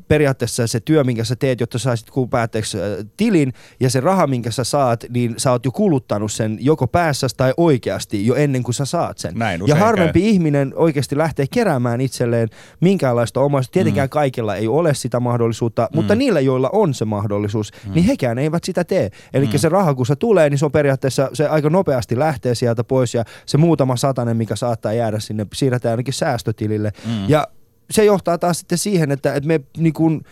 periaatteessa 0.09 0.67
se 0.67 0.81
työ, 0.81 1.05
minkä 1.05 1.25
sä 1.25 1.37
teet, 1.37 1.61
jotta 1.61 1.79
saisit 1.79 2.11
kuun 2.11 2.31
päätteeksi 2.31 2.79
tilin, 3.17 3.53
ja 3.81 3.91
se 3.91 4.01
raha, 4.01 4.27
minkä 4.27 4.51
sä 4.51 4.65
saat, 4.65 5.05
niin 5.11 5.35
sä 5.37 5.51
oot 5.51 5.65
jo 5.65 5.71
kuluttanut 5.71 6.33
sen 6.33 6.48
sen 6.49 6.59
joko 6.61 6.87
päässä 6.87 7.27
tai 7.37 7.55
oikeasti 7.57 8.27
jo 8.27 8.35
ennen 8.35 8.63
kuin 8.63 8.75
sä 8.75 8.85
saat 8.85 9.19
sen. 9.19 9.35
Näin 9.35 9.61
ja 9.67 9.75
harvempi 9.75 10.21
käy. 10.21 10.29
ihminen 10.29 10.73
oikeasti 10.77 11.19
lähtee 11.19 11.47
keräämään 11.51 12.01
itselleen 12.01 12.49
minkäänlaista 12.81 13.41
omaisuutta. 13.41 13.73
Tietenkään 13.73 14.07
mm. 14.07 14.11
kaikilla 14.11 14.57
ei 14.57 14.69
ole 14.69 14.95
sitä 14.95 15.21
mahdollisuutta, 15.21 15.89
mm. 15.93 15.97
mutta 15.97 16.15
niillä, 16.15 16.41
joilla 16.41 16.71
on 16.73 16.95
se 16.95 17.05
mahdollisuus, 17.05 17.73
mm. 17.87 17.93
niin 17.95 18.05
hekään 18.05 18.39
eivät 18.39 18.65
sitä 18.65 18.85
tee. 18.85 19.11
Eli 19.35 19.47
mm. 19.47 19.59
se 19.59 19.69
raha, 19.69 19.95
kun 19.95 20.07
se 20.07 20.17
tulee, 20.17 20.51
niin 20.51 20.59
se 20.59 20.65
on 20.65 20.73
periaatteessa, 20.73 21.31
se 21.33 21.49
aika 21.49 21.71
nopeasti 21.71 22.19
lähtee 22.19 22.55
sieltä 22.55 22.85
pois 22.85 23.15
ja 23.15 23.25
se 23.47 23.59
muutama 23.59 23.97
satanen, 23.97 24.37
mikä 24.37 24.57
saattaa 24.57 24.93
jäädä 24.93 25.21
sinne, 25.21 25.47
siirretään 25.55 25.93
ainakin 25.93 26.15
säästötilille. 26.15 26.93
Mm. 27.07 27.29
Ja 27.29 27.49
se 27.91 28.05
johtaa 28.05 28.39
taas 28.39 28.59
sitten 28.59 28.79
siihen, 28.79 29.11
että, 29.11 29.35
että 29.35 29.47
me 29.47 29.61
niin 29.77 29.93
kuin, 29.93 30.23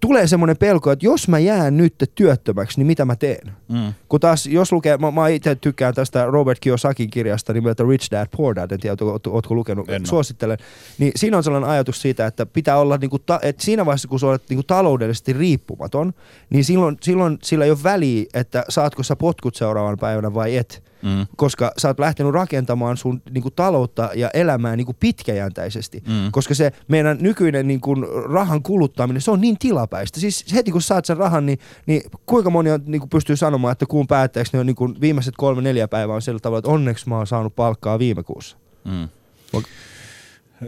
tulee 0.00 0.26
semmoinen 0.26 0.56
pelko, 0.56 0.90
että 0.90 1.06
jos 1.06 1.28
mä 1.28 1.38
jään 1.38 1.76
nyt 1.76 1.94
työttömäksi, 2.14 2.80
niin 2.80 2.86
mitä 2.86 3.04
mä 3.04 3.16
teen? 3.16 3.52
Mm. 3.68 3.92
Kun 4.08 4.20
taas, 4.20 4.46
jos 4.46 4.72
lukee, 4.72 4.96
mä, 4.96 5.10
mä 5.10 5.28
itse 5.28 5.54
tykkään 5.54 5.94
tästä 5.94 6.26
Robert 6.26 6.58
Kiyosakin 6.60 7.10
kirjasta 7.10 7.52
nimeltä 7.52 7.84
Rich 7.88 8.10
Dad, 8.10 8.26
Poor 8.36 8.56
Dad, 8.56 8.70
en 8.70 8.80
tiedä, 8.80 8.96
ootko 9.30 9.54
lukenut, 9.54 9.90
en 9.90 10.06
suosittelen. 10.06 10.58
Niin 10.98 11.12
siinä 11.16 11.36
on 11.36 11.44
sellainen 11.44 11.70
ajatus 11.70 12.02
siitä, 12.02 12.26
että 12.26 12.46
pitää 12.46 12.78
olla, 12.78 12.96
niinku 12.96 13.18
ta, 13.18 13.40
että 13.42 13.64
siinä 13.64 13.86
vaiheessa, 13.86 14.08
kun 14.08 14.20
sä 14.20 14.26
olet 14.26 14.42
niinku 14.48 14.62
taloudellisesti 14.62 15.32
riippumaton, 15.32 16.12
niin 16.50 16.64
silloin, 16.64 16.96
silloin 17.02 17.38
sillä 17.42 17.64
ei 17.64 17.70
ole 17.70 17.78
väliä, 17.82 18.24
että 18.34 18.64
saatko 18.68 19.02
sä 19.02 19.16
potkut 19.16 19.54
seuraavan 19.54 19.98
päivänä 19.98 20.34
vai 20.34 20.56
et. 20.56 20.82
Mm. 21.06 21.26
Koska 21.36 21.72
sä 21.78 21.88
oot 21.88 21.98
lähtenyt 21.98 22.32
rakentamaan 22.32 22.96
sun 22.96 23.22
niinku, 23.30 23.50
taloutta 23.50 24.10
ja 24.14 24.30
elämää 24.34 24.76
niinku, 24.76 24.92
pitkäjäntäisesti. 25.00 26.02
Mm. 26.08 26.32
Koska 26.32 26.54
se 26.54 26.72
meidän 26.88 27.18
nykyinen 27.20 27.68
niinku, 27.68 27.94
rahan 28.32 28.62
kuluttaminen, 28.62 29.22
se 29.22 29.30
on 29.30 29.40
niin 29.40 29.58
tilapäistä. 29.58 30.20
Siis 30.20 30.54
heti 30.54 30.72
kun 30.72 30.82
saat 30.82 31.04
sen 31.04 31.16
rahan, 31.16 31.46
niin, 31.46 31.58
niin 31.86 32.02
kuinka 32.26 32.50
moni 32.50 32.70
on, 32.70 32.80
niinku, 32.86 33.06
pystyy 33.06 33.36
sanomaan, 33.36 33.72
että 33.72 33.86
kuun 33.86 34.06
päätteeksi 34.06 34.52
niin 34.52 34.60
on 34.60 34.66
niinku, 34.66 34.94
viimeiset 35.00 35.34
kolme 35.36 35.62
neljä 35.62 35.88
päivää 35.88 36.14
on 36.14 36.22
sillä 36.22 36.40
tavalla, 36.40 36.58
että 36.58 36.70
onneksi 36.70 37.08
mä 37.08 37.16
oon 37.16 37.26
saanut 37.26 37.56
palkkaa 37.56 37.98
viime 37.98 38.22
kuussa. 38.22 38.56
Mm. 38.84 39.08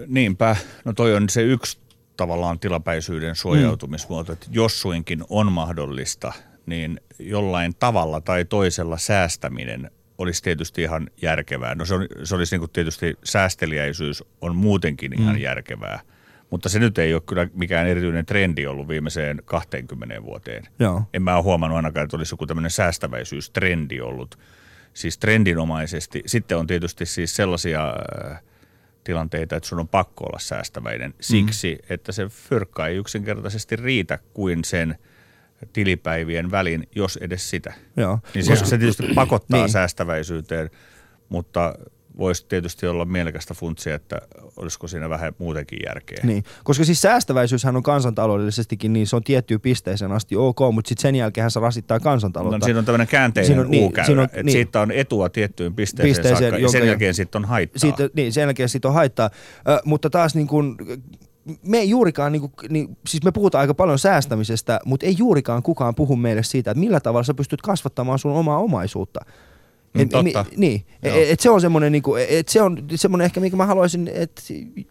Niinpä. 0.06 0.56
No 0.84 0.92
toi 0.92 1.14
on 1.14 1.28
se 1.28 1.42
yksi 1.42 1.78
tavallaan 2.16 2.58
tilapäisyyden 2.58 3.36
suojautumismuoto, 3.36 4.32
mm. 4.32 4.34
että 4.34 4.46
jos 4.50 4.80
suinkin 4.80 5.24
on 5.28 5.52
mahdollista, 5.52 6.32
niin 6.66 7.00
jollain 7.18 7.74
tavalla 7.78 8.20
tai 8.20 8.44
toisella 8.44 8.98
säästäminen 8.98 9.90
olisi 10.18 10.42
tietysti 10.42 10.82
ihan 10.82 11.10
järkevää. 11.22 11.74
No 11.74 11.84
se, 11.84 11.94
on, 11.94 12.06
se 12.24 12.34
olisi 12.34 12.54
niin 12.54 12.60
kuin 12.60 12.70
tietysti 12.70 13.18
säästeliäisyys 13.24 14.24
on 14.40 14.56
muutenkin 14.56 15.20
ihan 15.20 15.34
mm. 15.34 15.40
järkevää, 15.40 16.00
mutta 16.50 16.68
se 16.68 16.78
nyt 16.78 16.98
ei 16.98 17.14
ole 17.14 17.22
kyllä 17.26 17.48
mikään 17.54 17.88
erityinen 17.88 18.26
trendi 18.26 18.66
ollut 18.66 18.88
viimeiseen 18.88 19.42
20 19.44 20.22
vuoteen. 20.22 20.64
Joo. 20.78 21.02
En 21.14 21.22
mä 21.22 21.36
ole 21.36 21.42
huomannut 21.42 21.76
ainakaan, 21.76 22.04
että 22.04 22.16
olisi 22.16 22.32
joku 22.32 22.46
tämmöinen 22.46 22.70
säästäväisyystrendi 22.70 24.00
ollut, 24.00 24.38
siis 24.94 25.18
trendinomaisesti. 25.18 26.22
Sitten 26.26 26.58
on 26.58 26.66
tietysti 26.66 27.06
siis 27.06 27.36
sellaisia 27.36 27.94
äh, 28.30 28.42
tilanteita, 29.04 29.56
että 29.56 29.68
sun 29.68 29.80
on 29.80 29.88
pakko 29.88 30.24
olla 30.24 30.38
säästäväinen 30.38 31.14
siksi, 31.20 31.74
mm. 31.74 31.94
että 31.94 32.12
se 32.12 32.28
fyrkka 32.28 32.86
ei 32.86 32.96
yksinkertaisesti 32.96 33.76
riitä 33.76 34.18
kuin 34.34 34.64
sen– 34.64 34.98
tilipäivien 35.72 36.50
välin, 36.50 36.88
jos 36.94 37.16
edes 37.16 37.50
sitä. 37.50 37.72
Joo. 37.96 38.18
Niin 38.34 38.44
se, 38.44 38.56
se 38.56 38.78
tietysti 38.78 39.02
pakottaa 39.14 39.60
niin. 39.60 39.72
säästäväisyyteen, 39.72 40.70
mutta 41.28 41.74
voisi 42.18 42.46
tietysti 42.48 42.86
olla 42.86 43.04
mielekästä 43.04 43.54
funtsia, 43.54 43.94
että 43.94 44.20
olisiko 44.56 44.88
siinä 44.88 45.08
vähän 45.08 45.32
muutenkin 45.38 45.78
järkeä. 45.86 46.18
Niin, 46.22 46.44
koska 46.64 46.84
siis 46.84 47.02
säästäväisyyshän 47.02 47.76
on 47.76 47.82
kansantaloudellisestikin, 47.82 48.92
niin 48.92 49.06
se 49.06 49.16
on 49.16 49.22
tiettyyn 49.22 49.60
pisteeseen 49.60 50.12
asti 50.12 50.36
ok, 50.36 50.58
mutta 50.72 50.88
sitten 50.88 51.02
sen 51.02 51.14
jälkeen 51.14 51.50
se 51.50 51.60
rasittaa 51.60 52.00
kansantaloutta. 52.00 52.58
No, 52.58 52.64
siinä 52.64 52.78
on 52.78 52.84
tämmöinen 52.84 53.06
käänteinen 53.06 53.46
siinä 53.46 53.60
on, 53.62 53.70
niin, 53.70 53.92
siinä 54.06 54.22
on, 54.22 54.24
että 54.24 54.42
niin, 54.42 54.52
siitä 54.52 54.80
on 54.80 54.92
etua 54.92 55.28
tiettyyn 55.28 55.74
pisteeseen, 55.74 56.14
pisteeseen 56.14 56.50
saakka, 56.50 56.58
ja 56.58 56.68
sen 56.68 56.86
jälkeen 56.86 57.14
sitten 57.14 57.42
on 57.42 57.48
haittaa. 57.48 57.80
Siitä, 57.80 58.08
niin, 58.14 58.32
sen 58.32 58.42
jälkeen 58.42 58.68
sitten 58.68 58.88
on 58.88 58.94
haittaa, 58.94 59.30
Ö, 59.68 59.78
mutta 59.84 60.10
taas 60.10 60.34
niin 60.34 60.46
kuin 60.46 60.76
me 61.62 61.78
ei 61.78 61.88
juurikaan, 61.88 62.32
niin 62.32 62.40
kuin, 62.40 62.52
niin, 62.68 62.96
siis 63.06 63.24
me 63.24 63.32
puhutaan 63.32 63.60
aika 63.60 63.74
paljon 63.74 63.98
säästämisestä, 63.98 64.80
mutta 64.84 65.06
ei 65.06 65.14
juurikaan 65.18 65.62
kukaan 65.62 65.94
puhu 65.94 66.16
meille 66.16 66.42
siitä, 66.42 66.70
että 66.70 66.80
millä 66.80 67.00
tavalla 67.00 67.24
sä 67.24 67.34
pystyt 67.34 67.62
kasvattamaan 67.62 68.18
sun 68.18 68.32
omaa 68.32 68.58
omaisuutta. 68.58 69.20
Mm, 69.98 70.02
et, 70.02 70.08
totta. 70.10 70.44
Mi, 70.50 70.56
niin, 70.56 70.84
et 71.02 71.40
se 71.40 71.50
on 71.50 71.60
semmoinen, 71.60 71.92
niinku, 71.92 72.14
et 72.14 72.48
se 72.48 72.62
on 72.62 72.84
semmoinen 72.94 73.24
ehkä, 73.24 73.40
mikä 73.40 73.56
mä 73.56 73.66
haluaisin, 73.66 74.10
että 74.14 74.42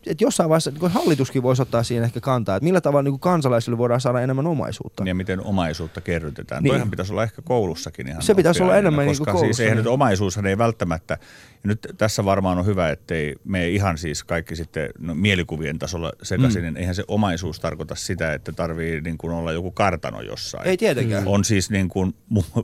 et 0.06 0.22
jossain 0.22 0.50
vaiheessa 0.50 0.72
niin 0.72 0.92
hallituskin 0.92 1.44
voisi 1.44 1.62
ottaa 1.62 1.84
siihen 1.84 2.04
ehkä 2.04 2.20
kantaa, 2.20 2.56
että 2.56 2.64
millä 2.64 2.82
tavalla 2.82 3.10
niin 3.10 3.20
kansalaisille 3.20 3.78
voidaan 3.78 4.02
saada 4.02 4.22
enemmän 4.22 4.48
omaisuutta. 4.48 5.04
Ja 5.08 5.16
miten 5.16 5.42
omaisuutta 5.42 6.02
kerrytetään. 6.02 6.64
Niin. 6.64 6.72
Toihan 6.72 6.90
pitäisi 6.90 7.14
olla 7.14 7.24
ehkä 7.24 7.42
koulussakin 7.42 8.08
ihan 8.08 8.22
Se 8.22 8.36
pitäisi 8.36 8.64
olla 8.64 8.78
enemmän 8.78 9.08
koska 9.08 9.26
niin 9.26 9.34
koulussa. 9.34 9.56
Siis 9.56 9.60
eihän 9.60 9.78
nyt 9.78 9.88
omaisuushan 9.88 10.46
ei 10.46 10.58
välttämättä, 10.58 11.18
ja 11.64 11.68
nyt 11.68 11.88
tässä 11.98 12.26
varmaan 12.26 12.58
on 12.58 12.66
hyvä, 12.66 12.90
ettei 12.90 13.36
me 13.44 13.70
ihan 13.70 13.98
siis 13.98 14.24
kaikki 14.24 14.56
sitten 14.56 14.90
no, 15.00 15.16
mielikuvien 15.16 15.80
tasolla 15.80 16.12
sekaisin, 16.24 16.62
mm. 16.62 16.66
niin 16.66 16.78
eihän 16.78 16.96
se 16.96 17.04
omaisuus 17.08 17.60
tarkoita 17.60 17.96
sitä, 17.96 18.34
että 18.34 18.52
tarvii 18.52 19.02
niin 19.02 19.18
kuin 19.18 19.34
olla 19.34 19.52
joku 19.52 19.72
kartano 19.72 20.22
jossain. 20.22 20.68
Ei 20.68 20.78
tietenkään. 20.78 21.28
On 21.28 21.44
siis 21.44 21.70
niin 21.70 21.90
kuin 21.90 22.16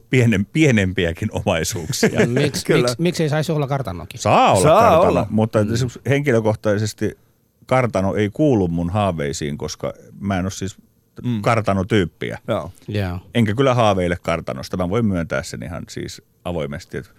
pienen, 0.10 0.46
pienempiäkin 0.46 1.30
omaisuuksia. 1.32 2.10
Miksi 2.34 2.74
miks, 2.74 2.98
miks 2.98 3.22
ei 3.22 3.30
saisi 3.30 3.52
olla 3.52 3.68
kartanokin? 3.68 4.20
Saa 4.20 4.52
olla 4.52 4.62
Saa 4.62 4.82
kartano, 4.82 5.02
olla. 5.02 5.28
mutta 5.30 5.64
mm. 5.64 5.70
henkilökohtaisesti 6.10 7.18
kartano 7.66 8.16
ei 8.16 8.30
kuulu 8.30 8.68
mun 8.68 8.90
haaveisiin, 8.90 9.58
koska 9.58 9.94
mä 10.20 10.40
en 10.40 10.46
ole 10.46 10.52
siis 10.52 10.78
mm. 11.24 11.42
kartanotyyppiä. 11.42 12.40
Joo. 12.48 12.72
Joo. 12.88 13.20
Enkä 13.36 13.56
kyllä 13.56 13.74
haaveile 13.74 14.18
kartanosta. 14.22 14.78
Mä 14.78 14.90
voin 14.90 15.06
myöntää 15.06 15.44
sen 15.44 15.64
ihan 15.64 15.84
siis 15.90 16.22
avoimesti, 16.46 16.98
että 16.98 17.12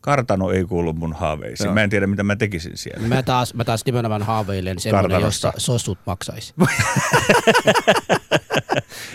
kartano 0.00 0.50
ei 0.50 0.64
kuulu 0.64 0.92
mun 0.92 1.12
haaveisiin. 1.12 1.66
Joo. 1.66 1.74
Mä 1.74 1.82
en 1.82 1.90
tiedä, 1.90 2.06
mitä 2.06 2.22
mä 2.22 2.36
tekisin 2.36 2.76
siellä. 2.76 3.08
Mä 3.08 3.22
taas, 3.22 3.54
mä 3.54 3.64
taas 3.64 3.86
nimenomaan 3.86 4.22
haaveilen 4.22 4.80
semmoinen, 4.80 5.20
jossa 5.20 5.52
sossut 5.56 5.98
maksaisi. 6.06 6.54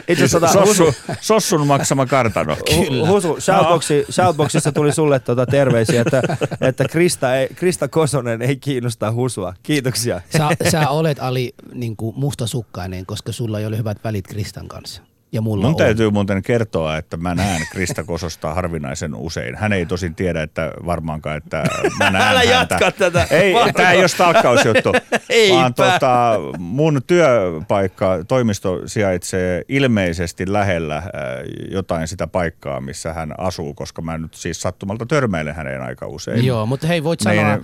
Itse 0.08 0.24
asiassa 0.26 0.40
tota, 0.40 0.54
Sossu, 0.66 0.94
sossun 1.22 1.68
maksama 1.68 2.06
kartano. 2.06 2.58
Hu- 2.70 3.08
Husu 3.08 3.38
shoutboxi, 3.40 4.06
shoutboxissa 4.12 4.72
tuli 4.72 4.94
sulle 4.94 5.20
tuota 5.20 5.46
terveisiä, 5.46 6.02
että, 6.02 6.22
että 6.70 6.86
Krista, 6.88 7.36
ei, 7.36 7.48
Krista 7.56 7.88
Kosonen 7.88 8.42
ei 8.42 8.56
kiinnosta 8.56 9.12
Husua. 9.12 9.54
Kiitoksia. 9.64 10.22
Sä, 10.38 10.50
sä 10.72 10.90
olet 10.90 11.18
Ali 11.20 11.54
niin 11.74 11.98
kuin 11.98 12.20
mustasukkainen, 12.20 13.06
koska 13.06 13.32
sulla 13.32 13.60
ei 13.60 13.66
ole 13.66 13.78
hyvät 13.78 13.98
välit 14.04 14.28
Kristan 14.28 14.68
kanssa. 14.68 15.02
Ja 15.32 15.42
mulla 15.42 15.62
Mun 15.62 15.70
on. 15.72 15.76
täytyy 15.78 16.10
muuten 16.10 16.42
kertoa, 16.44 16.98
että 16.98 17.18
mä 17.18 17.36
näen 17.36 17.62
Krista 17.72 18.04
Kososta 18.04 18.54
harvinaisen 18.54 19.16
usein. 19.16 19.56
Hän 19.56 19.74
ei 19.74 19.86
tosin 19.86 20.16
tiedä, 20.16 20.42
että 20.44 20.72
varmaankaan, 20.86 21.38
että 21.38 21.64
mä 22.00 22.10
näen 22.12 22.28
Älä 22.28 22.40
häntä. 22.40 22.54
jatka 22.76 22.92
tätä. 22.92 23.28
Ei, 23.32 23.54
tämä 23.76 23.92
ei 23.92 24.00
ole 24.00 24.08
stalkkausjuttu, 24.08 24.92
vaan 25.54 25.74
tota, 25.74 26.34
mun 26.58 27.02
työpaikka, 27.08 28.20
toimisto 28.28 28.82
sijaitsee 28.88 29.62
ilmeisesti 29.70 30.54
lähellä 30.54 30.98
äh, 30.98 31.04
jotain 31.72 32.08
sitä 32.08 32.28
paikkaa, 32.28 32.82
missä 32.82 33.14
hän 33.14 33.34
asuu, 33.38 33.74
koska 33.74 34.02
mä 34.02 34.18
nyt 34.18 34.34
siis 34.34 34.62
sattumalta 34.62 35.06
törmäilen 35.06 35.56
häneen 35.56 35.82
aika 35.82 36.08
usein. 36.08 36.46
Joo, 36.46 36.66
mutta 36.66 36.88
hei, 36.88 37.04
voit 37.04 37.20
Niin, 37.26 37.40
sanoa, 37.42 37.58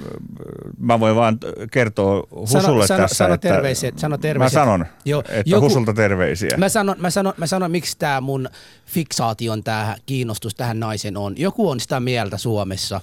mä 0.79 0.99
voin 0.99 1.15
vaan 1.15 1.37
kertoa 1.71 2.27
Husulle 2.35 2.87
sano, 2.87 3.01
tässä, 3.01 3.15
sano 3.15 3.33
että 3.33 3.49
terveiset, 3.49 3.99
sano 3.99 4.17
terveiset. 4.17 4.55
mä 4.55 4.63
sanon, 4.65 4.85
Joo, 5.05 5.23
että 5.29 5.43
joku- 5.45 5.65
Husulta 5.65 5.93
terveisiä. 5.93 6.57
Mä 6.57 6.69
sanon, 6.69 6.95
mä 6.99 7.09
sanon, 7.09 7.33
mä 7.37 7.47
sanon 7.47 7.52
miksi 7.67 7.97
tämä 7.97 8.21
mun 8.21 8.49
fiksaation, 8.85 9.63
tämä 9.63 9.95
kiinnostus 10.05 10.55
tähän 10.55 10.79
naisen 10.79 11.17
on. 11.17 11.35
Joku 11.37 11.69
on 11.69 11.79
sitä 11.79 11.99
mieltä 11.99 12.37
Suomessa, 12.37 13.01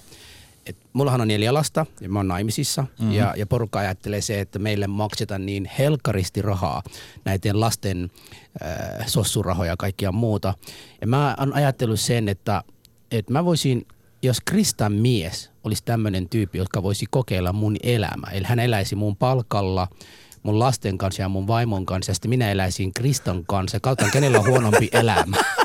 että 0.65 0.85
mullahan 0.93 1.21
on 1.21 1.27
neljä 1.27 1.53
lasta 1.53 1.85
ja 2.01 2.09
mä 2.09 2.19
oon 2.19 2.27
naimisissa 2.27 2.81
mm-hmm. 2.81 3.11
ja, 3.11 3.33
ja 3.37 3.45
porukka 3.45 3.79
ajattelee 3.79 4.21
se, 4.21 4.39
että 4.39 4.59
meille 4.59 4.87
maksetaan 4.87 5.45
niin 5.45 5.69
helkaristi 5.79 6.41
rahaa 6.41 6.83
näiden 7.25 7.59
lasten 7.59 8.11
äh, 8.63 9.07
sossurahoja 9.07 9.71
ja 9.71 9.77
kaikkia 9.77 10.11
muuta. 10.11 10.53
Ja 11.01 11.07
mä 11.07 11.35
oon 11.39 11.53
ajatellut 11.53 11.99
sen, 11.99 12.29
että, 12.29 12.63
että 13.11 13.33
mä 13.33 13.45
voisin, 13.45 13.87
jos 14.21 14.41
Kristan 14.45 14.93
mies 14.93 15.51
olisi 15.63 15.83
tämmöinen 15.85 16.29
tyyppi, 16.29 16.57
joka 16.57 16.83
voisi 16.83 17.05
kokeilla 17.09 17.53
mun 17.53 17.77
elämää, 17.83 18.31
eli 18.31 18.45
hän 18.45 18.59
eläisi 18.59 18.95
mun 18.95 19.15
palkalla, 19.15 19.87
mun 20.43 20.59
lasten 20.59 20.97
kanssa 20.97 21.21
ja 21.21 21.29
mun 21.29 21.47
vaimon 21.47 21.85
kanssa, 21.85 22.09
ja 22.09 22.13
sitten 22.15 22.29
minä 22.29 22.51
eläisin 22.51 22.93
Kristan 22.93 23.43
kanssa. 23.47 23.79
Katsotaan, 23.79 24.11
kenellä 24.11 24.39
on 24.39 24.47
huonompi 24.47 24.89
elämä. 24.91 25.37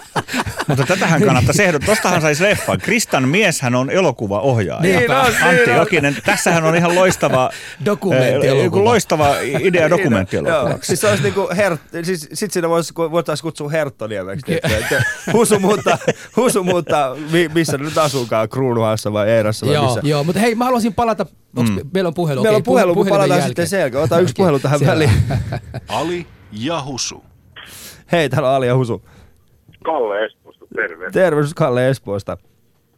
Mutta 0.68 0.84
tätähän 0.86 1.22
kannattaisi 1.22 1.62
ehdottaa. 1.64 1.86
Tostahan 1.94 2.20
saisi 2.20 2.42
leffan. 2.44 2.78
Kristan 2.78 3.28
mieshän 3.28 3.74
on 3.74 3.90
elokuvaohjaaja. 3.90 4.82
Niin 4.82 5.10
on, 5.10 5.16
Antti 5.26 5.40
niin 5.56 5.70
on. 5.70 5.76
Jokinen. 5.76 6.16
Tässähän 6.26 6.64
on 6.64 6.76
ihan 6.76 6.94
loistava, 6.94 7.50
Dokumenttielokuva. 7.84 8.52
eh, 8.58 8.64
joku 8.64 8.84
loistava 8.84 9.34
idea 9.60 9.80
Joo, 9.88 9.90
dokumenttielokuvaksi. 9.98 10.86
siis 10.86 11.00
se 11.00 11.08
olisi 11.08 11.22
niinku 11.22 11.48
her, 11.56 11.76
siis, 12.02 12.28
sit 12.32 12.52
siinä 12.52 12.68
voisi, 12.68 12.94
voitaisiin 12.96 13.42
kutsua 13.42 13.68
Herttoniemeksi. 13.70 14.46
Husu 15.32 15.58
muuttaa, 15.60 15.98
Husu 16.36 16.64
muuttaa 16.64 17.14
mi, 17.14 17.48
missä 17.54 17.78
nyt 17.78 17.98
asuukaan, 17.98 18.48
Kruunuhassa 18.48 19.12
vai 19.12 19.28
Eerassa 19.28 19.66
vai 19.66 19.74
joo, 19.74 19.84
missä. 19.84 20.00
joo, 20.04 20.24
mutta 20.24 20.40
hei, 20.40 20.54
mä 20.54 20.64
haluaisin 20.64 20.94
palata, 20.94 21.26
onks, 21.56 21.70
mm. 21.70 21.80
meillä 21.94 22.08
on 22.08 22.14
puhelu. 22.14 22.42
Meillä 22.42 22.56
on 22.56 22.60
Okei, 22.60 22.64
puhelu, 22.72 22.94
puhelimen 22.94 23.18
palataan 23.18 23.40
sitten 23.42 23.62
jälkeen. 23.62 23.68
sen 23.68 23.80
jälkeen. 23.80 24.02
Ota 24.04 24.18
yksi 24.18 24.32
Okei, 24.32 24.42
puhelu 24.42 24.58
tähän 24.58 24.80
väliin. 24.86 25.10
Ali 25.88 26.26
ja 26.52 26.82
Husu. 26.82 27.24
Hei, 28.12 28.28
täällä 28.28 28.48
on 28.48 28.54
Ali 28.54 28.66
ja 28.66 28.76
Husu. 28.76 29.02
Kalle 29.86 30.24
Espoosta, 30.24 30.64
terve. 30.74 31.10
Terveys 31.10 31.54
Kalle 31.54 31.88
Espoosta. 31.88 32.36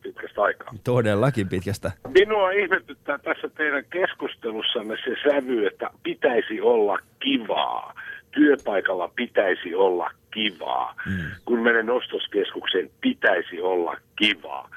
Pitkästä 0.02 0.42
aikaa. 0.42 0.72
Todellakin 0.84 1.48
pitkästä. 1.48 1.92
Minua 2.14 2.50
ihmetyttää 2.50 3.18
tässä 3.18 3.48
teidän 3.48 3.84
keskustelussanne 3.90 4.96
se 5.04 5.30
sävy, 5.30 5.66
että 5.66 5.90
pitäisi 6.02 6.60
olla 6.60 6.98
kivaa. 7.18 7.94
Työpaikalla 8.30 9.10
pitäisi 9.16 9.74
olla 9.74 10.10
kivaa. 10.30 10.94
Mm. 11.06 11.18
Kun 11.44 11.62
menen 11.62 11.90
ostoskeskukseen, 11.90 12.90
pitäisi 13.00 13.60
olla 13.60 13.96
kivaa. 14.16 14.70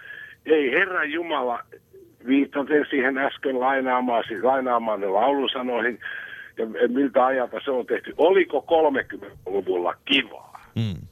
Ei 0.45 0.71
Herran 0.71 1.11
Jumala, 1.11 1.59
viitaten 2.27 2.85
siihen 2.89 3.17
äsken 3.17 3.59
lainaamaasi, 3.59 4.41
lainaamaan 4.41 5.13
laulusanoihin, 5.13 5.99
ja 6.57 6.65
miltä 6.87 7.25
ajalta 7.25 7.57
se 7.65 7.71
on 7.71 7.85
tehty. 7.85 8.13
Oliko 8.17 8.65
30-luvulla 8.71 9.93
kivaa? 10.05 10.65
Mm. 10.75 11.10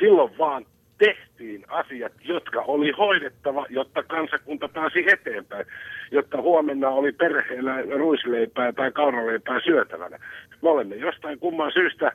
Silloin 0.00 0.38
vaan 0.38 0.66
tehtiin 0.98 1.64
asiat, 1.68 2.12
jotka 2.24 2.62
oli 2.62 2.90
hoidettava, 2.90 3.66
jotta 3.70 4.02
kansakunta 4.02 4.68
pääsi 4.68 5.04
eteenpäin, 5.12 5.66
jotta 6.10 6.40
huomenna 6.40 6.88
oli 6.88 7.12
perheellä 7.12 7.82
ruisleipää 7.96 8.72
tai 8.72 8.92
kauraleipää 8.92 9.60
syötävänä. 9.64 10.18
Me 10.62 10.68
olemme 10.68 10.96
jostain 10.96 11.38
kumman 11.38 11.72
syystä 11.72 12.12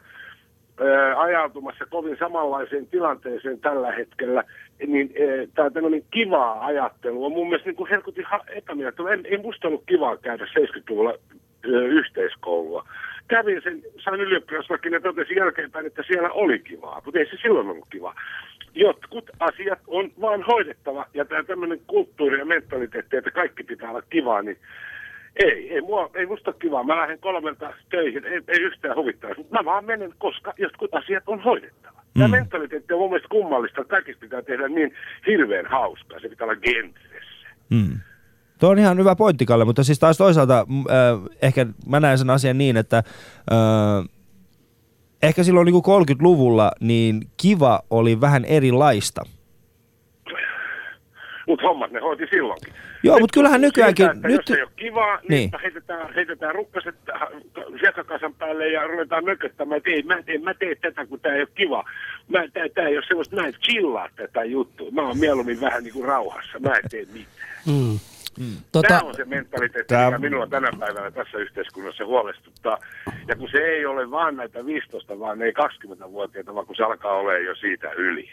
ajautumassa 1.18 1.86
kovin 1.86 2.18
samanlaiseen 2.20 2.88
tilanteeseen 2.88 3.60
tällä 3.60 3.92
hetkellä, 3.92 4.44
niin 4.88 5.14
tämä 5.54 5.70
tämmöinen 5.70 6.04
kivaa 6.12 6.66
ajattelu 6.66 7.26
on 7.26 7.32
mun 7.32 7.48
mielestä 7.50 7.70
niin 7.70 7.76
kuin 7.76 7.90
helkutin 7.90 8.26
epämiellyttävä. 8.56 9.14
En, 9.14 9.26
ei 9.26 9.38
musta 9.38 9.68
ollut 9.68 9.84
kivaa 9.86 10.18
käydä 10.18 10.46
70-luvulla 10.46 11.14
ö, 11.66 11.86
yhteiskoulua. 11.88 12.88
Kävin 13.28 13.62
sen, 13.64 13.82
sain 14.04 14.22
ylioppilaslakin 14.22 14.94
ja 14.94 15.02
totesin 15.02 15.38
jälkeenpäin, 15.38 15.86
että 15.86 16.04
siellä 16.08 16.30
oli 16.30 16.60
kivaa, 16.60 17.02
mutta 17.06 17.20
ei 17.20 17.26
se 17.26 17.38
silloin 17.42 17.70
ollut 17.70 17.88
kiva. 17.90 18.16
Jotkut 18.74 19.30
asiat 19.40 19.80
on 19.88 20.12
vaan 20.22 20.44
hoidettava 20.44 21.06
ja 21.14 21.26
tämä 21.26 21.44
tämmöinen 21.44 21.80
kulttuuri 21.88 22.40
ja 22.40 22.46
mentaliteetti, 22.46 23.18
että 23.18 23.32
kaikki 23.32 23.64
pitää 23.64 23.90
olla 23.90 24.02
kivaa, 24.02 24.42
niin 24.42 24.58
ei, 25.44 25.74
ei, 25.74 25.82
mua, 25.82 26.10
ei 26.14 26.26
musta 26.26 26.52
ole 26.52 26.56
kivaa. 26.60 26.84
Mä 26.84 26.98
lähden 26.98 27.20
kolmelta 27.20 27.74
töihin, 27.90 28.26
ei, 28.26 28.42
ei 28.48 28.62
yhtään 28.62 28.96
huvittaisi. 28.96 29.38
Mutta 29.38 29.54
mä 29.54 29.66
vaan 29.66 29.86
menen, 29.86 30.14
koska 30.18 30.54
jotkut 30.58 30.96
asiat 30.96 31.24
on 31.28 31.44
hoidettava. 31.44 32.02
Tämä 32.14 32.28
mentaliteetti 32.28 32.94
on 32.94 33.00
mun 33.00 33.10
mielestä 33.10 33.30
kummallista, 33.30 33.82
että 33.82 33.92
kaikista 33.92 34.20
pitää 34.20 34.42
tehdä 34.42 34.68
niin 34.68 34.94
hirveän 35.28 35.66
hauskaa. 35.66 36.20
Se 36.20 36.30
pitää 36.30 36.46
olla 36.46 36.56
genressä. 36.56 37.48
Mm. 37.70 38.00
Tuo 38.60 38.70
on 38.70 38.80
ihan 38.80 38.98
hyvä 38.98 39.16
pointti, 39.16 39.46
Kalle, 39.46 39.66
mutta 39.66 39.84
siis 39.84 40.00
taas 40.00 40.18
toisaalta 40.18 40.66
mm, 40.70 40.80
äh, 40.80 40.86
ehkä 41.42 41.66
mä 41.88 42.00
näen 42.00 42.18
sen 42.18 42.30
asian 42.30 42.58
niin, 42.58 42.78
että 42.78 42.98
äh, 42.98 44.10
ehkä 45.24 45.44
silloin 45.44 45.66
niin 45.66 45.82
kuin 45.84 46.02
30-luvulla 46.02 46.72
niin 46.80 47.22
kiva 47.42 47.80
oli 47.90 48.22
vähän 48.22 48.46
erilaista. 48.46 49.22
Mutta 51.48 51.68
hommat 51.68 51.92
ne 51.92 52.00
hoiti 52.00 52.28
silloinkin. 52.30 52.74
Joo, 53.04 53.16
Nyt 53.16 53.22
mut 53.22 53.32
kyllähän 53.32 53.62
nykyäänkin- 53.62 54.06
että 54.12 54.28
nyt- 54.28 54.50
Jos 54.50 54.58
ei 54.58 54.64
ole 54.64 54.72
kivaa, 54.76 55.16
niin, 55.18 55.30
Niin. 55.30 55.52
heitetään, 55.64 56.14
heitetään 56.14 56.56
rukkaset 56.56 56.96
siekakasan 57.80 58.34
päälle 58.34 58.68
ja 58.68 58.88
ruvetaan 58.88 59.26
mököttämään, 59.26 59.78
että 59.78 59.90
ei, 59.90 60.04
mä, 60.04 60.18
en, 60.28 60.44
mä 60.44 60.54
tee 60.54 60.76
tätä, 60.76 61.06
kun 61.06 61.20
tämä 61.20 61.36
ei 61.36 61.42
ole 61.42 61.48
kiva. 61.56 61.84
Mä, 62.28 62.40
tää, 62.54 62.64
tää 62.76 62.88
ei 62.88 62.98
ole 62.98 63.06
semmoista, 63.08 63.36
mä 63.36 63.48
en 63.48 63.54
chillaa 63.54 64.10
tätä 64.16 64.44
juttua. 64.44 64.92
Mä 64.92 65.02
oon 65.02 65.18
mieluummin 65.18 65.62
vähän 65.62 65.84
niin 65.84 65.94
kuin 65.94 66.06
rauhassa. 66.06 66.60
Mä 66.60 66.70
en 66.76 66.90
tee 66.90 67.06
mitään. 67.14 67.48
Mm. 67.66 68.00
Mm. 68.40 68.56
Tota, 68.72 68.88
Tämä 68.88 69.00
on 69.00 69.16
se 69.16 69.26
mentaliteetti, 69.26 69.94
Tää- 69.94 70.06
mikä 70.10 70.20
minua 70.20 70.48
tänä 70.48 70.70
päivänä 70.80 71.12
tässä 71.12 71.38
yhteiskunnassa 71.38 72.06
huolestuttaa. 72.06 72.78
Ja 73.28 73.36
kun 73.36 73.50
se 73.52 73.58
ei 73.58 73.86
ole 73.86 74.12
vaan 74.12 74.36
näitä 74.36 74.66
15, 74.66 75.20
vaan 75.20 75.42
ei 75.42 75.52
20-vuotiaita, 75.52 76.56
vaan 76.56 76.66
kun 76.68 76.76
se 76.76 76.84
alkaa 76.84 77.14
olemaan 77.14 77.46
jo 77.46 77.56
siitä 77.56 77.92
yli. 77.92 78.30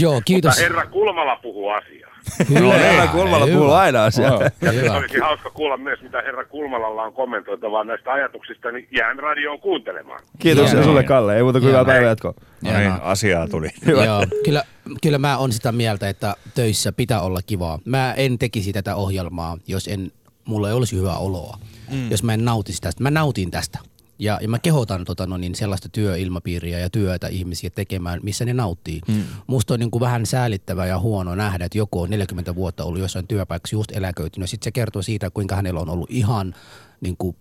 joo, 0.00 0.22
kiitos. 0.24 0.48
Mutta 0.50 0.62
herra 0.62 0.86
Kulmala 0.86 1.36
puhuu 1.36 1.68
asiaa. 1.68 2.11
Kyllä, 2.48 2.74
herra 2.74 3.06
Kulmalla 3.06 3.46
hyvä. 3.46 3.56
kuuluu 3.56 3.74
aina 3.74 4.04
asia. 4.04 4.26
Joo. 4.26 4.42
Ja 4.62 4.72
Hyvä. 4.72 4.92
olisi 4.96 5.18
hauska 5.18 5.50
kuulla 5.50 5.76
myös, 5.76 6.02
mitä 6.02 6.22
herra 6.22 6.44
Kulmalalla 6.44 7.02
on 7.02 7.12
kommentoitavaa 7.12 7.84
näistä 7.84 8.12
ajatuksista, 8.12 8.70
niin 8.72 8.88
jään 8.96 9.18
radioon 9.18 9.60
kuuntelemaan. 9.60 10.20
Kiitoksia 10.38 10.70
Hienoa. 10.70 10.84
sulle, 10.84 11.02
Kalle. 11.02 11.36
Ei 11.36 11.42
muuta 11.42 11.60
kuin 11.60 11.68
hyvää 11.68 11.84
päivää 11.84 12.08
jatkoa. 12.08 12.34
No 12.64 12.78
niin, 12.78 12.92
asiaa 13.02 13.48
tuli. 13.48 13.68
Joo, 14.06 14.26
kyllä, 14.44 14.62
kyllä 15.02 15.18
mä 15.18 15.36
on 15.38 15.52
sitä 15.52 15.72
mieltä, 15.72 16.08
että 16.08 16.34
töissä 16.54 16.92
pitää 16.92 17.20
olla 17.20 17.40
kivaa. 17.46 17.78
Mä 17.84 18.12
en 18.16 18.38
tekisi 18.38 18.72
tätä 18.72 18.94
ohjelmaa, 18.96 19.58
jos 19.66 19.88
en, 19.88 20.12
mulla 20.44 20.68
ei 20.68 20.74
olisi 20.74 20.96
hyvää 20.96 21.16
oloa. 21.16 21.58
Mm. 21.90 22.10
Jos 22.10 22.22
mä 22.22 22.34
en 22.34 22.44
nautisi 22.44 22.80
tästä. 22.82 23.02
Mä 23.02 23.10
nautin 23.10 23.50
tästä. 23.50 23.78
Ja, 24.22 24.38
ja 24.42 24.48
mä 24.48 24.58
kehotan 24.58 25.04
tota, 25.04 25.26
no 25.26 25.36
niin, 25.36 25.54
sellaista 25.54 25.88
työilmapiiriä 25.88 26.78
ja 26.78 26.90
työtä 26.90 27.28
ihmisiä 27.28 27.70
tekemään, 27.70 28.20
missä 28.22 28.44
ne 28.44 28.54
nauttii. 28.54 29.00
Mm. 29.08 29.22
Musta 29.46 29.74
on 29.74 29.80
niin 29.80 29.90
kuin 29.90 30.00
vähän 30.00 30.26
säälittävää 30.26 30.86
ja 30.86 30.98
huono 30.98 31.34
nähdä, 31.34 31.64
että 31.64 31.78
joku 31.78 32.00
on 32.00 32.10
40 32.10 32.54
vuotta 32.54 32.84
ollut 32.84 33.00
jossain 33.00 33.26
työpaikassa 33.26 33.76
just 33.76 33.92
eläköitynyt. 33.92 34.50
Sitten 34.50 34.64
se 34.64 34.70
kertoo 34.70 35.02
siitä, 35.02 35.30
kuinka 35.30 35.56
hänellä 35.56 35.80
on 35.80 35.90
ollut 35.90 36.10
ihan 36.10 36.54
niin 37.00 37.16
kuin 37.16 37.36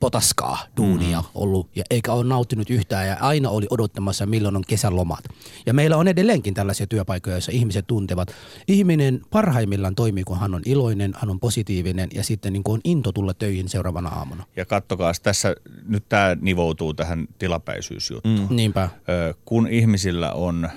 potaskaa 0.00 0.58
duunia 0.76 1.20
mm. 1.20 1.26
ollut 1.34 1.68
ja 1.76 1.84
eikä 1.90 2.12
ole 2.12 2.24
nauttinut 2.24 2.70
yhtään 2.70 3.06
ja 3.06 3.16
aina 3.20 3.50
oli 3.50 3.66
odottamassa 3.70 4.26
milloin 4.26 4.56
on 4.56 4.64
kesälomat. 4.68 5.24
Ja 5.66 5.74
meillä 5.74 5.96
on 5.96 6.08
edelleenkin 6.08 6.54
tällaisia 6.54 6.86
työpaikkoja, 6.86 7.34
joissa 7.34 7.52
ihmiset 7.52 7.86
tuntevat. 7.86 8.34
Ihminen 8.68 9.20
parhaimmillaan 9.30 9.94
toimii, 9.94 10.24
kun 10.24 10.38
hän 10.38 10.54
on 10.54 10.62
iloinen, 10.64 11.14
hän 11.16 11.30
on 11.30 11.40
positiivinen 11.40 12.08
ja 12.14 12.24
sitten 12.24 12.52
niin 12.52 12.62
kuin 12.62 12.74
on 12.74 12.80
into 12.84 13.12
tulla 13.12 13.34
töihin 13.34 13.68
seuraavana 13.68 14.08
aamuna. 14.08 14.44
Ja 14.56 14.64
kattokaa, 14.64 15.12
tässä 15.22 15.54
nyt 15.88 16.04
tämä 16.08 16.36
nivoutuu 16.40 16.94
tähän 16.94 17.28
tilapäisyysjuttuun. 17.38 18.46
Mm. 18.50 18.56
Niinpä. 18.56 18.88
Ö, 19.08 19.34
kun 19.44 19.68
ihmisillä 19.68 20.32
on 20.32 20.68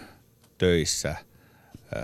töissä 0.57 1.15
ö, 1.95 1.99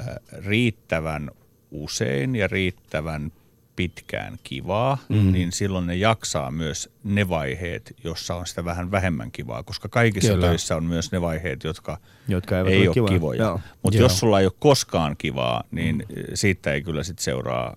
riittävän 0.46 1.32
usein 1.72 2.36
ja 2.36 2.48
riittävän 2.48 3.32
pitkään 3.78 4.40
kivaa, 4.44 4.98
mm. 5.10 5.32
niin 5.32 5.52
silloin 5.52 5.88
ne 5.88 5.96
jaksaa 5.96 6.52
myös 6.52 6.90
ne 7.04 7.30
vaiheet, 7.30 7.96
jossa 8.04 8.36
on 8.36 8.48
sitä 8.48 8.66
vähän 8.66 8.92
vähemmän 8.92 9.32
kivaa, 9.32 9.64
koska 9.64 9.90
kaikissa 9.90 10.34
Kyllä. 10.34 10.48
töissä 10.48 10.76
on 10.76 10.84
myös 10.84 11.12
ne 11.12 11.22
vaiheet, 11.22 11.64
jotka, 11.64 11.98
Jotka 12.28 12.58
eivät 12.58 12.72
ei 12.72 12.88
ole 12.88 12.96
ole 13.00 13.10
kivoja. 13.10 13.60
Mutta 13.84 14.00
jos 14.00 14.20
sulla 14.20 14.40
ei 14.40 14.46
ole 14.46 14.54
koskaan 14.60 15.16
kivaa, 15.18 15.64
niin 15.72 15.96
mm. 15.96 16.24
siitä 16.34 16.74
ei 16.74 16.82
kyllä 16.82 17.04
sit 17.04 17.20
seuraa. 17.20 17.76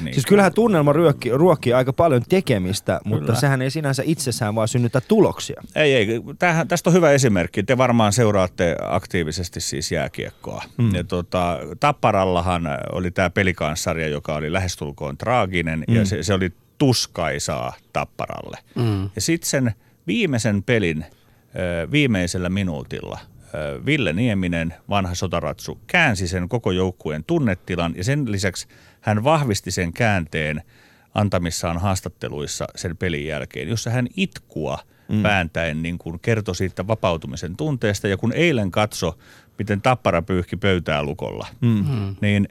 Niin 0.00 0.14
Siis 0.14 0.26
kyllähän 0.26 0.52
tunnelma 0.52 0.92
ruokki, 0.92 1.30
ruokkii 1.30 1.72
aika 1.72 1.92
paljon 1.92 2.22
tekemistä, 2.28 3.00
mutta 3.04 3.26
Kyllä. 3.26 3.40
sehän 3.40 3.62
ei 3.62 3.70
sinänsä 3.70 4.02
itsessään 4.06 4.54
vaan 4.54 4.68
synnytä 4.68 5.00
tuloksia. 5.00 5.62
Ei, 5.74 5.94
ei. 5.94 6.20
Tämähän, 6.38 6.68
tästä 6.68 6.90
on 6.90 6.94
hyvä 6.94 7.10
esimerkki. 7.10 7.62
Te 7.62 7.78
varmaan 7.78 8.12
seuraatte 8.12 8.76
aktiivisesti 8.82 9.60
siis 9.60 9.92
jääkiekkoa. 9.92 10.64
Mm. 10.78 10.94
Ja 10.94 11.04
tota, 11.04 11.58
Tapparallahan 11.80 12.62
oli 12.92 13.10
tämä 13.10 13.30
pelikanssarja, 13.30 14.08
joka 14.08 14.34
oli 14.34 14.52
lähestulkoon 14.52 15.18
traaginen 15.18 15.84
mm. 15.88 15.94
ja 15.94 16.04
se, 16.04 16.22
se 16.22 16.34
oli 16.34 16.52
tuskaisaa 16.78 17.72
Tapparalle. 17.92 18.58
Mm. 18.74 19.02
Ja 19.02 19.20
sitten 19.20 19.50
sen 19.50 19.74
viimeisen 20.06 20.62
pelin 20.62 21.04
viimeisellä 21.92 22.48
minuutilla 22.48 23.18
Ville 23.86 24.12
Nieminen, 24.12 24.74
vanha 24.88 25.14
sotaratsu, 25.14 25.80
käänsi 25.86 26.28
sen 26.28 26.48
koko 26.48 26.70
joukkueen 26.70 27.24
tunnetilan 27.24 27.94
ja 27.96 28.04
sen 28.04 28.32
lisäksi 28.32 28.66
hän 29.02 29.24
vahvisti 29.24 29.70
sen 29.70 29.92
käänteen 29.92 30.62
antamissaan 31.14 31.78
haastatteluissa 31.78 32.66
sen 32.76 32.96
pelin 32.96 33.26
jälkeen, 33.26 33.68
jossa 33.68 33.90
hän 33.90 34.06
itkua 34.16 34.78
mm. 35.08 35.22
vääntäen 35.22 35.82
niin 35.82 35.98
kuin 35.98 36.20
kertoi 36.20 36.56
siitä 36.56 36.86
vapautumisen 36.86 37.56
tunteesta. 37.56 38.08
Ja 38.08 38.16
kun 38.16 38.32
eilen 38.32 38.70
katso, 38.70 39.18
miten 39.58 39.82
Tappara 39.82 40.22
pyyhki 40.22 40.56
pöytää 40.56 41.02
lukolla, 41.02 41.46
mm. 41.60 42.16
niin 42.20 42.48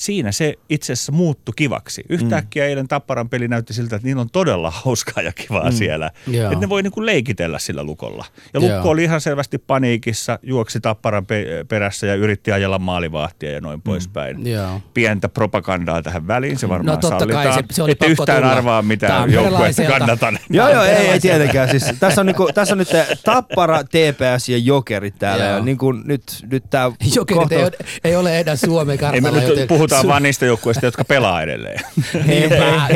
siinä 0.00 0.32
se 0.32 0.54
itse 0.68 0.92
asiassa 0.92 1.12
muuttui 1.12 1.52
kivaksi. 1.56 2.02
Yhtäkkiä 2.08 2.64
mm. 2.64 2.68
eilen 2.68 2.88
Tapparan 2.88 3.28
peli 3.28 3.48
näytti 3.48 3.72
siltä, 3.74 3.96
että 3.96 4.06
niillä 4.08 4.20
on 4.20 4.30
todella 4.30 4.70
hauskaa 4.84 5.22
ja 5.22 5.32
kivaa 5.32 5.70
mm. 5.70 5.72
siellä. 5.76 6.10
Joo. 6.26 6.52
Että 6.52 6.60
ne 6.64 6.68
voi 6.68 6.82
niin 6.82 6.92
kuin 6.92 7.06
leikitellä 7.06 7.58
sillä 7.58 7.82
lukolla. 7.84 8.24
Ja 8.54 8.60
Lukko 8.60 8.74
Joo. 8.74 8.88
oli 8.88 9.04
ihan 9.04 9.20
selvästi 9.20 9.58
paniikissa, 9.58 10.38
juoksi 10.42 10.80
Tapparan 10.80 11.26
pe- 11.26 11.64
perässä 11.68 12.06
ja 12.06 12.14
yritti 12.14 12.52
ajella 12.52 12.78
maalivahtia 12.78 13.50
ja 13.52 13.60
noin 13.60 13.82
poispäin. 13.82 14.46
Joo. 14.46 14.80
Pientä 14.94 15.28
propagandaa 15.28 16.02
tähän 16.02 16.26
väliin, 16.26 16.58
se 16.58 16.68
varmaan 16.68 16.96
No 16.96 17.00
totta 17.10 17.26
kai, 17.26 17.44
sallitaan. 17.44 17.54
se- 17.68 17.74
se 17.74 17.82
oli 17.82 17.90
Ette 17.92 18.06
pakko 18.08 18.22
yhtään 18.22 18.42
tulla. 18.42 18.52
arvaa, 18.52 18.82
mitä 18.82 19.24
joukkuetta 19.28 19.82
kannatan. 19.82 20.38
Joo, 20.50 20.68
joo, 20.68 20.82
ei, 20.82 21.06
ei 21.08 21.20
tietenkään. 21.20 21.68
Siis, 21.68 21.84
tässä, 22.00 22.20
on 22.20 22.26
niinku, 22.26 22.48
tässä 22.54 22.74
on 22.74 22.78
nyt 22.78 22.88
Tappara, 23.24 23.84
TPS 23.84 24.48
ja 24.48 24.58
Jokerit 24.58 25.14
täällä. 25.18 25.44
Joo. 25.44 25.56
Ja 25.56 25.62
niinku 25.64 25.92
nyt, 25.92 26.22
nyt 26.50 26.64
tää 26.70 26.92
Jokerit 27.16 27.52
ei, 27.52 27.62
ole- 27.62 27.70
ei 28.04 28.16
ole 28.16 28.40
enää 28.40 28.56
Suomen 28.56 28.92
Ei 28.92 28.96
me 28.96 29.00
kartalla, 29.00 29.40
nyt 29.40 29.48
joten 29.48 29.68
puhutaan 29.90 30.12
vaan 30.12 30.22
niistä 30.22 30.46
joukkueista, 30.46 30.86
jotka 30.86 31.04
pelaa 31.04 31.42
edelleen. 31.42 31.80
Niinpä, 32.26 32.88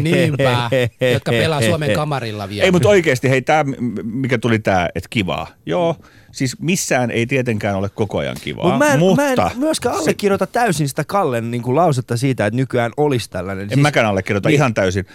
niinpä, 0.00 0.70
jotka 1.12 1.30
pelaa 1.30 1.62
Suomen 1.62 1.92
kamarilla 1.92 2.48
vielä. 2.48 2.64
Ei, 2.64 2.70
mutta 2.70 2.88
oikeasti, 2.88 3.30
hei, 3.30 3.42
tää, 3.42 3.64
mikä 4.02 4.38
tuli 4.38 4.58
tämä, 4.58 4.88
että 4.94 5.08
kivaa. 5.10 5.46
Joo, 5.66 5.96
siis 6.32 6.60
missään 6.60 7.10
ei 7.10 7.26
tietenkään 7.26 7.76
ole 7.76 7.88
koko 7.88 8.18
ajan 8.18 8.36
kivaa, 8.42 8.70
Mut 8.70 8.78
mä 8.78 8.92
en, 8.92 8.98
mutta 8.98 9.22
mä 9.22 9.50
en 9.50 9.58
myöskään 9.58 9.94
allekirjoita 9.94 10.46
täysin 10.46 10.88
sitä 10.88 11.04
Kallen 11.04 11.50
niin 11.50 11.62
kuin 11.62 11.76
lausetta 11.76 12.16
siitä, 12.16 12.46
että 12.46 12.56
nykyään 12.56 12.92
olisi 12.96 13.30
tällainen. 13.30 13.68
en 13.72 13.78
mäkään 13.78 14.06
allekirjoita 14.06 14.48
ihan 14.48 14.74
täysin. 14.74 15.06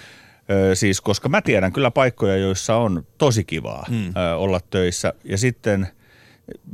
Ö, 0.52 0.76
siis, 0.76 1.02
koska 1.02 1.30
mä 1.30 1.42
tiedän 1.42 1.74
kyllä 1.74 1.92
paikkoja, 1.92 2.38
joissa 2.38 2.76
on 2.76 3.06
tosi 3.18 3.44
kivaa 3.44 3.86
mm. 3.90 4.08
ö, 4.08 4.36
olla 4.36 4.60
töissä. 4.70 5.14
Ja 5.24 5.38
sitten 5.38 5.88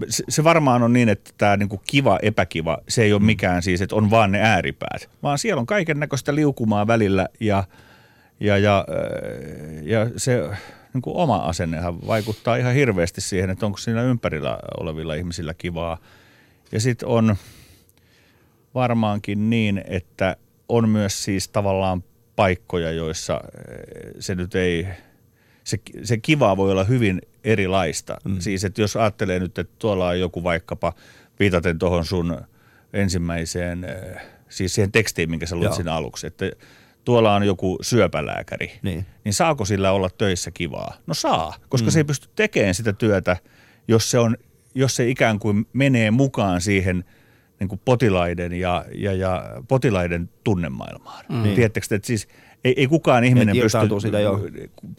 se, 0.10 0.24
se 0.30 0.44
varmaan 0.44 0.84
on 0.84 0.94
niin, 0.94 1.10
että 1.10 1.32
tämä 1.38 1.58
niinku 1.58 1.82
kiva, 1.88 2.20
epäkiva, 2.22 2.78
se 2.88 3.04
ei 3.04 3.14
ole 3.14 3.22
mikään 3.22 3.62
siis, 3.62 3.82
että 3.82 3.96
on 3.96 4.10
vaan 4.10 4.32
ne 4.32 4.42
ääripäät. 4.42 5.10
Vaan 5.24 5.40
siellä 5.40 5.60
on 5.60 5.66
kaiken 5.66 6.00
näköistä 6.00 6.36
liukumaa 6.36 6.88
välillä 6.88 7.28
ja, 7.40 7.64
ja, 8.40 8.58
ja, 8.58 8.86
ö, 8.90 8.94
ja 9.84 10.10
se 10.18 10.50
niin 10.94 11.02
kuin 11.02 11.16
oma 11.16 11.36
asennehan 11.36 12.08
vaikuttaa 12.08 12.56
ihan 12.56 12.74
hirveästi 12.74 13.22
siihen, 13.22 13.50
että 13.50 13.66
onko 13.66 13.78
siinä 13.78 14.04
ympärillä 14.04 14.60
olevilla 14.80 15.14
ihmisillä 15.14 15.54
kivaa. 15.54 15.98
Ja 16.72 16.80
sitten 16.80 17.08
on 17.08 17.36
varmaankin 18.76 19.50
niin, 19.50 19.82
että 19.88 20.36
on 20.70 20.90
myös 20.90 21.24
siis 21.24 21.48
tavallaan 21.48 22.04
paikkoja, 22.36 22.92
joissa 22.92 23.42
eh, 23.44 24.14
se 24.20 24.36
nyt 24.36 24.56
ei, 24.56 24.88
se, 25.70 25.80
se 26.04 26.18
kiva 26.18 26.58
voi 26.58 26.72
olla 26.72 26.84
hyvin 26.84 27.22
erilaista. 27.44 28.18
Mm. 28.26 28.40
Siis, 28.40 28.64
että 28.64 28.82
jos 28.82 28.96
ajattelee 28.96 29.40
nyt, 29.40 29.58
että 29.58 29.76
tuolla 29.80 30.08
on 30.08 30.20
joku 30.20 30.44
vaikkapa, 30.44 30.94
viitaten 31.40 31.80
tuohon 31.80 32.06
sun 32.06 32.42
ensimmäiseen, 32.94 33.84
eh, 33.84 34.22
siis 34.50 34.76
siihen 34.76 34.92
tekstiin, 34.92 35.30
minkä 35.30 35.46
sä 35.46 35.56
luit 35.56 35.74
siinä 35.74 35.94
aluksi, 35.94 36.28
että 36.28 36.52
tuolla 37.06 37.36
on 37.36 37.44
joku 37.44 37.78
syöpälääkäri, 37.82 38.72
Niin. 38.82 39.06
niin 39.24 39.34
saako 39.34 39.66
sillä 39.66 39.92
olla 39.92 40.10
töissä 40.18 40.52
kivaa? 40.52 40.98
No 41.08 41.14
saa, 41.14 41.56
koska 41.70 41.88
mm. 41.88 41.92
se 41.92 42.00
ei 42.00 42.04
pysty 42.04 42.30
tekemään 42.36 42.76
sitä 42.76 42.94
työtä, 42.94 43.38
jos 43.88 44.12
se, 44.12 44.20
on, 44.20 44.38
jos 44.76 44.96
se 44.96 45.10
ikään 45.10 45.40
kuin 45.40 45.68
menee 45.74 46.12
mukaan 46.12 46.62
siihen 46.62 47.06
niin 47.60 47.68
kuin 47.68 47.82
potilaiden 47.86 48.54
ja, 48.54 48.86
ja, 48.96 49.14
ja 49.14 49.62
potilaiden 49.68 50.30
tunnemaailmaan. 50.44 51.26
Mm. 51.30 51.44
Tiedättekö, 51.44 51.88
te, 51.88 51.96
että 51.96 52.08
siis 52.08 52.28
ei, 52.64 52.74
ei 52.78 52.88
kukaan 52.88 53.24
ihminen 53.24 53.56
pysty 53.58 54.18
joo. 54.22 54.40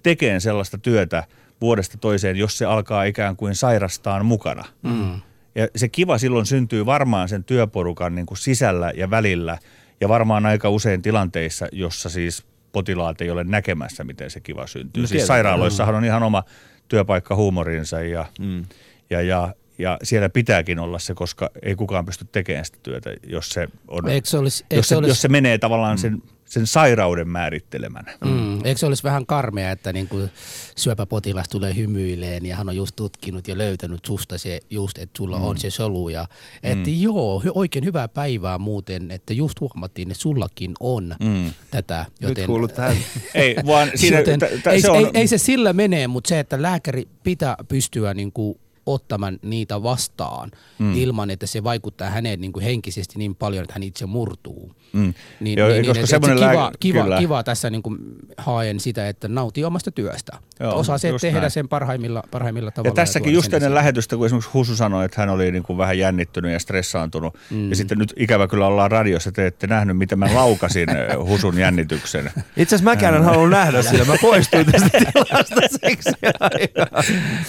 tekemään 0.02 0.40
sellaista 0.40 0.78
työtä 0.78 1.24
vuodesta 1.60 1.98
toiseen, 1.98 2.36
jos 2.36 2.58
se 2.58 2.64
alkaa 2.64 3.04
ikään 3.04 3.36
kuin 3.36 3.54
sairastaan 3.54 4.26
mukana. 4.26 4.64
Mm. 4.82 5.20
Ja 5.54 5.68
se 5.76 5.88
kiva 5.88 6.18
silloin 6.18 6.46
syntyy 6.46 6.86
varmaan 6.86 7.28
sen 7.28 7.44
työporukan 7.44 8.14
niin 8.14 8.26
kuin 8.26 8.38
sisällä 8.38 8.92
ja 8.96 9.10
välillä 9.10 9.58
ja 10.00 10.08
varmaan 10.08 10.46
aika 10.46 10.70
usein 10.70 11.02
tilanteissa, 11.02 11.68
jossa 11.72 12.08
siis 12.08 12.44
potilaat 12.72 13.20
ei 13.20 13.30
ole 13.30 13.44
näkemässä, 13.44 14.04
miten 14.04 14.30
se 14.30 14.40
kiva 14.40 14.66
syntyy. 14.66 15.02
No 15.02 15.06
siis 15.06 15.26
sairaaloissahan 15.26 15.94
on 15.94 16.04
ihan 16.04 16.22
oma 16.22 16.44
työpaikka 16.88 17.36
huumorinsa 17.36 18.00
ja, 18.00 18.26
mm. 18.40 18.64
ja, 19.10 19.22
ja, 19.22 19.54
ja 19.80 19.98
siellä 20.02 20.28
pitääkin 20.28 20.78
olla 20.78 20.98
se, 20.98 21.14
koska 21.14 21.50
ei 21.62 21.74
kukaan 21.74 22.06
pysty 22.06 22.26
tekemään 22.32 22.64
sitä 22.64 22.78
työtä, 22.82 23.10
jos 23.26 23.48
se, 23.48 23.68
on, 23.88 24.08
Eikö 24.08 24.28
se 24.28 24.38
olisi, 24.38 24.64
jos, 24.70 24.86
se, 24.86 24.88
se 24.88 24.96
olisi, 24.96 25.10
jos 25.10 25.22
se 25.22 25.28
menee 25.28 25.58
tavallaan 25.58 25.98
sen, 25.98 26.22
sen 26.44 26.66
sairauden 26.66 27.28
määrittelemänä. 27.28 28.12
Mm, 28.24 28.64
eikö 28.64 28.78
se 28.78 28.86
olisi 28.86 29.02
vähän 29.02 29.26
karmea, 29.26 29.70
että 29.70 29.92
niin 29.92 30.08
kuin 30.08 30.30
syöpäpotilas 30.76 31.48
tulee 31.48 31.76
hymyileen 31.76 32.46
ja 32.46 32.56
hän 32.56 32.68
on 32.68 32.76
just 32.76 32.96
tutkinut 32.96 33.48
ja 33.48 33.58
löytänyt 33.58 34.04
susta 34.04 34.38
se 34.38 34.60
just, 34.70 34.98
että 34.98 35.18
sulla 35.18 35.38
mm. 35.38 35.44
on 35.44 35.58
se 35.58 35.70
solu. 35.70 36.08
Ja, 36.08 36.26
että 36.62 36.90
mm. 36.90 37.00
joo, 37.00 37.42
oikein 37.54 37.84
hyvää 37.84 38.08
päivää 38.08 38.58
muuten, 38.58 39.10
että 39.10 39.34
just 39.34 39.60
huomattiin, 39.60 40.10
että 40.10 40.22
sullakin 40.22 40.74
on 40.80 41.16
mm. 41.20 41.50
tätä. 41.70 42.06
Nyt 42.20 42.28
Joten, 42.28 42.46
kuulut 42.46 42.74
tähän. 42.74 42.96
Ei, 43.34 43.56
vaan 43.66 43.90
siinä, 43.94 44.18
joten 44.18 44.40
t- 44.40 44.62
t- 44.62 44.66
ei, 44.66 44.80
se 44.80 44.90
on, 44.90 44.96
ei, 44.98 45.10
ei, 45.14 45.26
se 45.26 45.38
sillä 45.38 45.72
mene, 45.72 46.06
mutta 46.06 46.28
se, 46.28 46.40
että 46.40 46.62
lääkäri 46.62 47.08
pitää 47.22 47.56
pystyä 47.68 48.14
niin 48.14 48.32
kuin 48.32 48.58
ottamaan 48.86 49.38
niitä 49.42 49.82
vastaan 49.82 50.50
mm. 50.78 50.94
ilman, 50.96 51.30
että 51.30 51.46
se 51.46 51.64
vaikuttaa 51.64 52.10
häneen 52.10 52.40
niin 52.40 52.52
kuin 52.52 52.64
henkisesti 52.64 53.18
niin 53.18 53.34
paljon, 53.34 53.62
että 53.62 53.74
hän 53.74 53.82
itse 53.82 54.06
murtuu. 54.06 54.72
Mm. 54.92 55.14
Niin, 55.40 55.58
Joo, 55.58 55.68
niin, 55.68 55.80
koska 55.80 55.92
niin, 55.92 56.00
että 56.00 56.06
semmoinen 56.06 56.38
se 56.38 56.44
kiva, 56.44 56.54
lääke- 56.54 56.76
kiva, 56.80 57.02
kyllä. 57.02 57.18
kiva 57.18 57.42
tässä 57.42 57.70
niin 57.70 57.82
kuin 57.82 57.98
haen 58.36 58.80
sitä, 58.80 59.08
että 59.08 59.28
nautii 59.28 59.64
omasta 59.64 59.90
työstä. 59.90 60.32
Joo, 60.60 60.78
Osaa 60.78 60.98
se 60.98 61.12
tehdä 61.20 61.40
näin. 61.40 61.50
sen 61.50 61.68
parhaimmilla, 61.68 62.22
parhaimmilla 62.30 62.70
tavalla. 62.70 62.90
Ja 62.90 62.94
tässäkin 62.94 63.24
tuoda 63.24 63.36
just 63.36 63.54
ennen 63.54 63.74
lähetystä, 63.74 64.16
kun 64.16 64.26
esimerkiksi 64.26 64.50
Husu 64.54 64.76
sanoi, 64.76 65.04
että 65.04 65.20
hän 65.20 65.28
oli 65.28 65.52
niin 65.52 65.62
kuin 65.62 65.78
vähän 65.78 65.98
jännittynyt 65.98 66.52
ja 66.52 66.58
stressaantunut. 66.58 67.34
Mm. 67.50 67.70
Ja 67.70 67.76
sitten 67.76 67.98
nyt 67.98 68.12
ikävä 68.16 68.48
kyllä 68.48 68.66
ollaan 68.66 68.90
radiossa, 68.90 69.32
te 69.32 69.46
ette 69.46 69.66
nähnyt, 69.66 69.96
miten 69.98 70.18
mä 70.18 70.34
laukasin 70.34 70.88
Husun 71.28 71.58
jännityksen. 71.58 72.30
Itse 72.36 72.76
asiassa 72.76 72.84
mäkään 72.84 73.14
en 73.14 73.24
halunnut 73.24 73.50
nähdä 73.50 73.82
sitä. 73.82 74.04
Mä 74.04 74.14
poistuin 74.20 74.66
tästä 74.66 74.88
tilasta 75.12 75.60
seksi. 75.80 76.10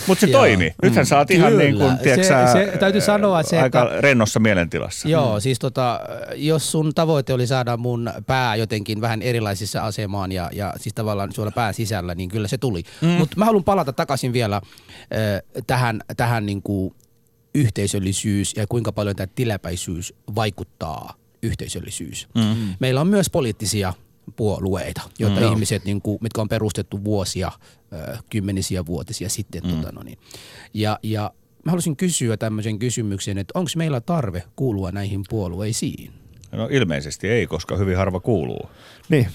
Mutta 0.07 0.25
se 0.25 0.31
toimi. 0.31 0.73
Nythän 0.83 1.05
sä 1.05 1.19
oot 1.21 1.31
ihan 1.31 1.51
Kyllä. 1.51 1.63
niin 1.63 1.77
kuin, 1.77 1.97
Se- 1.97 2.03
tiedätkö, 2.03 2.27
sä, 2.27 2.51
se- 2.53 2.77
täytyy 2.79 3.01
sanoa 3.01 3.43
se, 3.43 3.59
aika 3.61 3.83
että- 3.83 4.01
rennossa 4.01 4.39
mielentilassa. 4.39 5.09
Joo, 5.09 5.39
siis 5.39 5.59
tota, 5.59 5.99
jos 6.35 6.71
sun 6.71 6.91
tavoite 6.95 7.33
oli 7.33 7.47
saada 7.47 7.77
mun 7.77 8.11
pää 8.27 8.55
jotenkin 8.55 9.01
vähän 9.01 9.21
erilaisissa 9.21 9.81
asemaan 9.81 10.31
ja, 10.31 10.49
ja 10.53 10.73
siis 10.77 10.93
tavallaan 10.93 11.31
sulla 11.31 11.51
pää 11.51 11.73
sisällä, 11.73 12.15
niin 12.15 12.29
kyllä 12.29 12.47
se 12.47 12.57
tuli. 12.57 12.83
Mm. 13.01 13.07
Mutta 13.07 13.37
mä 13.37 13.45
haluan 13.45 13.63
palata 13.63 13.93
takaisin 13.93 14.33
vielä 14.33 14.55
äh, 14.55 14.61
tähän, 15.67 16.01
tähän 16.17 16.45
niinku 16.45 16.95
yhteisöllisyys 17.55 18.53
ja 18.57 18.67
kuinka 18.67 18.91
paljon 18.91 19.15
tämä 19.15 19.27
tiläpäisyys 19.35 20.13
vaikuttaa 20.35 21.13
yhteisöllisyys. 21.43 22.27
Mm. 22.35 22.75
Meillä 22.79 23.01
on 23.01 23.07
myös 23.07 23.29
poliittisia 23.29 23.93
puolueita, 24.35 25.01
joita 25.19 25.39
Mm. 25.41 25.51
ihmiset, 25.51 25.85
niin 25.85 26.01
kuin, 26.01 26.17
mitkä 26.21 26.41
on 26.41 26.49
perustettu 26.49 27.03
vuosia, 27.03 27.51
ö, 27.93 28.17
kymmenisiä 28.29 28.85
vuotisia 28.85 29.29
sitten. 29.29 29.61
Mm. 29.63 29.69
Tota, 29.69 29.91
no 29.91 30.03
niin. 30.03 30.17
ja, 30.73 30.99
ja 31.03 31.31
mä 31.65 31.71
haluaisin 31.71 31.95
kysyä 31.95 32.37
tämmöisen 32.37 32.79
kysymyksen, 32.79 33.37
että 33.37 33.59
onko 33.59 33.71
meillä 33.75 34.01
tarve 34.01 34.43
kuulua 34.55 34.91
näihin 34.91 35.21
puolueisiin? 35.29 36.13
No 36.51 36.67
ilmeisesti 36.71 37.27
ei, 37.29 37.47
koska 37.47 37.77
hyvin 37.77 37.97
harva 37.97 38.19
kuuluu. 38.19 38.69
Niin. 39.09 39.27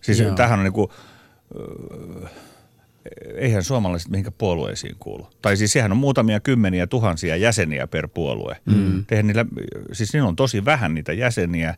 Siis 0.00 0.20
Joo. 0.20 0.34
tähän 0.34 0.58
on 0.58 0.64
niinku, 0.64 0.92
öö, 1.56 2.28
eihän 3.34 3.64
suomalaiset 3.64 4.10
mihinkä 4.10 4.30
puolueisiin 4.30 4.96
kuulu. 4.98 5.28
Tai 5.42 5.56
siis 5.56 5.72
sehän 5.72 5.92
on 5.92 5.98
muutamia 5.98 6.40
kymmeniä 6.40 6.86
tuhansia 6.86 7.36
jäseniä 7.36 7.86
per 7.86 8.08
puolue. 8.08 8.56
Mm. 8.64 9.04
niillä, 9.22 9.46
siis 9.92 10.12
niillä 10.12 10.28
on 10.28 10.36
tosi 10.36 10.64
vähän 10.64 10.94
niitä 10.94 11.12
jäseniä. 11.12 11.74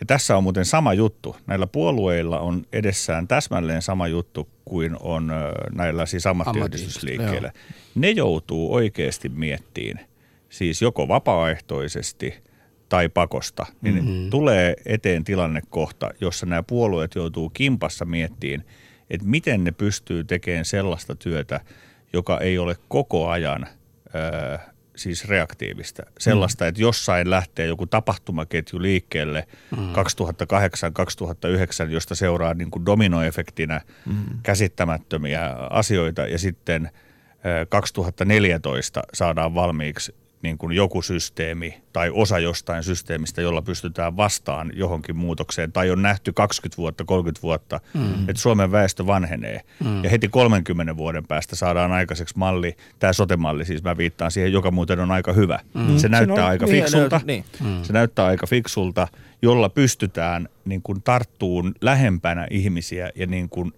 Ja 0.00 0.06
tässä 0.06 0.36
on 0.36 0.42
muuten 0.42 0.64
sama 0.64 0.94
juttu. 0.94 1.36
Näillä 1.46 1.66
puolueilla 1.66 2.40
on 2.40 2.64
edessään 2.72 3.28
täsmälleen 3.28 3.82
sama 3.82 4.08
juttu 4.08 4.48
kuin 4.64 4.96
on 5.00 5.32
näillä 5.74 6.06
siis 6.06 6.26
ammattiyhdistysliikkeillä. 6.26 7.52
Ne 7.94 8.10
joutuu 8.10 8.74
oikeasti 8.74 9.28
miettiin, 9.28 10.00
siis 10.48 10.82
joko 10.82 11.08
vapaaehtoisesti 11.08 12.34
tai 12.88 13.08
pakosta, 13.08 13.66
niin 13.82 13.94
mm-hmm. 13.94 14.30
tulee 14.30 14.74
eteen 14.86 15.24
tilannekohta, 15.24 16.10
jossa 16.20 16.46
nämä 16.46 16.62
puolueet 16.62 17.14
joutuu 17.14 17.50
kimpassa 17.50 18.04
miettiin, 18.04 18.64
että 19.10 19.26
miten 19.26 19.64
ne 19.64 19.72
pystyy 19.72 20.24
tekemään 20.24 20.64
sellaista 20.64 21.14
työtä, 21.14 21.60
joka 22.12 22.38
ei 22.38 22.58
ole 22.58 22.76
koko 22.88 23.28
ajan 23.28 23.66
siis 25.00 25.28
reaktiivista. 25.28 26.02
Sellaista, 26.18 26.66
että 26.66 26.82
jossain 26.82 27.30
lähtee 27.30 27.66
joku 27.66 27.86
tapahtumaketju 27.86 28.82
liikkeelle 28.82 29.46
mm. 29.76 29.92
2008-2009, 31.86 31.90
josta 31.90 32.14
seuraa 32.14 32.54
niin 32.54 32.70
kuin 32.70 32.86
dominoefektinä 32.86 33.80
mm. 34.06 34.24
käsittämättömiä 34.42 35.50
asioita 35.70 36.22
ja 36.22 36.38
sitten 36.38 36.90
ö, 37.46 37.66
2014 37.68 39.02
saadaan 39.14 39.54
valmiiksi 39.54 40.14
niin 40.42 40.58
kuin 40.58 40.76
joku 40.76 41.02
systeemi 41.02 41.82
tai 41.92 42.10
osa 42.14 42.38
jostain 42.38 42.82
systeemistä, 42.82 43.42
jolla 43.42 43.62
pystytään 43.62 44.16
vastaan 44.16 44.72
johonkin 44.74 45.16
muutokseen 45.16 45.72
tai 45.72 45.90
on 45.90 46.02
nähty 46.02 46.32
20 46.32 46.76
vuotta, 46.76 47.04
30 47.04 47.42
vuotta, 47.42 47.80
mm. 47.94 48.28
että 48.28 48.42
Suomen 48.42 48.72
väestö 48.72 49.06
vanhenee. 49.06 49.60
Mm. 49.84 50.04
Ja 50.04 50.10
heti 50.10 50.28
30 50.28 50.96
vuoden 50.96 51.26
päästä 51.26 51.56
saadaan 51.56 51.92
aikaiseksi 51.92 52.38
malli, 52.38 52.76
tämä 52.98 53.12
sotemalli 53.12 53.64
siis 53.64 53.82
mä 53.82 53.96
viittaan 53.96 54.30
siihen, 54.30 54.52
joka 54.52 54.70
muuten 54.70 55.00
on 55.00 55.10
aika 55.10 55.32
hyvä. 55.32 55.60
Mm. 55.74 55.98
Se 55.98 56.08
näyttää 56.08 56.44
on- 56.44 56.50
aika 56.50 56.66
niin, 56.66 56.84
fiksulta. 56.84 57.20
niin. 57.24 57.44
Mm. 57.60 57.82
Se 57.82 57.92
näyttää 57.92 58.26
aika 58.26 58.46
fiksulta, 58.46 59.08
jolla 59.42 59.68
pystytään 59.68 60.48
niin 60.64 60.82
kuin 60.82 61.02
tarttuun 61.02 61.74
lähempänä 61.80 62.46
ihmisiä 62.50 63.10
ja 63.14 63.26
niin 63.26 63.48
kuin 63.48 63.72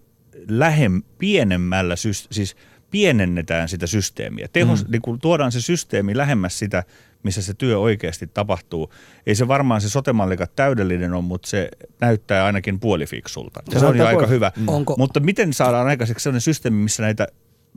lähem, 0.48 1.02
pienemmällä, 1.18 1.96
siis 1.96 2.56
pienennetään 2.92 3.68
sitä 3.68 3.86
systeemiä. 3.86 4.48
Tehos, 4.52 4.84
mm. 4.84 4.90
niin 4.90 5.02
kuin 5.02 5.20
tuodaan 5.20 5.52
se 5.52 5.60
systeemi 5.60 6.16
lähemmäs 6.16 6.58
sitä, 6.58 6.84
missä 7.22 7.42
se 7.42 7.54
työ 7.54 7.78
oikeasti 7.78 8.26
tapahtuu. 8.26 8.92
Ei 9.26 9.34
se 9.34 9.48
varmaan 9.48 9.80
se 9.80 9.88
sotemallika 9.88 10.46
täydellinen 10.46 11.14
on, 11.14 11.24
mutta 11.24 11.48
se 11.48 11.68
näyttää 12.00 12.44
ainakin 12.44 12.80
puolifiksulta. 12.80 13.62
Ja 13.72 13.80
se 13.80 13.86
on 13.86 13.96
jo 13.96 14.06
aika 14.06 14.26
hyvä. 14.26 14.52
Onko- 14.66 14.94
Mutta 14.98 15.20
miten 15.20 15.52
saadaan 15.52 15.86
aikaiseksi 15.86 16.22
sellainen 16.22 16.40
systeemi, 16.40 16.82
missä 16.82 17.02
näitä 17.02 17.28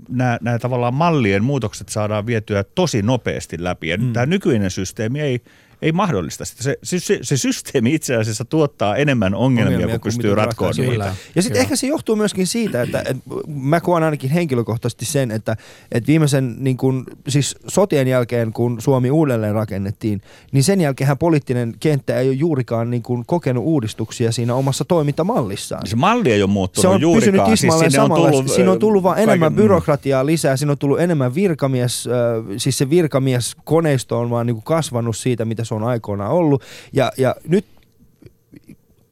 nämä, 0.09 0.37
nämä 0.41 0.59
tavallaan 0.59 0.93
mallien 0.93 1.43
muutokset 1.43 1.89
saadaan 1.89 2.25
vietyä 2.25 2.63
tosi 2.63 3.01
nopeasti 3.01 3.63
läpi. 3.63 3.87
Ja 3.87 3.97
mm. 3.97 4.13
tämä 4.13 4.25
nykyinen 4.25 4.71
systeemi 4.71 5.21
ei, 5.21 5.41
ei 5.81 5.91
mahdollista 5.91 6.45
sitä. 6.45 6.63
Se, 6.63 6.77
se, 6.83 6.99
se, 6.99 7.19
se 7.21 7.37
systeemi 7.37 7.93
itse 7.93 8.15
asiassa 8.15 8.45
tuottaa 8.45 8.95
enemmän 8.95 9.35
ongelmia, 9.35 9.75
ongelmia 9.75 9.95
kun 9.95 10.01
kuin 10.01 10.13
pystyy 10.13 10.35
ratkoa 10.35 10.67
ratkaisuja. 10.67 10.89
niitä. 10.89 11.03
Kyllä. 11.03 11.15
Ja 11.35 11.41
sitten 11.41 11.61
ehkä 11.61 11.75
se 11.75 11.87
johtuu 11.87 12.15
myöskin 12.15 12.47
siitä, 12.47 12.81
että, 12.81 12.99
että 12.99 13.23
mä 13.47 13.79
koen 13.79 14.03
ainakin 14.03 14.29
henkilökohtaisesti 14.29 15.05
sen, 15.05 15.31
että, 15.31 15.57
että 15.91 16.07
viimeisen 16.07 16.55
niin 16.59 16.77
kun, 16.77 17.05
siis 17.27 17.55
sotien 17.67 18.07
jälkeen, 18.07 18.53
kun 18.53 18.81
Suomi 18.81 19.11
uudelleen 19.11 19.53
rakennettiin, 19.53 20.21
niin 20.51 20.63
sen 20.63 20.81
jälkeen 20.81 21.17
poliittinen 21.19 21.73
kenttä 21.79 22.19
ei 22.19 22.27
ole 22.27 22.35
juurikaan 22.35 22.89
niin 22.89 23.03
kun, 23.03 23.25
kokenut 23.25 23.63
uudistuksia 23.63 24.31
siinä 24.31 24.55
omassa 24.55 24.85
toimintamallissaan. 24.85 25.87
Se 25.87 25.95
malli 25.95 26.31
ei 26.31 26.43
ole 26.43 26.51
muuttunut 26.51 26.81
Se 26.81 26.87
on 26.87 27.01
juurikaan. 27.01 27.35
pysynyt 27.35 27.51
tismalleen 27.51 27.91
sinne 27.91 28.03
on 28.03 28.11
tullut, 28.11 28.51
siinä 28.51 28.71
on 28.71 28.79
tullut 28.79 29.03
vaan 29.03 29.15
kaiken- 29.15 29.29
enemmän 29.29 29.53
byrokratiaa 29.55 30.25
lisää, 30.25 30.57
siinä 30.57 30.71
on 30.71 30.77
tullut 30.77 30.99
enemmän 30.99 31.35
virkamies, 31.35 32.07
äh, 32.07 32.13
siis 32.57 32.77
se 32.77 32.89
virkamieskoneisto 32.89 34.19
on 34.19 34.29
vaan 34.29 34.45
niin 34.47 34.61
kasvanut 34.63 35.17
siitä, 35.17 35.45
mitä 35.45 35.63
se 35.65 35.75
on 35.75 35.83
aikoinaan 35.83 36.31
ollut. 36.31 36.63
Ja, 36.93 37.11
ja 37.17 37.35
nyt 37.47 37.65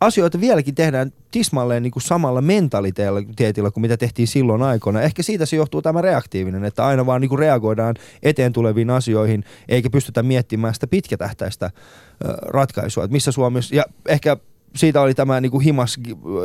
asioita 0.02 0.42
vieläkin 0.42 0.76
tehdään 0.76 1.12
tismalleen 1.32 1.84
niin 1.84 1.92
kuin 1.92 2.04
samalla 2.04 2.42
mentaliteetilla 2.42 3.72
kuin 3.72 3.82
mitä 3.82 3.98
tehtiin 3.98 4.28
silloin 4.28 4.62
aikoina. 4.62 5.02
Ehkä 5.02 5.24
siitä 5.24 5.46
se 5.46 5.56
johtuu 5.56 5.82
tämä 5.82 6.02
reaktiivinen, 6.02 6.66
että 6.66 6.86
aina 6.86 7.06
vaan 7.06 7.22
niin 7.22 7.30
kuin 7.30 7.40
reagoidaan 7.40 7.96
eteen 8.24 8.54
tuleviin 8.54 8.90
asioihin, 8.90 9.44
eikä 9.70 9.90
pystytä 9.90 10.24
miettimään 10.24 10.74
sitä 10.74 10.88
pitkätähtäistä 10.88 11.72
ratkaisua, 12.46 13.04
että 13.04 13.14
missä 13.14 13.32
Suomessa, 13.32 13.76
ja 13.76 13.84
ehkä 14.08 14.38
siitä 14.76 15.02
oli 15.02 15.14
tämä 15.14 15.42
niin 15.42 15.52
kuin 15.52 15.64
Himas, 15.64 16.00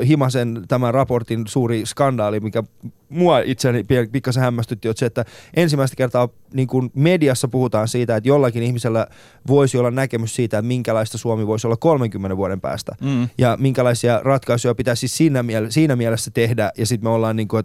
Himasen 0.07 0.65
tämän 0.69 0.95
raportin 0.95 1.47
suuri 1.47 1.87
skandaali, 1.87 2.41
mikä 2.41 2.63
mua 3.09 3.39
itseni 3.39 3.83
pie- 3.83 4.09
pikkasen 4.13 4.43
hämmästytti, 4.43 4.89
on 4.89 4.95
se, 4.97 5.07
että 5.07 5.25
ensimmäistä 5.55 5.97
kertaa 5.97 6.29
niin 6.53 6.69
kuin 6.69 6.91
mediassa 6.95 7.49
puhutaan 7.49 7.89
siitä, 7.89 8.17
että 8.17 8.29
jollakin 8.29 8.63
ihmisellä 8.63 9.07
voisi 9.47 9.79
olla 9.79 9.91
näkemys 9.91 10.35
siitä, 10.35 10.59
että 10.59 10.69
minkälaista 10.69 11.19
Suomi 11.19 11.47
voisi 11.47 11.67
olla 11.67 11.77
30 11.77 12.37
vuoden 12.37 12.61
päästä. 12.61 12.93
Mm. 13.01 13.29
Ja 13.39 13.57
minkälaisia 13.61 14.21
ratkaisuja 14.25 14.75
pitäisi 14.75 15.01
siis 15.01 15.17
siinä, 15.17 15.43
miele- 15.43 15.71
siinä 15.71 15.97
mielessä 15.97 16.31
tehdä, 16.31 16.73
ja 16.79 16.87
sitten 16.87 17.11
me 17.11 17.15
ollaan 17.15 17.37
niin 17.37 17.49
kuin, 17.49 17.65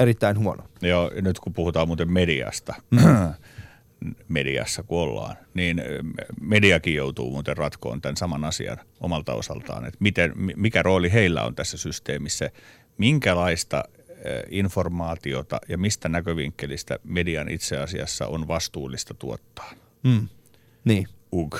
erittäin 0.00 0.38
huono. 0.38 0.62
Joo, 0.82 1.10
nyt 1.22 1.40
kun 1.40 1.52
puhutaan 1.52 1.86
muuten 1.86 2.12
mediasta, 2.12 2.74
mediassa 4.28 4.82
kun 4.82 4.98
ollaan, 4.98 5.36
niin 5.54 5.82
mediakin 6.40 6.94
joutuu 6.94 7.30
muuten 7.30 7.56
ratkoon 7.56 8.00
tämän 8.00 8.16
saman 8.16 8.44
asian 8.44 8.78
omalta 9.00 9.34
osaltaan, 9.34 9.84
että 9.84 9.98
miten, 10.00 10.32
mi- 10.36 10.54
mikä 10.56 10.82
rooli 10.82 11.12
heillä 11.12 11.42
on 11.42 11.54
tässä 11.54 11.76
systeemissä, 11.76 12.50
minkälaista 12.98 13.84
informaatiota 14.50 15.60
ja 15.68 15.78
mistä 15.78 16.08
näkövinkkelistä 16.08 16.98
median 17.04 17.48
itse 17.48 17.76
asiassa 17.76 18.26
on 18.26 18.48
vastuullista 18.48 19.14
tuottaa. 19.14 19.72
Mm. 20.02 20.28
Niin. 20.84 21.08
Ug. 21.32 21.56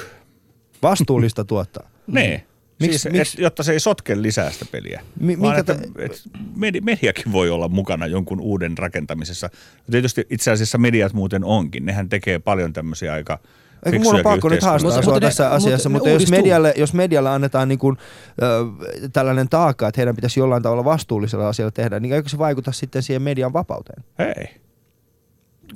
Vastuullista 0.83 1.45
tuottaa. 1.45 1.91
Nee. 2.07 2.47
Miksi- 2.81 2.99
siis, 2.99 3.13
miksi- 3.13 3.39
Et, 3.39 3.43
jotta 3.43 3.63
se 3.63 3.73
ei 3.73 3.81
sotke 3.81 4.23
lisää 4.23 4.51
sitä 4.51 4.65
peliä. 4.73 5.01
Mi- 5.21 5.41
Vaan 5.41 5.57
minkä 5.57 5.73
että, 5.73 5.75
ta- 5.75 6.03
et 6.03 6.23
medi- 6.57 6.81
mediakin 6.81 7.33
voi 7.33 7.51
olla 7.51 7.69
mukana 7.69 8.07
jonkun 8.07 8.41
uuden 8.41 8.79
rakentamisessa. 8.79 9.51
Tietysti 9.91 10.27
itse 10.31 10.51
asiassa 10.51 10.79
mediat 10.79 11.13
muuten 11.13 11.45
onkin. 11.45 11.87
Nehän 11.87 12.09
tekee 12.09 12.39
paljon 12.39 12.73
tämmöisiä 12.73 13.13
aika 13.13 13.39
Eikö 13.87 13.99
mun 13.99 14.15
on 14.15 14.23
pakko 14.23 14.49
nyt 14.49 14.63
haastaa 14.63 14.91
Mutta- 14.91 15.03
sua 15.03 15.13
mutta 15.15 15.27
ne- 15.27 15.31
tässä 15.31 15.45
mutta 15.45 15.57
asiassa, 15.57 15.89
ne 15.89 15.93
mutta, 15.93 16.11
jos, 16.11 16.31
medialle, 16.31 16.75
jos 16.77 16.95
medialle 16.95 17.31
annetaan 17.31 17.69
niin 17.69 17.79
kuin, 17.79 17.97
ö, 18.43 18.65
tällainen 19.13 19.49
taakka, 19.49 19.89
että 19.89 20.01
heidän 20.01 20.15
pitäisi 20.17 20.41
jollain 20.41 20.63
tavalla 20.63 20.85
vastuullisella 20.85 21.49
asialla 21.49 21.71
tehdä, 21.71 22.01
niin 22.01 22.15
eikö 22.15 22.29
se 22.29 22.39
vaikuta 22.39 22.73
sitten 22.73 23.03
siihen 23.03 23.23
median 23.23 23.53
vapauteen? 23.53 24.05
Ei. 24.19 24.55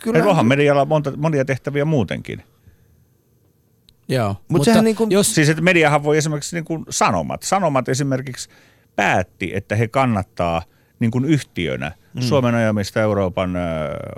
Kyllä. 0.02 0.24
Onhan 0.24 0.46
medialla 0.46 0.84
monta, 0.84 1.12
monia 1.16 1.44
tehtäviä 1.44 1.84
muutenkin. 1.84 2.42
Joo. 4.08 4.36
Mut 4.48 4.64
sehän 4.64 4.84
niin 4.84 4.96
kuin- 4.96 5.10
jos, 5.10 5.34
Siis 5.34 5.48
että 5.48 5.62
mediahan 5.62 6.04
voi 6.04 6.18
esimerkiksi 6.18 6.56
niin 6.56 6.64
kuin 6.64 6.84
sanomat. 6.90 7.42
Sanomat 7.42 7.88
esimerkiksi 7.88 8.48
päätti, 8.96 9.50
että 9.54 9.76
he 9.76 9.88
kannattaa 9.88 10.62
niin 10.98 11.10
kuin 11.10 11.24
yhtiönä 11.24 11.92
mm. 12.14 12.20
Suomen 12.20 12.54
ajamista 12.54 13.00
Euroopan 13.00 13.54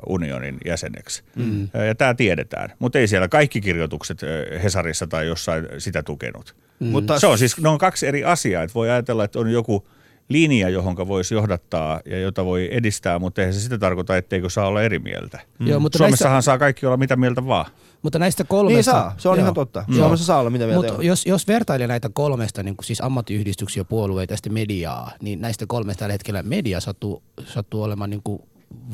unionin 0.08 0.58
jäseneksi. 0.64 1.22
Mm. 1.36 1.68
Ja 1.86 1.94
tämä 1.94 2.14
tiedetään. 2.14 2.72
Mutta 2.78 2.98
ei 2.98 3.08
siellä 3.08 3.28
kaikki 3.28 3.60
kirjoitukset 3.60 4.20
Hesarissa 4.62 5.06
tai 5.06 5.26
jossain 5.26 5.66
sitä 5.78 6.02
tukenut. 6.02 6.56
Mm. 6.80 6.86
Mutta 6.86 7.18
Se 7.18 7.26
on 7.26 7.38
siis, 7.38 7.58
ne 7.60 7.68
on 7.68 7.78
kaksi 7.78 8.06
eri 8.06 8.24
asiaa. 8.24 8.62
Että 8.62 8.74
voi 8.74 8.90
ajatella, 8.90 9.24
että 9.24 9.38
on 9.38 9.52
joku 9.52 9.88
linja, 10.28 10.68
johon 10.68 10.96
voisi 11.08 11.34
johdattaa 11.34 12.00
ja 12.06 12.20
jota 12.20 12.44
voi 12.44 12.68
edistää, 12.72 13.18
mutta 13.18 13.40
eihän 13.40 13.54
se 13.54 13.60
sitä 13.60 13.78
tarkoita, 13.78 14.16
etteikö 14.16 14.50
saa 14.50 14.66
olla 14.66 14.82
eri 14.82 14.98
mieltä. 14.98 15.40
Joo, 15.60 15.80
mutta 15.80 15.98
Suomessahan 15.98 16.34
näistä- 16.34 16.46
saa 16.46 16.58
kaikki 16.58 16.86
olla 16.86 16.96
mitä 16.96 17.16
mieltä 17.16 17.46
vaan. 17.46 17.66
mutta 18.02 18.18
näistä 18.18 18.44
kolmesta... 18.44 18.74
niin 18.74 18.84
saa, 18.84 19.14
se 19.18 19.28
on 19.28 19.36
Joo. 19.36 19.44
ihan 19.44 19.54
totta. 19.54 19.84
Joo. 19.88 19.98
Suomessa 19.98 20.26
saa 20.26 20.40
olla 20.40 20.50
mitä 20.50 20.66
mieltä 20.66 20.88
Mutta 20.88 21.02
jos, 21.02 21.26
jos 21.26 21.48
vertailee 21.48 21.86
näitä 21.86 22.10
kolmesta, 22.12 22.62
niin 22.62 22.76
kuin 22.76 22.86
siis 22.86 23.00
ammattiyhdistyksiä, 23.00 23.84
puolueita 23.84 24.32
ja 24.32 24.36
sitten 24.36 24.54
mediaa, 24.54 25.10
niin 25.20 25.40
näistä 25.40 25.64
kolmesta 25.68 25.98
tällä 25.98 26.12
hetkellä 26.12 26.42
media 26.42 26.80
sattuu, 26.80 27.22
sattuu 27.44 27.82
olemaan 27.82 28.10
niin 28.10 28.22
kuin 28.24 28.42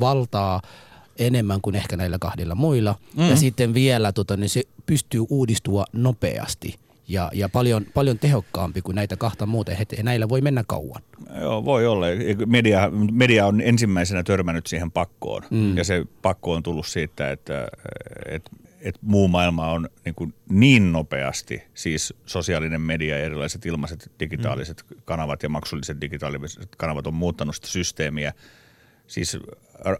valtaa 0.01 0.61
enemmän 1.19 1.61
kuin 1.61 1.77
ehkä 1.77 1.97
näillä 1.97 2.19
kahdella 2.21 2.55
muilla. 2.55 2.95
Mm. 3.17 3.29
Ja 3.29 3.37
sitten 3.37 3.75
vielä 3.75 4.13
tota, 4.13 4.37
niin 4.37 4.51
se 4.51 4.63
pystyy 4.87 5.25
uudistua 5.29 5.85
nopeasti 5.93 6.75
ja, 7.11 7.31
ja 7.35 7.49
paljon, 7.49 7.87
paljon 7.95 8.19
tehokkaampi 8.19 8.83
kuin 8.83 8.95
näitä 8.95 9.17
kahta 9.17 9.47
muuta. 9.47 9.73
Ja 9.73 10.03
näillä 10.03 10.29
voi 10.29 10.41
mennä 10.41 10.65
kauan. 10.67 11.03
Joo, 11.41 11.65
voi 11.65 11.87
olla. 11.87 12.07
Media, 12.47 12.91
media 13.13 13.47
on 13.47 13.61
ensimmäisenä 13.61 14.23
törmännyt 14.23 14.67
siihen 14.67 14.91
pakkoon. 14.91 15.43
Mm. 15.51 15.77
Ja 15.77 15.85
se 15.85 16.05
pakko 16.23 16.53
on 16.53 16.63
tullut 16.63 16.87
siitä, 16.87 17.31
että, 17.31 17.69
että 18.27 18.51
että 18.81 19.01
muu 19.03 19.29
maailma 19.29 19.71
on 19.71 19.89
niin, 20.05 20.15
kuin 20.15 20.35
niin 20.49 20.93
nopeasti, 20.93 21.63
siis 21.75 22.15
sosiaalinen 22.27 22.81
media 22.81 23.19
ja 23.19 23.25
erilaiset 23.25 23.67
ilmaiset 23.67 24.13
digitaaliset 24.21 24.85
mm. 24.91 24.97
kanavat 25.05 25.43
ja 25.43 25.49
maksulliset 25.49 26.01
digitaaliset 26.01 26.77
kanavat 26.77 27.07
on 27.07 27.15
muuttanut 27.15 27.55
sitä 27.55 27.67
systeemiä, 27.67 28.33
siis 29.07 29.39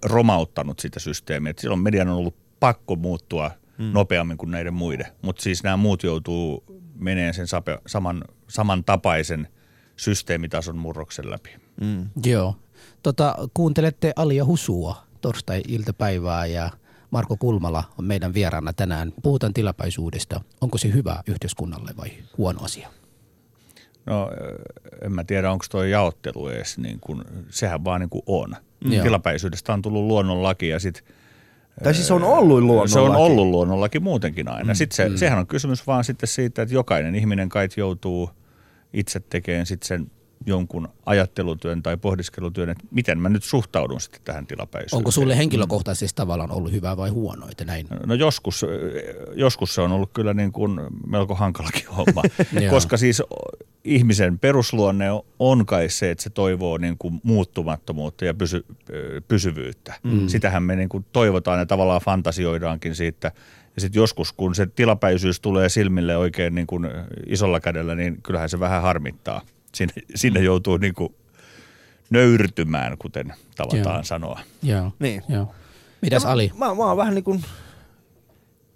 romauttanut 0.05 0.81
sitä 0.81 1.01
systeemiä. 1.01 1.51
Että 1.51 1.61
silloin 1.61 1.81
median 1.81 2.09
on 2.09 2.17
ollut 2.17 2.37
pakko 2.61 2.97
muuttua 2.97 3.51
mm. 3.81 3.91
nopeammin 3.93 4.37
kuin 4.37 4.51
näiden 4.51 4.75
muiden, 4.75 5.07
mutta 5.23 5.43
siis 5.43 5.63
nämä 5.63 5.77
muut 5.77 6.03
joutuu 6.03 6.65
meneen 6.95 7.35
sen 7.35 7.47
sape, 7.47 7.79
saman, 7.87 8.25
samantapaisen 8.49 9.49
systeemitason 9.97 10.79
murroksen 10.79 11.31
läpi. 11.31 11.51
Mm. 11.81 12.07
Joo. 12.25 12.57
Tota, 13.03 13.35
kuuntelette 13.55 14.13
Alia 14.17 14.45
Husua 14.45 14.97
torstai-iltapäivää 15.21 16.47
ja 16.47 16.71
Marko 17.11 17.37
Kulmala 17.37 17.85
on 17.99 18.05
meidän 18.05 18.35
vieraana 18.35 18.73
tänään. 18.73 19.13
Puhutaan 19.23 19.55
tilapäisyydestä. 19.55 20.41
Onko 20.61 20.79
se 20.79 20.93
hyvä 20.93 21.23
yhteiskunnalle 21.27 21.91
vai 21.97 22.11
huono 22.39 22.61
asia? 22.63 22.89
No 24.07 24.31
en 25.03 25.13
mä 25.13 25.25
tiedä, 25.25 25.53
onko 25.53 25.65
tuo 25.71 25.85
jaottelu 25.85 26.49
edes, 26.49 26.79
niin 26.79 27.01
kun, 27.01 27.25
sehän 27.51 27.85
vaan 27.85 28.01
niin 28.01 28.11
kuin 28.11 28.23
on. 28.27 28.57
Mm. 28.85 28.91
Tilapäisyydestä 28.91 29.73
on 29.73 29.83
tullut 29.83 30.05
luonnonlaki 30.05 30.69
ja 30.69 30.81
sitten 30.81 31.05
tai 31.83 31.95
siis 31.95 32.11
on 32.11 32.25
ollut 32.25 32.59
luonnonlaki. 32.59 32.93
Se 32.93 33.01
on 33.01 33.17
ollut 33.17 33.47
luonnonlaki 33.47 34.01
muutenkin 34.01 34.49
aina. 34.49 34.73
Mm. 34.73 34.77
Sitten 34.77 34.97
se, 34.97 35.09
mm. 35.09 35.17
Sehän 35.17 35.39
on 35.39 35.47
kysymys 35.47 35.87
vaan 35.87 36.05
sitten 36.05 36.29
siitä, 36.29 36.63
että 36.63 36.75
jokainen 36.75 37.15
ihminen 37.15 37.49
kait 37.49 37.77
joutuu 37.77 38.31
itse 38.93 39.21
tekemään 39.21 39.67
sitten 39.67 39.89
sen 39.89 40.11
jonkun 40.47 40.89
ajattelutyön 41.07 41.83
tai 41.83 41.97
pohdiskelutyön, 41.97 42.71
että 42.71 42.85
miten 42.91 43.21
mä 43.21 43.29
nyt 43.29 43.45
suhtaudun 43.45 44.01
sitten 44.01 44.21
tähän 44.25 44.47
tilapäisyyteen. 44.47 44.99
Onko 44.99 45.11
sulle 45.11 45.37
henkilökohtaisesti 45.37 46.17
tavallaan 46.17 46.51
ollut 46.51 46.73
hyvä 46.73 46.97
vai 46.97 47.11
huono, 47.11 47.49
että 47.51 47.65
näin? 47.65 47.87
No 48.07 48.15
joskus, 48.15 48.67
joskus 49.35 49.75
se 49.75 49.81
on 49.81 49.93
ollut 49.93 50.11
kyllä 50.13 50.35
niin 50.35 50.53
kuin 50.53 50.81
melko 51.07 51.35
hankalakin 51.35 51.87
homma, 51.97 52.23
koska 52.71 52.97
siis 52.97 53.23
ihmisen 53.85 54.39
perusluonne 54.39 55.07
on 55.39 55.67
kai 55.67 55.89
se, 55.89 56.11
että 56.11 56.25
se 56.25 56.31
toivoo 56.31 56.79
niin 56.79 56.99
kuin 56.99 57.21
muuttumattomuutta 57.23 58.25
ja 58.25 58.35
pysy, 58.35 58.65
pysyvyyttä. 59.29 59.95
Mm. 60.03 60.29
Sitähän 60.29 60.63
me 60.63 60.77
niin 60.77 60.89
kuin 60.89 61.05
toivotaan 61.13 61.59
ja 61.59 61.67
tavallaan 61.67 62.01
fantasioidaankin 62.01 62.95
siitä. 62.95 63.33
Ja 63.75 63.81
sitten 63.81 64.01
joskus, 64.01 64.33
kun 64.33 64.55
se 64.55 64.67
tilapäisyys 64.67 65.41
tulee 65.41 65.69
silmille 65.69 66.17
oikein 66.17 66.55
niin 66.55 66.67
kuin 66.67 66.89
isolla 67.27 67.61
kädellä, 67.61 67.95
niin 67.95 68.23
kyllähän 68.23 68.49
se 68.49 68.61
vähän 68.61 68.83
harmittaa 68.83 69.43
sinne, 69.75 69.95
sinne 70.15 70.41
joutuu 70.41 70.77
niin 70.77 70.95
kuin 70.95 71.15
nöyrtymään, 72.11 72.99
kuten 72.99 73.35
tavataan 73.57 73.97
Joo. 73.97 74.05
sanoa. 74.05 74.41
Joo. 74.63 74.93
Niin. 74.99 75.23
Joo. 75.29 75.55
Mitäs 76.03 76.25
Ali? 76.25 76.53
Mä, 76.59 76.69
mä, 76.69 76.75
mä 76.75 76.85
oon 76.85 76.97
vähän 76.97 77.15
niin 77.15 77.25
kuin, 77.25 77.45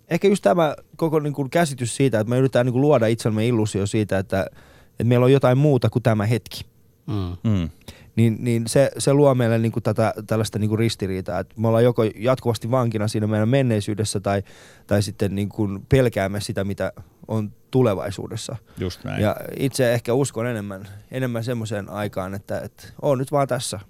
ehkä 0.09 0.29
just 0.29 0.43
tämä 0.43 0.75
koko 0.97 1.21
niin 1.21 1.33
kuin 1.33 1.51
käsitys 1.51 1.97
siitä, 1.97 2.21
että 2.21 2.31
me 2.31 2.39
yritetään 2.39 2.67
niin 2.67 2.73
kuin 2.73 2.83
luoda 2.83 3.07
itsellemme 3.07 3.47
illusio 3.47 3.87
siitä, 3.87 4.19
että, 4.19 4.47
että 4.91 5.05
meillä 5.05 5.25
on 5.25 5.33
jotain 5.33 5.59
muuta 5.59 5.91
kuin 5.91 6.03
tämä 6.03 6.27
hetki. 6.27 6.65
Mm. 7.07 7.51
Mm 7.51 7.71
niin, 8.17 8.37
niin 8.41 8.69
se, 8.69 8.91
se 8.99 9.13
luo 9.13 9.35
meille 9.35 9.59
niin 9.59 9.73
kuin 9.73 9.83
tätä, 9.83 10.15
tällaista 10.27 10.59
niin 10.59 10.69
kuin 10.69 10.79
ristiriitaa, 10.79 11.39
että 11.39 11.55
me 11.59 11.69
ollaan 11.69 11.85
joko 11.85 12.03
jatkuvasti 12.17 12.71
vankina 12.71 13.09
siinä 13.09 13.27
meidän 13.27 13.49
menneisyydessä 13.49 14.21
tai, 14.21 14.43
tai 14.87 15.03
sitten 15.03 15.35
niin 15.35 15.49
kuin 15.49 15.87
pelkäämme 15.89 16.41
sitä, 16.41 16.65
mitä 16.65 16.93
on 17.29 17.53
tulevaisuudessa. 17.71 18.57
Just 18.79 19.05
näin. 19.05 19.23
Ja 19.23 19.37
itse 19.59 19.95
ehkä 19.95 20.15
uskon 20.15 20.47
enemmän, 20.47 20.89
enemmän 21.11 21.45
semmoiseen 21.45 21.91
aikaan, 21.91 22.35
että, 22.35 22.61
että 22.61 22.87
on 23.03 23.19
nyt 23.19 23.33
vaan 23.33 23.49
tässä. 23.49 23.81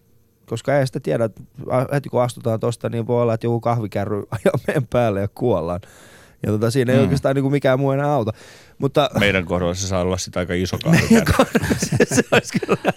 Koska 0.47 0.79
ei 0.79 0.87
sitä 0.87 1.01
tiedä, 1.01 1.25
että 1.25 1.43
heti 1.93 2.09
kun 2.09 2.23
astutaan 2.23 2.61
tosta, 2.61 2.89
niin 2.89 3.07
voi 3.07 3.23
olla, 3.23 3.35
että 3.35 3.47
joku 3.47 3.61
kahvikärry 3.61 4.17
ajaa 4.31 4.59
meidän 4.67 4.87
päälle 4.87 5.21
ja 5.21 5.29
kuollaan. 5.29 5.81
Ja 6.47 6.53
tota, 6.53 6.71
siinä 6.71 6.93
ei 6.93 6.99
mm. 6.99 7.03
oikeastaan 7.03 7.35
niin 7.35 7.43
kuin 7.43 7.53
mikään 7.53 7.81
muu 7.81 7.91
enää 7.91 8.13
auta. 8.13 8.33
Mutta, 8.79 9.11
Meidän 9.19 9.45
kohdalla 9.45 9.75
se 9.75 9.87
saa 9.87 10.01
olla 10.01 10.19
sitä 10.19 10.41
aika 10.41 10.55
iso 10.55 10.79
kahvikärry. 10.85 11.45
se, 11.79 12.15
se 12.15 12.23
olisi 12.33 12.61
kyllä 12.61 12.77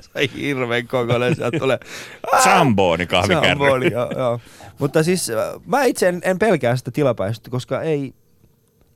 se 0.00 0.30
hirveän 0.36 0.86
kokoinen, 0.86 1.36
sieltä 1.36 1.58
tulee. 1.58 1.78
Zamboni 2.44 3.06
kahvikärry. 3.06 3.48
Zamboni, 3.48 3.92
joo, 3.92 4.10
joo. 4.16 4.40
Mutta 4.78 5.02
siis 5.02 5.30
äh, 5.30 5.36
mä 5.66 5.84
itse 5.84 6.08
en, 6.08 6.20
en 6.24 6.38
pelkää 6.38 6.76
sitä 6.76 6.90
tilapäistä, 6.90 7.50
koska 7.50 7.82
ei, 7.82 8.14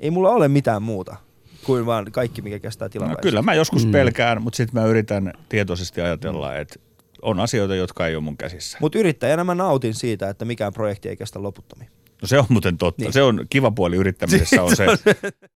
ei 0.01 0.11
mulla 0.11 0.31
ole 0.31 0.49
mitään 0.49 0.83
muuta 0.83 1.17
kuin 1.65 1.87
vaan 1.87 2.13
kaikki, 2.13 2.43
mikä 2.43 2.59
kestää 2.59 2.89
tilapäistä. 2.89 3.19
No 3.19 3.23
kyllä 3.23 3.43
mä 3.43 3.55
joskus 3.55 3.87
mm. 3.87 3.93
pelkään, 3.93 4.43
mutta 4.43 4.57
sitten 4.57 4.83
mä 4.83 4.87
yritän 4.89 5.33
tietoisesti 5.49 6.01
ajatella, 6.01 6.51
mm. 6.51 6.61
että 6.61 6.81
on 7.23 7.41
asioita, 7.41 7.75
jotka 7.75 8.07
ei 8.07 8.17
ole 8.17 8.25
mun 8.25 8.37
käsissä. 8.37 8.79
Mutta 8.81 8.99
yrittäjänä 8.99 9.45
mä 9.45 9.55
nautin 9.55 9.95
siitä, 9.95 10.29
että 10.29 10.45
mikään 10.45 10.73
projekti 10.73 11.09
ei 11.09 11.17
kestä 11.17 11.43
loputtomiin. 11.43 11.91
No 12.23 12.29
se 12.29 12.39
on 12.39 12.45
muuten 12.49 12.79
totta. 12.79 13.03
Niin. 13.03 13.13
Se 13.13 13.23
on 13.23 13.47
kiva 13.51 13.71
puoli 13.71 13.97
yrittämisessä 13.97 14.63
on 14.65 14.77
se, 14.77 14.87